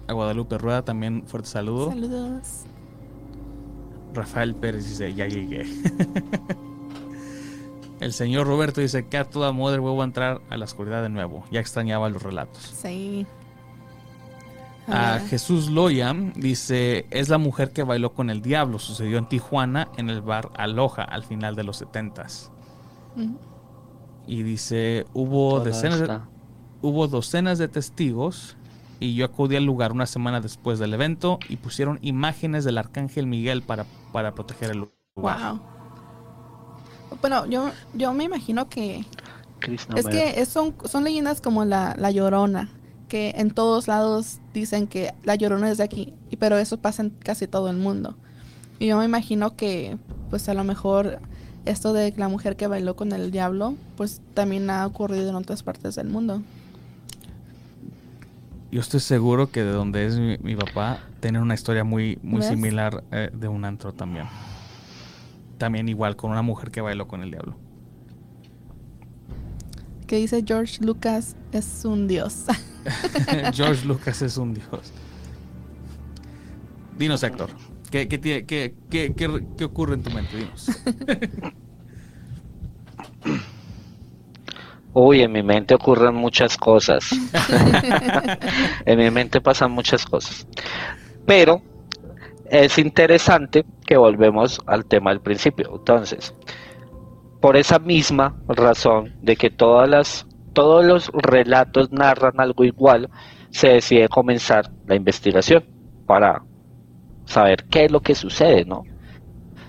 A 0.08 0.14
Guadalupe 0.14 0.58
Rueda 0.58 0.84
también 0.84 1.24
fuerte 1.28 1.50
saludo. 1.50 1.90
Saludos. 1.90 2.66
Rafael 4.14 4.56
Pérez 4.56 4.88
dice, 4.88 5.14
ya 5.14 5.28
llegué. 5.28 5.66
El 8.00 8.14
señor 8.14 8.48
Roberto 8.48 8.82
dice 8.82 9.08
que 9.08 9.18
a 9.18 9.26
toda 9.26 9.54
madre 9.54 9.80
vuelvo 9.80 10.02
a 10.02 10.06
entrar 10.06 10.42
a 10.50 10.58
la 10.58 10.66
oscuridad 10.66 11.04
de 11.04 11.10
nuevo. 11.10 11.46
Ya 11.52 11.60
extrañaba 11.60 12.10
los 12.10 12.24
relatos. 12.24 12.64
Sí. 12.64 13.28
A 14.88 15.20
Jesús 15.20 15.70
Loya 15.70 16.14
dice, 16.36 17.06
es 17.12 17.30
la 17.30 17.38
mujer 17.38 17.72
que 17.72 17.84
bailó 17.84 18.14
con 18.14 18.32
el 18.32 18.42
diablo. 18.42 18.80
Sucedió 18.80 19.20
en 19.20 19.30
Tijuana 19.30 19.90
en 19.98 20.10
el 20.10 20.22
bar 20.22 20.50
Aloha 20.58 21.04
al 21.04 21.24
final 21.24 21.56
de 21.56 21.64
los 21.64 21.78
setentas. 21.78 22.52
Y 24.26 24.44
dice, 24.44 25.06
hubo 25.14 25.60
decenas 25.60 26.22
hubo 26.82 27.08
docenas 27.08 27.60
de 27.60 27.68
testigos 27.68 28.58
y 29.02 29.16
yo 29.16 29.26
acudí 29.26 29.56
al 29.56 29.66
lugar 29.66 29.92
una 29.92 30.06
semana 30.06 30.40
después 30.42 30.78
del 30.78 30.94
evento 30.94 31.40
y 31.50 31.58
pusieron 31.58 31.98
imágenes 32.04 32.64
del 32.64 32.78
arcángel 32.78 33.26
Miguel 33.26 33.64
para, 33.64 33.86
para 34.14 34.34
proteger 34.36 34.70
el 34.70 34.78
lugar. 35.16 35.54
Wow. 35.56 35.60
Bueno, 37.20 37.48
yo, 37.48 37.72
yo 37.96 38.14
me 38.14 38.26
imagino 38.26 38.70
que 38.70 39.04
es 39.96 40.06
que 40.06 40.46
son, 40.46 40.76
son 40.86 41.04
leyendas 41.04 41.42
como 41.42 41.66
la, 41.66 41.96
la 41.98 42.12
Llorona, 42.12 42.70
que 43.08 43.34
en 43.38 43.50
todos 43.50 43.88
lados 43.88 44.38
dicen 44.54 44.86
que 44.86 45.14
la 45.24 45.34
Llorona 45.34 45.72
es 45.72 45.80
de 45.80 45.84
aquí, 45.84 46.14
pero 46.38 46.60
eso 46.60 46.78
pasa 46.78 47.02
en 47.02 47.10
casi 47.10 47.48
todo 47.48 47.72
el 47.72 47.78
mundo. 47.78 48.16
Y 48.78 48.86
yo 48.86 48.98
me 48.98 49.06
imagino 49.06 49.56
que, 49.56 49.98
pues 50.30 50.48
a 50.48 50.54
lo 50.54 50.64
mejor 50.64 51.20
esto 51.66 51.92
de 51.92 52.14
la 52.18 52.28
mujer 52.28 52.56
que 52.56 52.68
bailó 52.68 52.96
con 52.96 53.14
el 53.14 53.32
diablo, 53.32 53.74
pues 53.98 54.22
también 54.36 54.70
ha 54.70 54.86
ocurrido 54.86 55.28
en 55.30 55.36
otras 55.36 55.64
partes 55.64 55.96
del 55.96 56.08
mundo. 56.08 56.44
Yo 58.72 58.80
estoy 58.80 59.02
seguro 59.02 59.52
que 59.52 59.66
de 59.66 59.72
donde 59.72 60.06
es 60.06 60.18
mi, 60.18 60.56
papá, 60.56 61.02
tiene 61.20 61.42
una 61.42 61.54
historia 61.54 61.84
muy, 61.84 62.18
muy 62.24 62.42
similar 62.42 63.04
eh, 63.12 63.30
de 63.34 63.50
un 63.50 63.66
antro 63.66 63.92
también. 63.94 64.28
También 65.58 65.90
igual, 65.90 66.16
con 66.16 66.32
una 66.32 66.42
mujer 66.42 66.72
que 66.72 66.80
bailó 66.80 67.06
con 67.06 67.22
el 67.22 67.32
diablo. 67.32 67.58
Que 70.08 70.16
dice 70.16 70.42
George 70.48 70.84
Lucas 70.86 71.36
es 71.52 71.84
un 71.84 72.08
dios. 72.08 72.46
George 73.54 73.86
Lucas 73.86 74.22
es 74.22 74.38
un 74.38 74.54
dios. 74.54 74.94
Dinos, 76.98 77.24
Héctor. 77.24 77.50
¿Qué, 77.90 78.08
qué, 78.08 78.46
qué, 78.46 78.74
qué 78.90 79.66
ocurre 79.66 79.96
en 79.96 80.04
tu 80.04 80.12
mente? 80.12 80.38
Dinos. 80.38 80.72
Uy, 84.94 85.22
en 85.22 85.32
mi 85.32 85.42
mente 85.42 85.76
ocurren 85.76 86.16
muchas 86.16 86.58
cosas. 86.58 87.10
en 88.86 89.00
mi 89.00 89.10
mente 89.10 89.40
pasan 89.40 89.72
muchas 89.72 90.06
cosas. 90.06 90.46
Pero 91.26 91.62
es 92.50 92.78
interesante 92.78 93.66
que 93.86 93.96
volvemos 93.96 94.60
al 94.66 94.86
tema 94.86 95.12
del 95.12 95.22
principio. 95.22 95.72
Entonces, 95.76 96.36
por 97.40 97.56
esa 97.56 97.80
misma 97.80 98.36
razón 98.50 99.14
de 99.22 99.38
que 99.38 99.50
todas 99.50 99.90
las, 99.90 100.28
todos 100.52 100.84
los 100.84 101.10
relatos 101.14 101.92
narran 101.92 102.40
algo 102.42 102.66
igual, 102.66 103.10
se 103.50 103.70
decide 103.70 104.10
comenzar 104.10 104.70
la 104.88 104.96
investigación 104.96 105.64
para 106.06 106.44
saber 107.26 107.64
qué 107.70 107.86
es 107.86 107.92
lo 107.92 108.02
que 108.02 108.16
sucede, 108.16 108.66
¿no? 108.66 108.84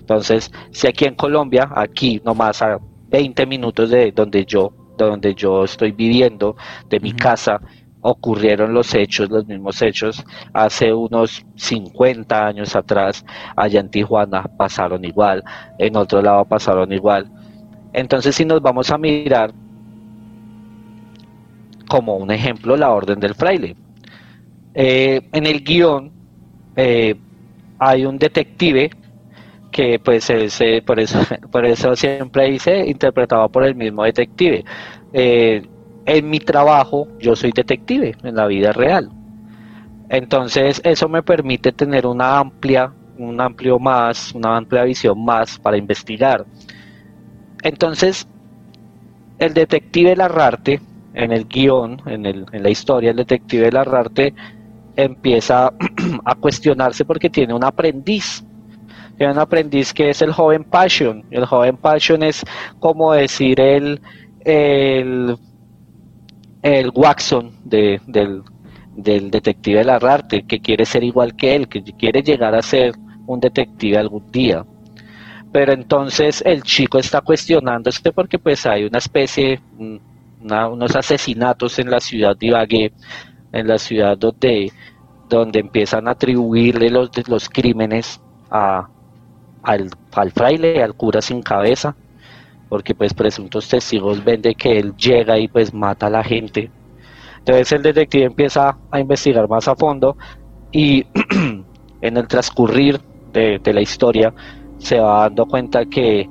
Entonces, 0.01 0.51
si 0.73 0.89
aquí 0.89 1.05
en 1.05 1.14
Colombia, 1.14 1.70
aquí 1.77 2.20
nomás 2.25 2.61
a 2.61 2.79
20 3.09 3.47
minutos 3.47 3.91
de 3.91 4.11
donde 4.11 4.45
yo 4.45 4.73
donde 4.97 5.34
yo 5.34 5.64
estoy 5.64 5.93
viviendo, 5.93 6.57
de 6.88 7.01
mi 7.01 7.12
casa, 7.12 7.61
ocurrieron 8.03 8.74
los 8.74 8.95
hechos, 8.95 9.30
los 9.30 9.47
mismos 9.47 9.80
hechos, 9.80 10.24
hace 10.53 10.93
unos 10.93 11.45
50 11.57 12.47
años 12.47 12.74
atrás, 12.74 13.24
allá 13.57 13.80
en 13.80 13.90
Tijuana 13.90 14.43
pasaron 14.43 15.05
igual, 15.05 15.43
en 15.78 15.97
otro 15.97 16.20
lado 16.20 16.45
pasaron 16.45 16.93
igual. 16.93 17.30
Entonces, 17.93 18.34
si 18.34 18.45
nos 18.45 18.61
vamos 18.61 18.90
a 18.90 18.99
mirar 18.99 19.53
como 21.88 22.16
un 22.16 22.30
ejemplo, 22.30 22.76
la 22.76 22.90
Orden 22.90 23.20
del 23.20 23.34
Fraile. 23.34 23.76
Eh, 24.74 25.28
en 25.30 25.47
el 25.47 25.62
guion 25.62 26.11
eh, 26.74 27.14
hay 27.78 28.07
un 28.07 28.16
detective 28.16 28.90
que 29.73 29.99
pues 29.99 30.31
es, 30.31 30.61
por, 30.85 31.01
eso, 31.01 31.18
por 31.51 31.66
eso 31.66 31.97
siempre 31.97 32.51
dice 32.51 32.87
interpretado 32.87 33.49
por 33.49 33.64
el 33.64 33.75
mismo 33.75 34.05
detective. 34.05 34.64
Eh, 35.12 35.66
en 36.05 36.31
mi 36.31 36.39
trabajo 36.39 37.09
yo 37.18 37.35
soy 37.35 37.51
detective 37.53 38.14
en 38.23 38.37
la 38.37 38.47
vida 38.47 38.73
real. 38.73 39.11
Entonces 40.09 40.81
eso 40.85 41.09
me 41.09 41.23
permite 41.23 41.73
tener 41.73 42.07
una 42.07 42.39
amplia, 42.39 42.93
un 43.18 43.41
amplio 43.41 43.79
más, 43.79 44.33
una 44.35 44.57
amplia 44.59 44.85
visión 44.85 45.25
más 45.25 45.59
para 45.59 45.77
investigar. 45.77 46.45
Entonces, 47.62 48.27
el 49.39 49.55
detective 49.55 50.16
Larrarte, 50.16 50.81
en 51.14 51.33
el 51.33 51.47
guion, 51.47 52.03
en, 52.07 52.27
el, 52.27 52.47
en 52.53 52.62
la 52.62 52.70
historia, 52.70 53.11
el 53.11 53.16
detective 53.16 53.70
Larrarte 53.70 54.35
empieza 54.97 55.73
a 56.25 56.35
cuestionarse 56.35 57.05
porque 57.05 57.31
tiene 57.31 57.55
un 57.55 57.64
aprendiz 57.64 58.45
un 59.21 59.39
aprendiz 59.39 59.93
que 59.93 60.11
es 60.11 60.23
el 60.23 60.33
joven 60.33 60.65
Passion. 60.65 61.25
El 61.31 61.47
joven 61.47 61.77
Passion 61.77 62.23
es 62.23 62.43
como 62.81 63.13
decir 63.13 63.61
el, 63.61 64.01
el, 64.45 65.37
el 66.63 66.91
Watson 66.95 67.53
de, 67.65 68.01
del, 68.07 68.43
del 68.97 69.31
detective 69.31 69.85
Larrarte, 69.85 70.43
que 70.43 70.61
quiere 70.61 70.85
ser 70.85 71.05
igual 71.05 71.37
que 71.37 71.55
él, 71.55 71.69
que 71.69 71.83
quiere 71.83 72.23
llegar 72.23 72.55
a 72.55 72.63
ser 72.63 72.95
un 73.27 73.41
detective 73.41 73.99
algún 73.99 74.31
día. 74.31 74.65
Pero 75.53 75.73
entonces 75.73 76.43
el 76.47 76.63
chico 76.63 76.99
está 76.99 77.21
cuestionándose 77.21 78.13
porque 78.13 78.39
pues 78.39 78.65
hay 78.67 78.85
una 78.85 78.99
especie, 78.99 79.61
unos 79.79 80.97
asesinatos 80.97 81.79
en 81.79 81.91
la 81.91 82.01
ciudad 82.01 82.37
de 82.37 82.47
Ibagué, 82.47 82.93
en 83.53 83.69
la 83.69 83.77
ciudad 83.77 84.17
donde, 84.17 84.73
donde 85.29 85.61
empiezan 85.61 86.09
a 86.09 86.13
atribuirle 86.13 86.89
los, 86.89 87.11
los 87.29 87.49
crímenes 87.51 88.19
a, 88.51 88.89
al, 89.63 89.91
fraile, 90.33 90.83
al 90.83 90.95
cura 90.95 91.23
sin 91.23 91.43
cabeza, 91.43 91.95
porque 92.69 92.95
pues 92.95 93.15
presuntos 93.15 93.69
testigos 93.69 94.25
ven 94.25 94.43
de 94.43 94.55
que 94.55 94.79
él 94.79 94.95
llega 94.97 95.39
y 95.39 95.49
pues 95.49 95.73
mata 95.73 96.07
a 96.07 96.11
la 96.11 96.25
gente. 96.25 96.71
Entonces 97.39 97.73
el 97.73 97.83
detective 97.83 98.25
empieza 98.25 98.77
a 98.91 99.01
investigar 99.01 99.49
más 99.49 99.69
a 99.69 99.75
fondo 99.75 100.17
y 100.71 101.05
en 102.01 102.17
el 102.17 102.29
transcurrir 102.29 103.01
de, 103.33 103.61
la 103.65 103.81
historia 103.81 104.33
se 104.79 104.99
va 104.99 105.23
dando 105.23 105.47
cuenta 105.47 105.85
que, 105.87 106.29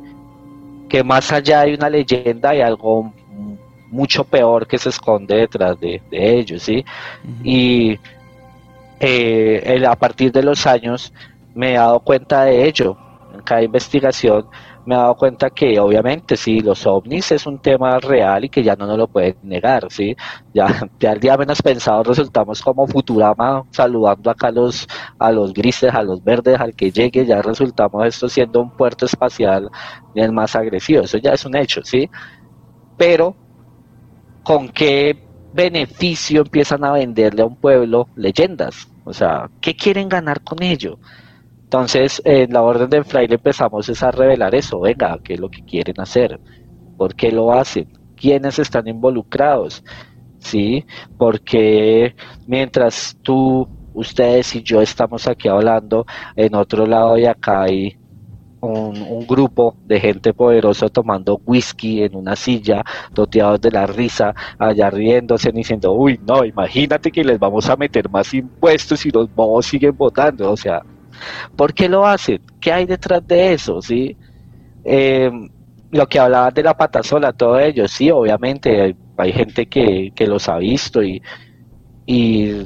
que 0.87 1.03
más 1.03 1.31
allá 1.31 1.61
de 1.61 1.75
una 1.75 1.89
leyenda 1.89 2.49
hay 2.49 2.61
algo 2.61 3.13
mucho 3.91 4.23
peor 4.23 4.67
que 4.67 4.77
se 4.77 4.89
esconde 4.89 5.35
detrás 5.35 5.79
de, 5.79 6.01
ellos, 6.11 6.63
¿sí? 6.63 6.83
Y 7.43 7.99
eh, 8.99 9.83
a 9.85 9.95
partir 9.95 10.31
de 10.31 10.43
los 10.43 10.65
años 10.65 11.13
me 11.53 11.71
he 11.71 11.73
dado 11.73 11.99
cuenta 11.99 12.45
de 12.45 12.67
ello, 12.67 12.97
cada 13.41 13.63
investigación 13.63 14.47
me 14.85 14.95
he 14.95 14.97
dado 14.97 15.15
cuenta 15.15 15.49
que 15.49 15.79
obviamente 15.79 16.35
sí, 16.35 16.59
los 16.59 16.85
ovnis 16.87 17.31
es 17.31 17.45
un 17.45 17.59
tema 17.59 17.99
real 17.99 18.45
y 18.45 18.49
que 18.49 18.63
ya 18.63 18.75
no 18.75 18.87
nos 18.87 18.97
lo 18.97 19.07
pueden 19.07 19.37
negar, 19.43 19.87
¿sí? 19.91 20.15
Ya, 20.53 20.67
ya 20.99 21.11
el 21.11 21.19
día 21.19 21.37
menos 21.37 21.61
pensado 21.61 22.03
resultamos 22.03 22.61
como 22.61 22.87
Futurama 22.87 23.63
saludando 23.71 24.31
acá 24.31 24.47
a 24.47 24.51
los, 24.51 24.87
a 25.19 25.31
los 25.31 25.53
grises, 25.53 25.93
a 25.93 26.03
los 26.03 26.23
verdes, 26.23 26.59
al 26.59 26.75
que 26.75 26.91
llegue, 26.91 27.25
ya 27.25 27.41
resultamos 27.41 28.05
esto 28.05 28.27
siendo 28.29 28.61
un 28.61 28.75
puerto 28.75 29.05
espacial 29.05 29.69
el 30.15 30.31
más 30.31 30.55
agresivo, 30.55 31.03
eso 31.03 31.17
ya 31.17 31.31
es 31.33 31.45
un 31.45 31.55
hecho, 31.55 31.81
¿sí? 31.83 32.09
Pero, 32.97 33.35
¿con 34.43 34.69
qué 34.69 35.27
beneficio 35.53 36.41
empiezan 36.41 36.83
a 36.83 36.91
venderle 36.93 37.41
a 37.43 37.45
un 37.45 37.57
pueblo 37.59 38.09
leyendas? 38.15 38.87
O 39.03 39.13
sea, 39.13 39.49
¿qué 39.59 39.75
quieren 39.75 40.09
ganar 40.09 40.41
con 40.43 40.61
ello? 40.63 40.99
Entonces, 41.71 42.21
en 42.25 42.51
la 42.51 42.63
orden 42.63 42.89
del 42.89 43.05
fraile 43.05 43.35
empezamos 43.35 44.03
a 44.03 44.11
revelar 44.11 44.53
eso, 44.53 44.81
venga, 44.81 45.17
qué 45.23 45.35
es 45.35 45.39
lo 45.39 45.49
que 45.49 45.63
quieren 45.63 46.01
hacer, 46.01 46.37
por 46.97 47.15
qué 47.15 47.31
lo 47.31 47.53
hacen, 47.53 47.87
quiénes 48.17 48.59
están 48.59 48.89
involucrados, 48.89 49.81
¿sí? 50.39 50.83
Porque 51.17 52.13
mientras 52.45 53.17
tú, 53.21 53.69
ustedes 53.93 54.53
y 54.53 54.63
yo 54.63 54.81
estamos 54.81 55.29
aquí 55.29 55.47
hablando, 55.47 56.05
en 56.35 56.55
otro 56.55 56.85
lado 56.85 57.13
de 57.13 57.29
acá 57.29 57.61
hay 57.61 57.97
un, 58.59 59.25
grupo 59.25 59.77
de 59.85 60.01
gente 60.01 60.33
poderosa 60.33 60.89
tomando 60.89 61.39
whisky 61.45 62.03
en 62.03 62.17
una 62.17 62.35
silla, 62.35 62.83
doteados 63.13 63.61
de 63.61 63.71
la 63.71 63.87
risa, 63.87 64.35
allá 64.59 64.89
riéndose, 64.89 65.53
diciendo, 65.53 65.93
uy, 65.93 66.19
no, 66.27 66.43
imagínate 66.43 67.09
que 67.13 67.23
les 67.23 67.39
vamos 67.39 67.69
a 67.69 67.77
meter 67.77 68.09
más 68.09 68.33
impuestos 68.33 69.05
y 69.05 69.09
los 69.09 69.33
bobos 69.33 69.67
siguen 69.67 69.95
votando, 69.95 70.51
o 70.51 70.57
sea, 70.57 70.83
¿Por 71.55 71.73
qué 71.73 71.89
lo 71.89 72.05
hacen? 72.05 72.41
¿Qué 72.59 72.71
hay 72.71 72.85
detrás 72.85 73.25
de 73.27 73.53
eso? 73.53 73.81
¿sí? 73.81 74.15
Em, 74.83 75.49
lo 75.91 76.07
que 76.07 76.19
hablaban 76.19 76.53
de 76.53 76.63
la 76.63 76.75
patasola, 76.75 77.33
todo 77.33 77.59
ello, 77.59 77.87
sí, 77.87 78.09
obviamente 78.09 78.95
hay, 79.17 79.31
gente 79.33 79.67
que, 79.67 80.13
los 80.25 80.47
ha 80.49 80.57
visto 80.57 81.03
y, 81.03 81.21
y 82.05 82.65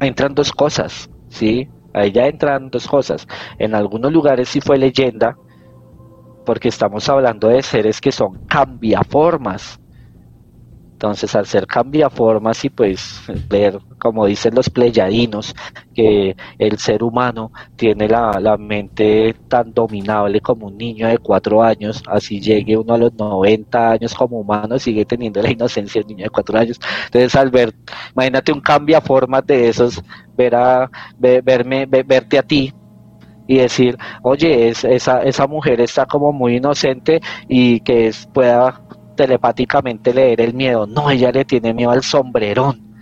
entran 0.00 0.34
dos 0.34 0.50
cosas, 0.50 1.10
¿sí? 1.28 1.68
Ahí 1.94 2.10
ya 2.10 2.26
entran 2.26 2.70
dos 2.70 2.88
cosas. 2.88 3.26
En 3.58 3.74
algunos 3.74 4.12
lugares 4.12 4.48
sí 4.48 4.60
fue 4.60 4.78
leyenda, 4.78 5.36
porque 6.44 6.68
estamos 6.68 7.08
hablando 7.08 7.48
de 7.48 7.62
seres 7.62 8.00
que 8.00 8.12
son 8.12 8.46
cambiaformas. 8.46 9.78
Entonces, 11.02 11.34
al 11.34 11.46
ser 11.46 11.66
cambiaformas 11.66 12.64
y 12.64 12.70
pues 12.70 13.22
ver, 13.48 13.76
como 13.98 14.24
dicen 14.24 14.54
los 14.54 14.70
pleyadinos, 14.70 15.52
que 15.92 16.36
el 16.58 16.78
ser 16.78 17.02
humano 17.02 17.50
tiene 17.74 18.06
la, 18.06 18.38
la, 18.40 18.56
mente 18.56 19.34
tan 19.48 19.74
dominable 19.74 20.40
como 20.40 20.68
un 20.68 20.78
niño 20.78 21.08
de 21.08 21.18
cuatro 21.18 21.60
años, 21.60 22.04
así 22.06 22.40
llegue 22.40 22.76
uno 22.76 22.94
a 22.94 22.98
los 22.98 23.14
90 23.14 23.90
años 23.90 24.14
como 24.14 24.38
humano, 24.38 24.78
sigue 24.78 25.04
teniendo 25.04 25.42
la 25.42 25.50
inocencia 25.50 26.00
del 26.00 26.06
niño 26.06 26.22
de 26.26 26.30
cuatro 26.30 26.56
años. 26.56 26.78
Entonces, 27.06 27.34
al 27.34 27.50
ver, 27.50 27.74
imagínate 28.14 28.52
un 28.52 28.60
cambiaformas 28.60 29.44
de 29.44 29.70
esos, 29.70 30.00
ver 30.36 30.54
a, 30.54 30.88
verme, 31.18 31.84
verte 31.86 32.38
a 32.38 32.44
ti, 32.44 32.72
y 33.48 33.58
decir, 33.58 33.98
oye, 34.22 34.68
es, 34.68 34.84
esa, 34.84 35.24
esa 35.24 35.48
mujer 35.48 35.80
está 35.80 36.06
como 36.06 36.32
muy 36.32 36.58
inocente 36.58 37.20
y 37.48 37.80
que 37.80 38.06
es, 38.06 38.28
pueda 38.32 38.80
telepáticamente 39.14 40.12
leer 40.12 40.40
el 40.40 40.54
miedo. 40.54 40.86
No, 40.86 41.10
ella 41.10 41.30
le 41.32 41.44
tiene 41.44 41.74
miedo 41.74 41.90
al 41.90 42.02
sombrerón. 42.02 42.92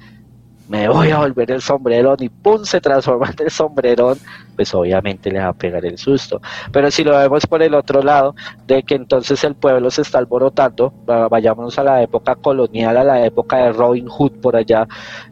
Me 0.70 0.88
voy 0.88 1.10
a 1.10 1.18
volver 1.18 1.50
el 1.50 1.60
sombrerón 1.60 2.18
y 2.20 2.28
¡pum! 2.28 2.62
se 2.62 2.80
transforma 2.80 3.28
en 3.30 3.46
el 3.46 3.50
sombrerón. 3.50 4.18
Pues 4.54 4.72
obviamente 4.72 5.28
le 5.28 5.40
va 5.40 5.48
a 5.48 5.52
pegar 5.52 5.84
el 5.84 5.98
susto. 5.98 6.40
Pero 6.70 6.92
si 6.92 7.02
lo 7.02 7.18
vemos 7.18 7.44
por 7.46 7.60
el 7.60 7.74
otro 7.74 8.02
lado, 8.02 8.36
de 8.68 8.84
que 8.84 8.94
entonces 8.94 9.42
el 9.42 9.56
pueblo 9.56 9.90
se 9.90 10.02
está 10.02 10.18
alborotando, 10.18 10.92
vayámonos 11.28 11.76
a 11.80 11.82
la 11.82 12.02
época 12.02 12.36
colonial, 12.36 12.96
a 12.98 13.02
la 13.02 13.26
época 13.26 13.56
de 13.56 13.72
Robin 13.72 14.06
Hood 14.06 14.40
por 14.40 14.54
allá, 14.54 14.86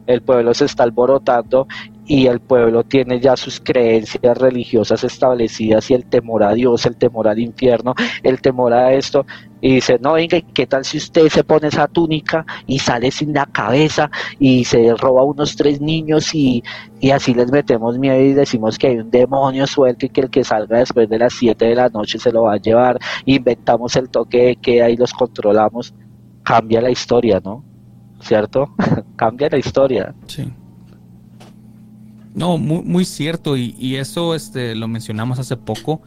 el 0.08 0.22
pueblo 0.22 0.52
se 0.54 0.64
está 0.64 0.82
alborotando 0.82 1.68
y 2.09 2.26
el 2.26 2.40
pueblo 2.40 2.84
tiene 2.84 3.20
ya 3.20 3.36
sus 3.36 3.61
creencias 3.61 4.38
religiosas 4.38 5.04
establecidas 5.04 5.90
y 5.90 5.94
el 5.94 6.06
temor 6.06 6.42
a 6.42 6.54
Dios, 6.54 6.86
el 6.86 6.96
temor 6.96 7.28
al 7.28 7.38
infierno, 7.38 7.94
el 8.22 8.40
temor 8.40 8.72
a 8.72 8.94
esto, 8.94 9.26
y 9.61 9.74
dice, 9.74 9.98
no, 10.00 10.14
venga, 10.14 10.40
¿qué 10.54 10.66
tal 10.66 10.86
si 10.86 10.96
usted 10.96 11.28
se 11.28 11.44
pone 11.44 11.68
esa 11.68 11.86
túnica 11.86 12.46
y 12.66 12.78
sale 12.78 13.11
sin 13.11 13.34
la 13.34 13.44
cabeza 13.44 14.11
y 14.38 14.64
se 14.64 14.94
roba 14.94 15.22
unos 15.22 15.54
tres 15.54 15.82
niños 15.82 16.34
y, 16.34 16.64
y 16.98 17.11
así 17.11 17.34
les 17.34 17.52
metemos 17.52 17.98
miedo 17.98 18.20
y 18.20 18.32
decimos 18.32 18.78
que 18.78 18.86
hay 18.86 18.98
un 18.98 19.11
demonio 19.11 19.66
suelto 19.66 20.06
y 20.06 20.09
que 20.09 20.22
el 20.22 20.30
que 20.30 20.44
salga 20.44 20.78
después 20.78 21.11
de 21.11 21.18
las 21.18 21.34
siete 21.34 21.66
de 21.66 21.74
la 21.74 21.90
noche 21.90 22.18
se 22.18 22.32
lo 22.32 22.44
va 22.44 22.54
a 22.54 22.56
llevar, 22.56 22.98
inventamos 23.26 23.96
el 23.96 24.09
toque 24.09 24.44
de 24.44 24.56
queda 24.56 24.88
y 24.88 24.96
los 24.96 25.12
controlamos, 25.12 25.92
cambia 26.42 26.80
la 26.80 26.90
historia, 26.90 27.38
¿no? 27.44 27.62
¿Cierto? 28.20 28.70
cambia 29.16 29.50
la 29.50 29.59
historia. 29.59 30.14
Sí. 30.26 30.50
No, 32.39 32.57
muy, 32.57 32.82
muy 32.84 33.05
cierto, 33.05 33.57
y, 33.57 33.74
y, 33.80 33.97
eso 33.97 34.36
este, 34.36 34.76
lo 34.76 34.86
mencionamos 34.86 35.41
hace 35.41 35.57
poco 35.57 36.03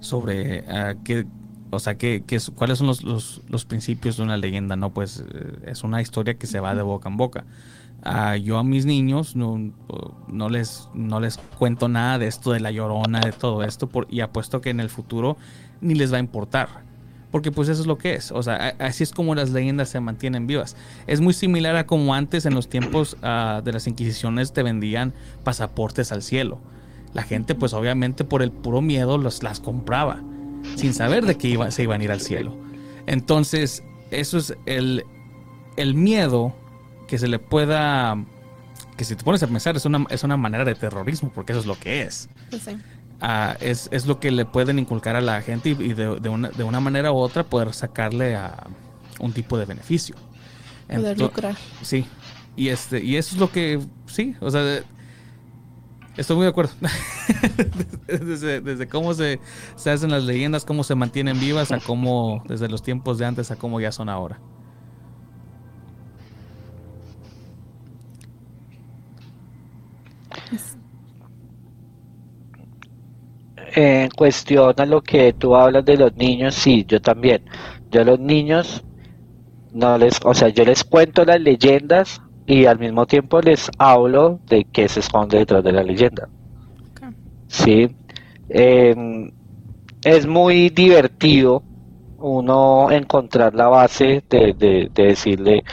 sobre 0.00 0.62
uh, 0.62 1.00
que, 1.04 1.26
o 1.70 1.78
sea, 1.78 1.96
que, 1.96 2.24
que, 2.26 2.40
cuáles 2.56 2.78
son 2.78 2.88
los, 2.88 3.04
los, 3.04 3.40
los, 3.48 3.64
principios 3.66 4.16
de 4.16 4.24
una 4.24 4.36
leyenda, 4.36 4.74
¿no? 4.74 4.90
Pues 4.90 5.22
eh, 5.32 5.58
es 5.66 5.84
una 5.84 6.02
historia 6.02 6.34
que 6.34 6.48
se 6.48 6.58
va 6.58 6.74
de 6.74 6.82
boca 6.82 7.08
en 7.08 7.16
boca. 7.16 7.44
Uh, 8.04 8.34
yo 8.34 8.58
a 8.58 8.64
mis 8.64 8.84
niños 8.84 9.36
no, 9.36 9.72
no, 10.26 10.48
les, 10.48 10.88
no 10.92 11.20
les 11.20 11.38
cuento 11.56 11.86
nada 11.88 12.18
de 12.18 12.26
esto, 12.26 12.50
de 12.50 12.58
la 12.58 12.72
llorona, 12.72 13.20
de 13.20 13.30
todo 13.30 13.62
esto, 13.62 13.88
por, 13.88 14.08
y 14.10 14.22
apuesto 14.22 14.60
que 14.60 14.70
en 14.70 14.80
el 14.80 14.88
futuro 14.88 15.36
ni 15.80 15.94
les 15.94 16.12
va 16.12 16.16
a 16.16 16.20
importar 16.20 16.85
porque 17.36 17.52
pues 17.52 17.68
eso 17.68 17.82
es 17.82 17.86
lo 17.86 17.98
que 17.98 18.14
es. 18.14 18.32
O 18.32 18.42
sea, 18.42 18.74
así 18.78 19.02
es 19.02 19.12
como 19.12 19.34
las 19.34 19.50
leyendas 19.50 19.90
se 19.90 20.00
mantienen 20.00 20.46
vivas. 20.46 20.74
Es 21.06 21.20
muy 21.20 21.34
similar 21.34 21.76
a 21.76 21.84
como 21.84 22.14
antes 22.14 22.46
en 22.46 22.54
los 22.54 22.70
tiempos 22.70 23.14
uh, 23.22 23.60
de 23.60 23.72
las 23.74 23.86
Inquisiciones 23.86 24.54
te 24.54 24.62
vendían 24.62 25.12
pasaportes 25.44 26.12
al 26.12 26.22
cielo. 26.22 26.58
La 27.12 27.24
gente 27.24 27.54
pues 27.54 27.74
obviamente 27.74 28.24
por 28.24 28.40
el 28.40 28.50
puro 28.50 28.80
miedo 28.80 29.18
los, 29.18 29.42
las 29.42 29.60
compraba, 29.60 30.22
sin 30.76 30.94
saber 30.94 31.26
de 31.26 31.36
que 31.36 31.48
iba, 31.48 31.70
se 31.70 31.82
iban 31.82 32.00
a 32.00 32.04
ir 32.04 32.10
al 32.10 32.22
cielo. 32.22 32.56
Entonces, 33.06 33.82
eso 34.10 34.38
es 34.38 34.56
el, 34.64 35.04
el 35.76 35.94
miedo 35.94 36.56
que 37.08 37.18
se 37.18 37.28
le 37.28 37.38
pueda... 37.38 38.16
Que 38.96 39.04
si 39.04 39.14
te 39.14 39.24
pones 39.24 39.42
a 39.42 39.46
pensar 39.46 39.76
es 39.76 39.84
una, 39.84 40.06
es 40.08 40.24
una 40.24 40.38
manera 40.38 40.64
de 40.64 40.74
terrorismo, 40.74 41.30
porque 41.34 41.52
eso 41.52 41.60
es 41.60 41.66
lo 41.66 41.78
que 41.78 42.00
es. 42.00 42.30
Pues 42.48 42.66
sí 43.20 43.26
es, 43.60 43.88
es, 43.92 44.06
lo 44.06 44.20
que 44.20 44.30
le 44.30 44.44
pueden 44.44 44.78
inculcar 44.78 45.16
a 45.16 45.20
la 45.20 45.40
gente 45.42 45.70
y, 45.70 45.74
de, 45.74 46.20
de, 46.20 46.28
una, 46.28 46.48
de, 46.50 46.64
una, 46.64 46.80
manera 46.80 47.12
u 47.12 47.16
otra 47.16 47.44
poder 47.44 47.72
sacarle 47.72 48.36
a 48.36 48.66
un 49.20 49.32
tipo 49.32 49.58
de 49.58 49.64
beneficio. 49.64 50.16
Poder 50.88 51.18
lucrar. 51.18 51.56
Sí. 51.82 52.06
Y 52.56 52.68
este, 52.68 53.04
y 53.04 53.16
eso 53.16 53.34
es 53.34 53.40
lo 53.40 53.50
que, 53.50 53.80
sí, 54.06 54.34
o 54.40 54.50
sea, 54.50 54.82
estoy 56.16 56.36
muy 56.36 56.44
de 56.44 56.50
acuerdo. 56.50 56.72
desde, 58.06 58.60
desde, 58.62 58.88
cómo 58.88 59.12
se, 59.12 59.40
se 59.76 59.90
hacen 59.90 60.10
las 60.10 60.24
leyendas, 60.24 60.64
cómo 60.64 60.82
se 60.82 60.94
mantienen 60.94 61.38
vivas, 61.38 61.70
a 61.70 61.80
cómo, 61.80 62.42
desde 62.46 62.68
los 62.68 62.82
tiempos 62.82 63.18
de 63.18 63.26
antes 63.26 63.50
a 63.50 63.56
cómo 63.56 63.78
ya 63.78 63.92
son 63.92 64.08
ahora. 64.08 64.38
En 73.76 74.08
cuestión 74.10 74.74
a 74.78 74.86
lo 74.86 75.02
que 75.02 75.34
tú 75.34 75.54
hablas 75.54 75.84
de 75.84 75.98
los 75.98 76.16
niños, 76.16 76.54
sí, 76.54 76.84
yo 76.88 77.00
también. 77.00 77.44
Yo 77.90 78.00
a 78.00 78.04
los 78.04 78.18
niños 78.18 78.82
no 79.72 79.98
les, 79.98 80.18
o 80.24 80.32
sea, 80.32 80.48
yo 80.48 80.64
les 80.64 80.82
cuento 80.82 81.24
las 81.26 81.40
leyendas 81.40 82.22
y 82.46 82.64
al 82.64 82.78
mismo 82.78 83.06
tiempo 83.06 83.40
les 83.42 83.70
hablo 83.78 84.40
de 84.46 84.64
qué 84.64 84.88
se 84.88 85.00
esconde 85.00 85.38
detrás 85.38 85.62
de 85.62 85.72
la 85.72 85.82
leyenda. 85.82 86.26
Sí. 87.48 87.94
Em, 88.48 89.30
es 90.02 90.26
muy 90.26 90.70
divertido 90.70 91.62
uno 92.18 92.90
encontrar 92.90 93.54
la 93.54 93.68
base 93.68 94.24
de, 94.30 94.54
de, 94.54 94.90
de 94.94 95.02
decirle, 95.02 95.64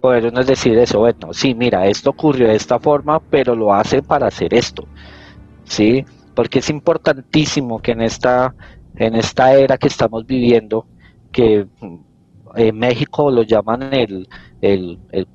poder 0.00 0.26
uno 0.26 0.42
decir 0.44 0.78
eso, 0.78 1.00
bueno, 1.00 1.34
sí, 1.34 1.54
mira, 1.54 1.86
esto 1.86 2.10
ocurrió 2.10 2.48
de 2.48 2.56
esta 2.56 2.78
forma, 2.78 3.20
pero 3.20 3.54
lo 3.54 3.74
hace 3.74 4.02
para 4.02 4.28
hacer 4.28 4.54
esto. 4.54 4.88
¿Sí? 5.64 6.04
Porque 6.34 6.58
es 6.58 6.70
importantísimo 6.70 7.80
que 7.80 7.92
en 7.92 8.02
esta, 8.02 8.54
en 8.96 9.14
esta 9.14 9.54
era 9.54 9.78
que 9.78 9.88
estamos 9.88 10.26
viviendo, 10.26 10.86
que 11.32 11.66
en 12.56 12.78
México 12.78 13.30
lo 13.30 13.42
llaman 13.42 13.92
el, 13.92 14.28
el, 14.60 14.98
el 15.10 15.26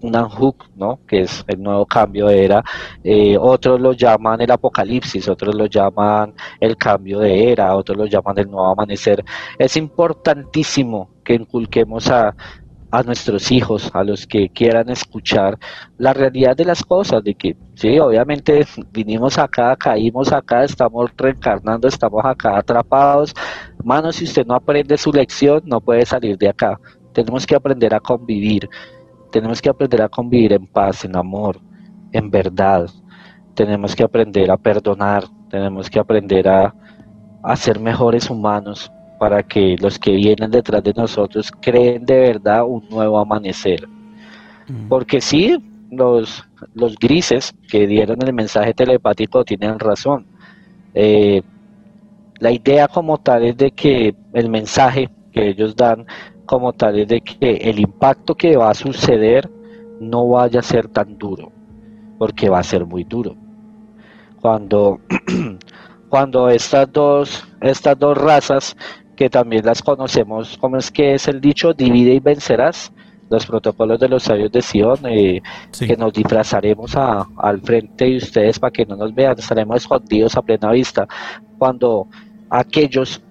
¿no? 0.75 0.99
que 1.07 1.21
es 1.21 1.43
el 1.47 1.61
nuevo 1.61 1.85
cambio 1.85 2.27
de 2.27 2.45
era, 2.45 2.63
eh, 3.03 3.37
otros 3.37 3.79
lo 3.79 3.93
llaman 3.93 4.41
el 4.41 4.51
apocalipsis, 4.51 5.27
otros 5.27 5.55
lo 5.55 5.65
llaman 5.65 6.33
el 6.59 6.77
cambio 6.77 7.19
de 7.19 7.51
era, 7.51 7.75
otros 7.75 7.97
lo 7.97 8.05
llaman 8.05 8.37
el 8.39 8.49
nuevo 8.49 8.67
amanecer. 8.67 9.23
Es 9.57 9.77
importantísimo 9.77 11.09
que 11.23 11.35
inculquemos 11.35 12.09
a, 12.09 12.35
a 12.91 13.03
nuestros 13.03 13.51
hijos, 13.51 13.91
a 13.93 14.03
los 14.03 14.25
que 14.25 14.49
quieran 14.49 14.89
escuchar 14.89 15.57
la 15.97 16.13
realidad 16.13 16.55
de 16.55 16.65
las 16.65 16.83
cosas, 16.83 17.23
de 17.23 17.35
que 17.35 17.55
sí, 17.79 17.97
obviamente 17.99 18.65
vinimos 18.91 19.37
acá, 19.37 19.75
caímos 19.75 20.31
acá, 20.33 20.63
estamos 20.63 21.09
reencarnando, 21.17 21.87
estamos 21.87 22.23
acá 22.25 22.57
atrapados. 22.57 23.33
Mano, 23.83 24.11
si 24.11 24.25
usted 24.25 24.45
no 24.45 24.55
aprende 24.55 24.97
su 24.97 25.11
lección, 25.11 25.61
no 25.65 25.79
puede 25.79 26.05
salir 26.05 26.37
de 26.37 26.49
acá. 26.49 26.79
Tenemos 27.13 27.47
que 27.47 27.55
aprender 27.55 27.93
a 27.93 27.99
convivir, 27.99 28.69
tenemos 29.31 29.61
que 29.61 29.69
aprender 29.69 30.01
a 30.01 30.09
convivir 30.09 30.53
en 30.53 30.67
paz, 30.67 31.05
en 31.05 31.15
amor, 31.15 31.59
en 32.11 32.29
verdad. 32.29 32.89
Tenemos 33.55 33.95
que 33.95 34.03
aprender 34.03 34.51
a 34.51 34.57
perdonar, 34.57 35.23
tenemos 35.49 35.89
que 35.89 35.99
aprender 35.99 36.47
a, 36.47 36.75
a 37.43 37.55
ser 37.55 37.79
mejores 37.79 38.29
humanos, 38.29 38.91
para 39.19 39.43
que 39.43 39.75
los 39.79 39.99
que 39.99 40.11
vienen 40.11 40.49
detrás 40.49 40.81
de 40.81 40.93
nosotros 40.93 41.51
creen 41.61 42.05
de 42.05 42.19
verdad 42.19 42.63
un 42.65 42.87
nuevo 42.89 43.19
amanecer. 43.19 43.87
Mm. 44.67 44.87
Porque 44.87 45.19
sí, 45.19 45.57
los, 45.91 46.45
los 46.73 46.95
grises 46.97 47.53
que 47.69 47.87
dieron 47.87 48.21
el 48.21 48.33
mensaje 48.33 48.73
telepático 48.73 49.43
tienen 49.43 49.79
razón. 49.79 50.25
Eh, 50.93 51.41
la 52.39 52.51
idea 52.51 52.87
como 52.87 53.17
tal 53.17 53.43
es 53.43 53.57
de 53.57 53.71
que 53.71 54.15
el 54.33 54.49
mensaje 54.49 55.09
que 55.31 55.49
ellos 55.49 55.75
dan 55.75 56.05
como 56.45 56.73
tal 56.73 56.99
es 56.99 57.07
de 57.07 57.21
que 57.21 57.51
el 57.57 57.79
impacto 57.79 58.35
que 58.35 58.57
va 58.57 58.71
a 58.71 58.73
suceder 58.73 59.49
no 59.99 60.27
vaya 60.27 60.61
a 60.61 60.63
ser 60.63 60.87
tan 60.87 61.17
duro, 61.17 61.51
porque 62.17 62.49
va 62.49 62.59
a 62.59 62.63
ser 62.63 62.85
muy 62.85 63.03
duro. 63.03 63.35
Cuando, 64.41 64.99
cuando 66.09 66.49
estas 66.49 66.91
dos, 66.91 67.47
estas 67.61 67.99
dos 67.99 68.17
razas 68.17 68.75
que 69.15 69.29
también 69.29 69.65
las 69.65 69.83
conocemos, 69.83 70.57
como 70.57 70.77
es 70.77 70.89
que 70.89 71.13
es 71.13 71.27
el 71.27 71.41
dicho, 71.41 71.73
divide 71.73 72.13
y 72.13 72.19
vencerás, 72.19 72.91
los 73.29 73.45
protocolos 73.45 73.99
de 73.99 74.09
los 74.09 74.23
sabios 74.23 74.51
de 74.51 74.61
Sion, 74.61 74.99
eh, 75.05 75.41
que 75.77 75.95
nos 75.95 76.13
disfrazaremos 76.13 76.95
a, 76.95 77.27
al 77.37 77.61
frente 77.61 78.05
de 78.05 78.17
ustedes 78.17 78.59
para 78.59 78.71
que 78.71 78.85
no 78.85 78.95
nos 78.95 79.13
vean, 79.13 79.37
estaremos 79.37 79.77
escondidos 79.77 80.35
a 80.35 80.41
plena 80.41 80.71
vista, 80.71 81.07
cuando 81.57 82.07
aquellos 82.49 83.21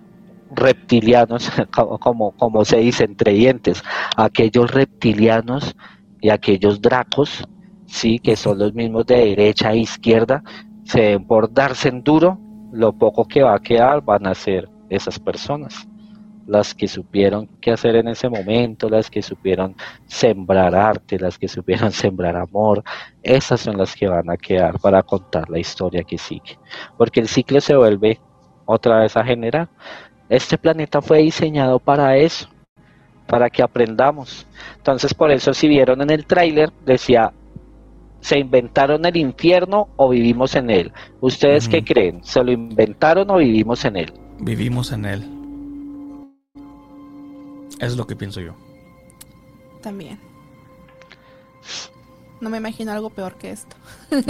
reptilianos, 0.50 1.50
como, 2.00 2.32
como 2.32 2.64
se 2.64 2.78
dice 2.78 3.04
entre 3.04 3.32
dientes, 3.32 3.82
aquellos 4.16 4.70
reptilianos 4.70 5.74
y 6.20 6.30
aquellos 6.30 6.80
dracos, 6.80 7.44
sí, 7.86 8.18
que 8.18 8.36
son 8.36 8.58
los 8.58 8.74
mismos 8.74 9.06
de 9.06 9.16
derecha 9.16 9.72
e 9.72 9.78
izquierda, 9.78 10.42
se 10.84 11.00
ven 11.00 11.26
por 11.26 11.52
darse 11.52 11.88
en 11.88 12.02
duro, 12.02 12.38
lo 12.72 12.92
poco 12.92 13.26
que 13.26 13.42
va 13.42 13.54
a 13.54 13.60
quedar 13.60 14.02
van 14.02 14.26
a 14.26 14.34
ser 14.34 14.68
esas 14.90 15.18
personas. 15.18 15.88
Las 16.48 16.74
que 16.74 16.88
supieron 16.88 17.46
qué 17.60 17.72
hacer 17.72 17.94
en 17.96 18.08
ese 18.08 18.28
momento, 18.28 18.88
las 18.88 19.10
que 19.10 19.20
supieron 19.20 19.76
sembrar 20.06 20.74
arte, 20.74 21.18
las 21.18 21.38
que 21.38 21.46
supieron 21.46 21.92
sembrar 21.92 22.36
amor, 22.36 22.82
esas 23.22 23.60
son 23.60 23.76
las 23.76 23.94
que 23.94 24.08
van 24.08 24.30
a 24.30 24.36
quedar 24.36 24.80
para 24.80 25.02
contar 25.02 25.48
la 25.50 25.58
historia 25.58 26.02
que 26.02 26.16
sigue. 26.16 26.58
Porque 26.96 27.20
el 27.20 27.28
ciclo 27.28 27.60
se 27.60 27.76
vuelve 27.76 28.18
otra 28.64 29.00
vez 29.00 29.16
a 29.16 29.24
generar. 29.24 29.68
Este 30.30 30.56
planeta 30.56 31.02
fue 31.02 31.18
diseñado 31.18 31.78
para 31.78 32.16
eso, 32.16 32.48
para 33.26 33.50
que 33.50 33.62
aprendamos. 33.62 34.46
Entonces 34.78 35.12
por 35.12 35.30
eso 35.30 35.52
si 35.52 35.68
vieron 35.68 36.00
en 36.00 36.10
el 36.10 36.24
tráiler 36.24 36.72
decía 36.84 37.32
¿Se 38.20 38.36
inventaron 38.36 39.04
el 39.04 39.16
infierno 39.16 39.90
o 39.94 40.08
vivimos 40.08 40.56
en 40.56 40.70
él? 40.70 40.92
¿Ustedes 41.20 41.68
qué 41.68 41.84
creen? 41.84 42.24
¿Se 42.24 42.42
lo 42.42 42.50
inventaron 42.50 43.30
o 43.30 43.36
vivimos 43.36 43.84
en 43.84 43.96
él? 43.96 44.12
Vivimos 44.40 44.90
en 44.90 45.04
él. 45.04 45.37
Es 47.78 47.96
lo 47.96 48.06
que 48.06 48.16
pienso 48.16 48.40
yo. 48.40 48.54
También. 49.82 50.18
No 52.40 52.50
me 52.50 52.58
imagino 52.58 52.92
algo 52.92 53.10
peor 53.10 53.34
que 53.34 53.50
esto. 53.50 53.76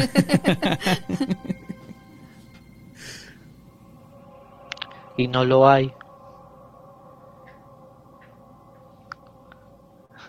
y 5.16 5.28
no 5.28 5.44
lo 5.44 5.68
hay. 5.68 5.92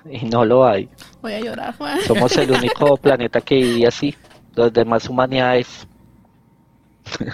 Y 0.06 0.26
no 0.26 0.44
lo 0.46 0.66
hay. 0.66 0.90
Voy 1.22 1.34
a 1.34 1.40
llorar, 1.40 1.78
Juan. 1.78 2.00
Somos 2.02 2.36
el 2.38 2.52
único 2.52 2.98
planeta 3.02 3.42
que 3.42 3.56
vive 3.56 3.88
así. 3.88 4.16
Las 4.56 4.74
demás 4.74 5.08
humanidades. 5.10 5.88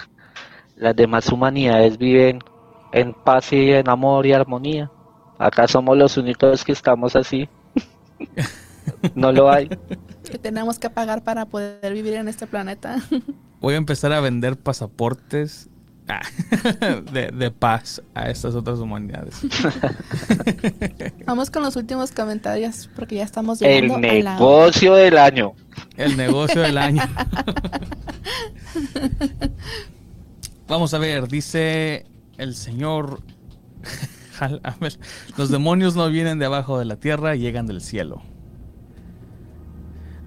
Las 0.76 0.96
demás 0.96 1.32
humanidades 1.32 1.98
viven 1.98 2.40
en 2.92 3.14
paz 3.14 3.54
y 3.54 3.72
en 3.72 3.90
amor 3.90 4.26
y 4.26 4.34
armonía. 4.34 4.92
Acá 5.38 5.68
somos 5.68 5.98
los 5.98 6.18
únicos 6.18 6.64
que 6.64 6.72
estamos 6.72 7.16
así. 7.16 7.50
no 9.16 9.32
lo 9.32 9.52
hay. 9.52 9.70
Que 10.30 10.38
tenemos 10.38 10.80
que 10.80 10.90
pagar 10.90 11.24
para 11.24 11.46
poder 11.46 11.94
vivir 11.94 12.14
en 12.14 12.28
este 12.28 12.48
planeta. 12.48 12.98
Voy 13.62 13.74
a 13.74 13.78
empezar 13.78 14.14
a 14.14 14.20
vender 14.20 14.58
pasaportes 14.58 15.70
ah, 16.08 16.22
de, 17.12 17.52
paz 17.52 18.02
a 18.14 18.30
estas 18.30 18.56
otras 18.56 18.80
humanidades. 18.80 19.42
Vamos 21.26 21.50
con 21.50 21.64
los 21.64 21.76
últimos 21.76 22.12
comentarios 22.12 22.90
porque 22.96 23.16
ya 23.16 23.24
estamos 23.24 23.60
llegando 23.60 23.96
El 24.08 24.24
negocio 24.26 24.94
del 24.94 25.18
año. 25.18 25.54
El 25.98 26.16
negocio 26.16 26.62
del 26.62 26.78
año. 26.78 27.02
Vamos 30.68 30.94
a 30.94 30.98
ver, 30.98 31.28
dice 31.28 32.06
el 32.38 32.56
señor 32.56 33.22
los 35.38 35.50
demonios 35.50 35.96
no 35.96 36.10
vienen 36.10 36.40
de 36.40 36.46
abajo 36.46 36.80
de 36.80 36.86
la 36.86 36.98
tierra, 36.98 37.36
llegan 37.36 37.68
del 37.68 37.82
cielo. 37.82 38.22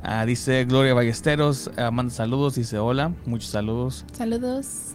Ah, 0.02 0.24
dice 0.24 0.64
Gloria 0.64 0.94
Ballesteros, 0.94 1.70
ah, 1.76 1.90
manda 1.90 2.12
saludos, 2.12 2.54
dice 2.54 2.78
hola, 2.78 3.12
muchos 3.26 3.50
saludos. 3.50 4.04
Saludos. 4.12 4.94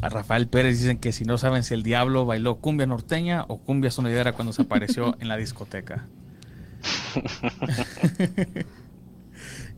A 0.00 0.08
Rafael 0.08 0.48
Pérez 0.48 0.80
dicen 0.80 0.98
que 0.98 1.12
si 1.12 1.24
no 1.24 1.38
saben 1.38 1.62
si 1.62 1.74
el 1.74 1.82
diablo 1.82 2.26
bailó 2.26 2.56
cumbia 2.56 2.86
norteña 2.86 3.44
o 3.48 3.58
cumbia 3.58 3.90
sonidera 3.90 4.32
cuando 4.32 4.52
se 4.52 4.62
apareció 4.62 5.16
en 5.20 5.28
la 5.28 5.36
discoteca. 5.36 6.08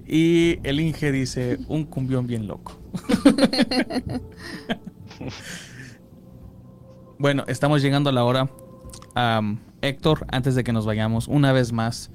y 0.07 0.59
el 0.63 0.81
Inge 0.81 1.13
dice 1.13 1.59
un 1.69 1.85
cumbión 1.85 2.27
bien 2.27 2.47
loco. 2.47 2.79
Bueno, 7.19 7.45
estamos 7.47 7.81
llegando 7.81 8.11
a 8.11 8.13
la 8.13 8.25
hora. 8.25 8.49
Héctor, 9.81 10.27
antes 10.31 10.55
de 10.55 10.65
que 10.65 10.73
nos 10.73 10.85
vayamos, 10.85 11.29
una 11.29 11.51
vez 11.53 11.73
más, 11.73 12.11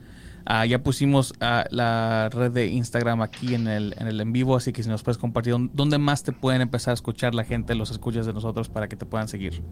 ah, 0.45 0.63
ya 0.67 0.83
pusimos 0.83 1.33
ah, 1.41 1.65
la 1.71 2.29
red 2.31 2.51
de 2.51 2.67
Instagram 2.67 3.23
aquí 3.23 3.55
en 3.55 3.67
el, 3.67 3.95
en 3.97 4.07
el 4.07 4.21
en 4.21 4.31
vivo, 4.31 4.55
así 4.55 4.71
que 4.71 4.83
si 4.83 4.89
nos 4.89 5.01
puedes 5.01 5.17
compartir, 5.17 5.55
¿dónde 5.73 5.97
más 5.97 6.21
te 6.21 6.31
pueden 6.31 6.61
empezar 6.61 6.91
a 6.91 6.93
escuchar 6.93 7.33
la 7.33 7.43
gente, 7.43 7.73
los 7.73 7.89
escuchas 7.89 8.27
de 8.27 8.33
nosotros 8.33 8.69
para 8.69 8.87
que 8.87 8.95
te 8.95 9.07
puedan 9.07 9.27
seguir? 9.27 9.63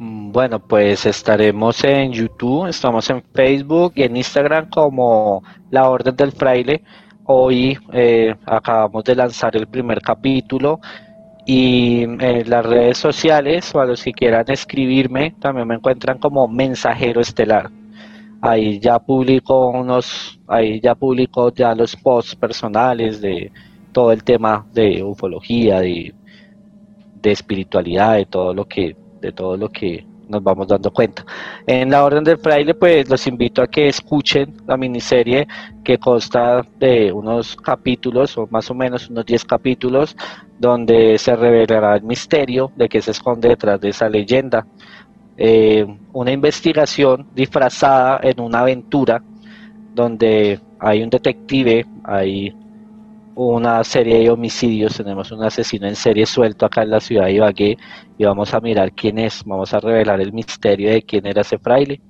Bueno, 0.00 0.58
pues 0.58 1.06
estaremos 1.06 1.84
en 1.84 2.12
YouTube, 2.12 2.66
estamos 2.66 3.08
en 3.10 3.22
Facebook 3.32 3.92
y 3.94 4.02
en 4.02 4.16
Instagram 4.16 4.70
como 4.70 5.44
La 5.70 5.88
Orden 5.88 6.16
del 6.16 6.32
Fraile. 6.32 6.82
Hoy 7.24 7.78
eh, 7.92 8.34
acabamos 8.46 9.04
de 9.04 9.14
lanzar 9.14 9.56
el 9.56 9.68
primer 9.68 10.00
capítulo 10.00 10.80
y 11.50 12.02
en 12.02 12.20
eh, 12.20 12.44
las 12.44 12.66
redes 12.66 12.98
sociales, 12.98 13.74
o 13.74 13.80
a 13.80 13.86
los 13.86 14.02
que 14.04 14.12
quieran 14.12 14.44
escribirme, 14.48 15.34
también 15.40 15.66
me 15.66 15.76
encuentran 15.76 16.18
como 16.18 16.46
mensajero 16.46 17.22
estelar. 17.22 17.70
Ahí 18.42 18.78
ya 18.78 18.98
publico 18.98 19.68
unos, 19.70 20.38
ahí 20.46 20.78
ya 20.78 20.94
publico 20.94 21.50
ya 21.54 21.74
los 21.74 21.96
posts 21.96 22.36
personales 22.36 23.22
de 23.22 23.50
todo 23.92 24.12
el 24.12 24.24
tema 24.24 24.66
de 24.74 25.02
ufología, 25.02 25.80
de, 25.80 26.14
de 27.22 27.32
espiritualidad, 27.32 28.16
de 28.16 28.26
todo 28.26 28.52
lo 28.52 28.66
que, 28.66 28.94
de 29.22 29.32
todo 29.32 29.56
lo 29.56 29.70
que 29.70 30.04
nos 30.28 30.42
vamos 30.42 30.68
dando 30.68 30.90
cuenta. 30.90 31.24
En 31.66 31.90
la 31.90 32.04
Orden 32.04 32.24
del 32.24 32.38
Fraile, 32.38 32.74
pues 32.74 33.08
los 33.08 33.26
invito 33.26 33.62
a 33.62 33.66
que 33.66 33.88
escuchen 33.88 34.54
la 34.66 34.76
miniserie 34.76 35.46
que 35.82 35.98
consta 35.98 36.62
de 36.78 37.12
unos 37.12 37.56
capítulos, 37.56 38.36
o 38.38 38.46
más 38.50 38.70
o 38.70 38.74
menos 38.74 39.08
unos 39.08 39.24
10 39.26 39.44
capítulos, 39.44 40.16
donde 40.58 41.18
se 41.18 41.34
revelará 41.34 41.96
el 41.96 42.02
misterio 42.02 42.70
de 42.76 42.88
que 42.88 43.00
se 43.00 43.12
esconde 43.12 43.48
detrás 43.48 43.80
de 43.80 43.88
esa 43.90 44.08
leyenda. 44.08 44.66
Eh, 45.36 45.86
una 46.12 46.32
investigación 46.32 47.28
disfrazada 47.34 48.20
en 48.22 48.40
una 48.40 48.60
aventura 48.60 49.22
donde 49.94 50.60
hay 50.80 51.02
un 51.02 51.10
detective, 51.10 51.86
hay 52.04 52.54
una 53.46 53.84
serie 53.84 54.18
de 54.18 54.30
homicidios, 54.30 54.96
tenemos 54.96 55.30
un 55.30 55.44
asesino 55.44 55.86
en 55.86 55.94
serie 55.94 56.26
suelto 56.26 56.66
acá 56.66 56.82
en 56.82 56.90
la 56.90 57.00
ciudad 57.00 57.26
de 57.26 57.34
Ibagué 57.34 57.76
y 58.18 58.24
vamos 58.24 58.52
a 58.52 58.60
mirar 58.60 58.92
quién 58.92 59.18
es, 59.18 59.44
vamos 59.44 59.72
a 59.72 59.80
revelar 59.80 60.20
el 60.20 60.32
misterio 60.32 60.90
de 60.90 61.02
quién 61.02 61.24
era 61.26 61.42
ese 61.42 61.58
fraile. 61.58 62.00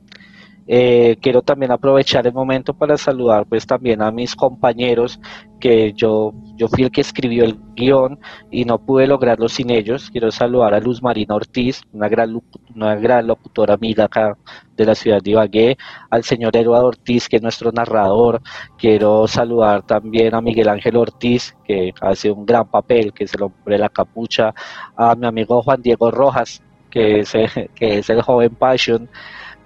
Eh, 0.70 1.16
quiero 1.22 1.40
también 1.40 1.72
aprovechar 1.72 2.26
el 2.26 2.34
momento 2.34 2.74
para 2.74 2.98
saludar 2.98 3.46
pues 3.46 3.66
también 3.66 4.02
a 4.02 4.10
mis 4.10 4.36
compañeros 4.36 5.18
que 5.58 5.94
yo, 5.94 6.34
yo 6.56 6.68
fui 6.68 6.84
el 6.84 6.90
que 6.90 7.00
escribió 7.00 7.44
el 7.44 7.58
guion 7.74 8.20
y 8.50 8.66
no 8.66 8.78
pude 8.78 9.06
lograrlo 9.06 9.48
sin 9.48 9.70
ellos. 9.70 10.10
Quiero 10.10 10.30
saludar 10.30 10.74
a 10.74 10.80
Luz 10.80 11.02
Marina 11.02 11.34
Ortiz, 11.34 11.80
una 11.92 12.08
gran, 12.08 12.38
una 12.74 12.94
gran 12.96 13.26
locutora 13.26 13.74
amiga 13.74 14.04
acá 14.04 14.36
de 14.76 14.84
la 14.84 14.94
ciudad 14.94 15.22
de 15.22 15.30
Ibagué, 15.30 15.78
al 16.10 16.22
señor 16.22 16.54
Eduardo 16.54 16.88
Ortiz, 16.88 17.28
que 17.28 17.36
es 17.36 17.42
nuestro 17.42 17.72
narrador. 17.72 18.42
Quiero 18.76 19.26
saludar 19.26 19.82
también 19.86 20.34
a 20.34 20.42
Miguel 20.42 20.68
Ángel 20.68 20.96
Ortiz, 20.96 21.56
que 21.64 21.92
hace 22.00 22.30
un 22.30 22.44
gran 22.44 22.70
papel, 22.70 23.12
que 23.14 23.24
el 23.24 23.42
hombre 23.42 23.76
de 23.76 23.78
la 23.78 23.88
capucha, 23.88 24.54
a 24.96 25.14
mi 25.14 25.26
amigo 25.26 25.62
Juan 25.62 25.80
Diego 25.82 26.10
Rojas, 26.10 26.62
que 26.90 27.20
es, 27.20 27.32
que 27.74 27.98
es 27.98 28.10
el 28.10 28.22
joven 28.22 28.54
Passion, 28.54 29.08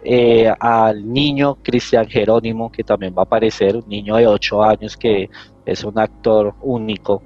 eh, 0.04 0.52
al 0.58 1.12
niño 1.12 1.56
Cristian 1.62 2.06
Jerónimo, 2.08 2.70
que 2.70 2.84
también 2.84 3.14
va 3.16 3.22
a 3.22 3.24
aparecer, 3.24 3.76
un 3.76 3.88
niño 3.88 4.16
de 4.16 4.26
8 4.26 4.62
años 4.62 4.96
que 4.96 5.30
es 5.64 5.84
un 5.84 5.98
actor 5.98 6.54
único, 6.60 7.22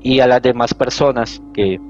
y 0.00 0.20
a 0.20 0.26
las 0.26 0.42
demás 0.42 0.74
personas 0.74 1.40
que 1.52 1.80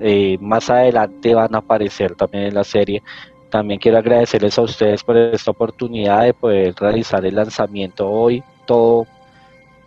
eh, 0.00 0.38
más 0.40 0.70
adelante 0.70 1.34
van 1.34 1.54
a 1.54 1.58
aparecer 1.58 2.14
también 2.14 2.44
en 2.44 2.54
la 2.54 2.64
serie. 2.64 3.02
También 3.50 3.80
quiero 3.80 3.98
agradecerles 3.98 4.58
a 4.58 4.62
ustedes 4.62 5.02
por 5.02 5.16
esta 5.16 5.50
oportunidad 5.50 6.24
de 6.24 6.34
poder 6.34 6.74
realizar 6.78 7.24
el 7.24 7.34
lanzamiento 7.34 8.08
hoy. 8.08 8.42
Todo 8.66 9.06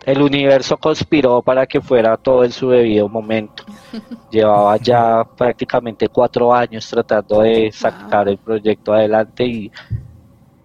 el 0.04 0.20
universo 0.20 0.76
conspiró 0.76 1.42
para 1.42 1.66
que 1.66 1.80
fuera 1.80 2.16
todo 2.16 2.44
en 2.44 2.52
su 2.52 2.70
debido 2.70 3.08
momento. 3.08 3.64
Llevaba 4.30 4.76
ya 4.76 5.24
prácticamente 5.24 6.08
cuatro 6.08 6.52
años 6.52 6.88
tratando 6.88 7.40
de 7.40 7.70
sacar 7.72 8.28
el 8.28 8.38
proyecto 8.38 8.92
adelante 8.92 9.44
y 9.44 9.70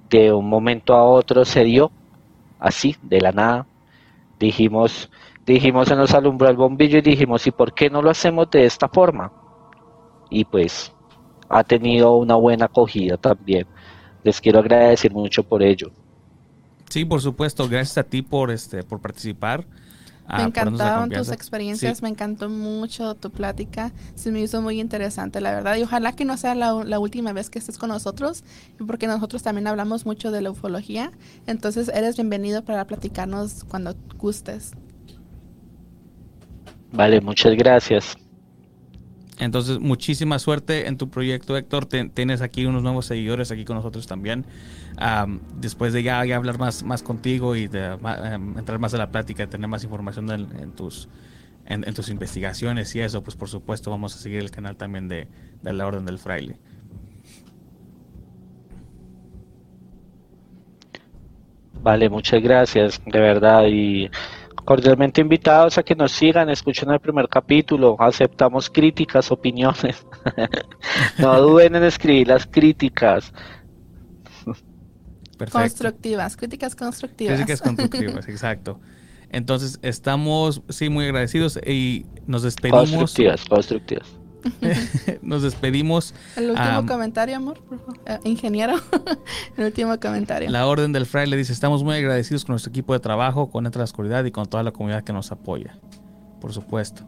de 0.10 0.32
un 0.32 0.48
momento 0.48 0.96
a 0.96 1.04
otro 1.04 1.46
se 1.46 1.64
dio 1.64 1.92
así, 2.60 2.96
de 3.02 3.22
la 3.22 3.32
nada. 3.32 3.68
Dijimos, 4.40 5.10
dijimos, 5.46 5.88
se 5.88 5.96
nos 5.96 6.14
alumbró 6.14 6.50
el 6.50 6.58
bombillo 6.58 6.98
y 7.00 7.02
dijimos, 7.02 7.46
¿y 7.46 7.52
por 7.52 7.74
qué 7.74 7.90
no 7.90 8.02
lo 8.02 8.10
hacemos 8.10 8.50
de 8.50 8.66
esta 8.66 8.88
forma? 8.88 9.32
Y 10.30 10.46
pues 10.46 10.94
ha 11.50 11.64
tenido 11.64 12.18
una 12.18 12.36
buena 12.36 12.66
acogida 12.66 13.18
también. 13.18 13.68
Les 14.24 14.42
quiero 14.42 14.60
agradecer 14.60 15.12
mucho 15.12 15.44
por 15.44 15.62
ello. 15.62 15.92
Sí, 16.98 17.06
por 17.06 17.22
supuesto. 17.22 17.70
Gracias 17.70 17.95
a 18.00 18.04
ti 18.04 18.24
por 18.24 18.50
este 18.50 18.82
por 18.82 19.00
participar. 19.00 19.68
Me 20.36 20.41
encantaron 20.41 21.12
tus 21.12 21.30
experiencias, 21.30 22.02
me 22.02 22.10
encantó 22.10 22.50
mucho 22.50 23.14
tu 23.14 23.30
plática, 23.30 23.91
se 24.16 24.32
me 24.32 24.41
hizo 24.41 24.64
muy 24.64 24.80
interesante, 24.80 25.39
la 25.39 25.52
verdad, 25.52 25.78
y 25.78 25.84
ojalá 25.84 26.14
que 26.14 26.26
no 26.26 26.36
sea 26.38 26.56
la, 26.56 26.74
la, 26.84 27.00
última 27.00 27.32
vez 27.34 27.50
que 27.52 27.60
estés 27.60 27.78
con 27.78 27.89
nosotros, 27.89 28.43
porque 28.88 29.06
nosotros 29.08 29.43
también 29.43 29.68
hablamos 29.68 30.06
mucho 30.06 30.32
de 30.32 30.41
la 30.41 30.50
ufología, 30.50 31.12
entonces 31.45 31.88
eres 31.88 32.18
bienvenido 32.18 32.66
para 32.66 32.86
platicarnos 32.86 33.64
cuando 33.64 33.95
gustes. 34.18 34.72
Vale, 36.91 37.22
muchas 37.22 37.56
gracias. 37.56 38.18
Entonces, 39.40 39.80
muchísima 39.80 40.40
suerte 40.40 40.88
en 40.88 40.98
tu 40.98 41.10
proyecto, 41.10 41.56
Héctor. 41.58 41.86
tienes 41.86 42.42
aquí 42.42 42.66
unos 42.66 42.82
nuevos 42.82 43.06
seguidores 43.06 43.52
aquí 43.52 43.66
con 43.66 43.76
nosotros 43.76 44.08
también. 44.08 44.46
después 45.56 45.94
de 45.94 46.04
ya, 46.04 46.20
hablar 46.20 46.58
más, 46.58 46.84
más 46.84 47.04
contigo 47.04 47.56
y 47.56 47.68
de 47.68 47.86
em, 47.86 48.58
entrar 48.58 48.80
más 48.80 48.94
en 48.94 49.00
la 49.00 49.12
plática, 49.12 49.48
tener 49.48 49.68
más 49.68 49.84
información 49.84 50.30
en, 50.32 50.72
tus, 50.72 51.08
en, 51.66 51.94
tus 51.94 52.10
investigaciones 52.10 52.96
y 52.96 53.02
eso, 53.02 53.24
pues 53.24 53.36
por 53.36 53.50
supuesto 53.50 53.92
vamos 53.92 54.16
a 54.16 54.20
seguir 54.20 54.40
el 54.40 54.50
canal 54.50 54.76
también 54.76 55.08
de, 55.08 55.28
de 55.62 55.74
la 55.74 55.86
Orden 55.86 56.06
del 56.06 56.18
Fraile. 56.18 56.58
Vale, 61.84 62.10
muchas 62.10 62.42
gracias, 62.42 63.02
de 63.06 63.20
verdad. 63.20 63.66
Y 63.68 64.10
cordialmente 64.68 65.22
invitados 65.22 65.78
a 65.78 65.84
que 65.84 65.95
nos 65.95 66.11
sigan, 66.11 66.49
escuchen 66.49 66.91
el 66.91 66.99
primer 66.99 67.30
capítulo, 67.30 67.95
aceptamos 67.99 68.70
críticas, 68.70 69.32
opiniones. 69.32 70.05
no 71.20 71.41
duden 71.41 71.76
en 71.76 71.86
escribir 71.86 72.28
las 72.28 72.45
críticas. 72.45 73.32
Constructivas, 75.51 76.36
críticas 76.36 76.76
constructivas. 76.76 77.36
Críticas 77.36 77.61
constructivas, 77.61 78.28
exacto. 78.28 78.82
Entonces, 79.30 79.80
estamos, 79.84 80.61
sí, 80.68 80.89
muy 80.89 81.05
agradecidos 81.05 81.57
y 81.65 82.05
nos 82.26 82.43
despedimos. 82.43 82.89
Constructivas, 82.89 83.45
constructivas. 83.45 84.20
Nos 85.22 85.44
despedimos. 85.44 86.14
El 86.36 86.52
último 86.52 86.86
comentario, 86.86 87.36
amor, 87.36 87.60
eh, 88.06 88.20
ingeniero. 88.24 88.76
el 89.58 89.66
último 89.66 90.00
comentario. 90.00 90.50
La 90.50 90.68
Orden 90.68 90.94
del 90.94 91.06
Fraile 91.06 91.38
dice: 91.38 91.54
Estamos 91.54 91.84
muy 91.84 91.96
agradecidos 91.96 92.46
con 92.46 92.54
nuestro 92.54 92.70
equipo 92.70 92.94
de 92.94 93.00
trabajo, 93.00 93.50
con 93.50 93.66
Entre 93.66 93.80
la 93.80 93.86
Oscuridad 93.86 94.24
y 94.26 94.32
con 94.32 94.46
toda 94.48 94.64
la 94.64 94.72
comunidad 94.72 95.04
que 95.04 95.14
nos 95.14 95.32
apoya. 95.32 95.78
Por 96.40 96.54
supuesto. 96.54 97.04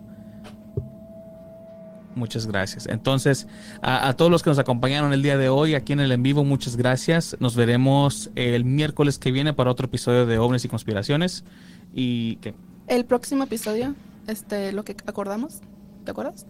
Muchas 2.16 2.48
gracias. 2.48 2.88
Entonces, 2.88 3.48
a, 3.82 4.14
todos 4.14 4.30
los 4.30 4.44
que 4.44 4.50
nos 4.50 4.60
acompañaron 4.60 5.14
el 5.14 5.22
día 5.22 5.38
de 5.38 5.48
hoy 5.48 5.76
aquí 5.76 5.94
en 5.94 6.02
el 6.02 6.12
en 6.12 6.22
vivo, 6.22 6.44
muchas 6.44 6.76
gracias. 6.76 7.38
Nos 7.40 7.56
veremos 7.56 8.30
el 8.36 8.66
miércoles 8.66 9.20
que 9.20 9.32
viene 9.32 9.54
para 9.54 9.72
otro 9.72 9.86
episodio 9.86 10.26
de 10.26 10.38
OVNIs 10.38 10.66
y 10.66 10.68
Conspiraciones. 10.68 11.46
Y 11.94 12.36
¿qué? 12.38 12.56
El 12.88 13.06
próximo 13.06 13.44
episodio, 13.44 13.96
este, 14.28 14.74
lo 14.74 14.84
que 14.84 14.98
acordamos, 15.06 15.62
¿te 16.04 16.12
acuerdas? 16.12 16.46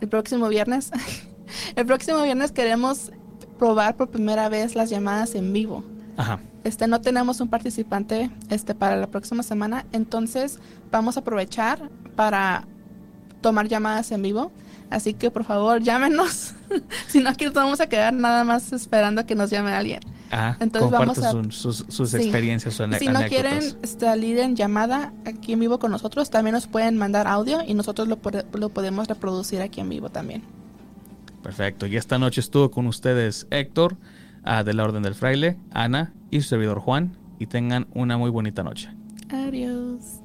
El 0.00 0.08
próximo 0.08 0.48
viernes. 0.48 0.90
el 1.76 1.86
próximo 1.86 2.22
viernes 2.22 2.52
queremos 2.52 3.12
probar 3.58 3.96
por 3.96 4.08
primera 4.08 4.48
vez 4.48 4.74
las 4.74 4.90
llamadas 4.90 5.34
en 5.34 5.52
vivo. 5.52 5.84
Ajá. 6.16 6.40
Este, 6.64 6.86
no 6.86 7.00
tenemos 7.00 7.40
un 7.40 7.48
participante 7.48 8.30
este, 8.50 8.74
para 8.74 8.96
la 8.96 9.06
próxima 9.06 9.42
semana, 9.42 9.86
entonces 9.92 10.58
vamos 10.90 11.16
a 11.16 11.20
aprovechar 11.20 11.88
para 12.16 12.66
tomar 13.40 13.68
llamadas 13.68 14.10
en 14.10 14.22
vivo. 14.22 14.52
Así 14.90 15.14
que 15.14 15.30
por 15.30 15.44
favor 15.44 15.82
llámenos. 15.82 16.54
si 17.08 17.20
no, 17.20 17.30
aquí 17.30 17.44
nos 17.44 17.54
vamos 17.54 17.80
a 17.80 17.88
quedar 17.88 18.12
nada 18.12 18.44
más 18.44 18.72
esperando 18.72 19.20
a 19.20 19.24
que 19.24 19.34
nos 19.34 19.50
llame 19.50 19.72
alguien. 19.72 20.00
Ah, 20.30 20.56
Entonces 20.60 20.90
vamos 20.90 21.18
a 21.18 21.32
sus, 21.50 21.84
sus 21.88 22.14
experiencias, 22.14 22.74
sus 22.74 22.96
Si 22.98 23.08
no 23.08 23.20
quieren 23.26 23.62
salir 23.86 24.38
en 24.38 24.56
llamada 24.56 25.12
aquí 25.24 25.54
en 25.54 25.60
vivo 25.60 25.78
con 25.78 25.90
nosotros, 25.90 26.30
también 26.30 26.54
nos 26.54 26.66
pueden 26.66 26.96
mandar 26.98 27.26
audio 27.26 27.62
y 27.66 27.74
nosotros 27.74 28.08
lo, 28.08 28.18
lo 28.52 28.68
podemos 28.68 29.08
reproducir 29.08 29.62
aquí 29.62 29.80
en 29.80 29.88
vivo 29.88 30.10
también. 30.10 30.42
Perfecto. 31.42 31.86
Y 31.86 31.96
esta 31.96 32.18
noche 32.18 32.40
estuvo 32.40 32.70
con 32.70 32.86
ustedes 32.86 33.46
Héctor, 33.50 33.96
uh, 34.44 34.64
de 34.64 34.74
la 34.74 34.84
Orden 34.84 35.02
del 35.02 35.14
Fraile, 35.14 35.56
Ana 35.70 36.12
y 36.30 36.40
su 36.42 36.48
servidor 36.48 36.80
Juan. 36.80 37.16
Y 37.38 37.46
tengan 37.46 37.86
una 37.94 38.18
muy 38.18 38.30
bonita 38.30 38.62
noche. 38.62 38.90
Adiós. 39.30 40.17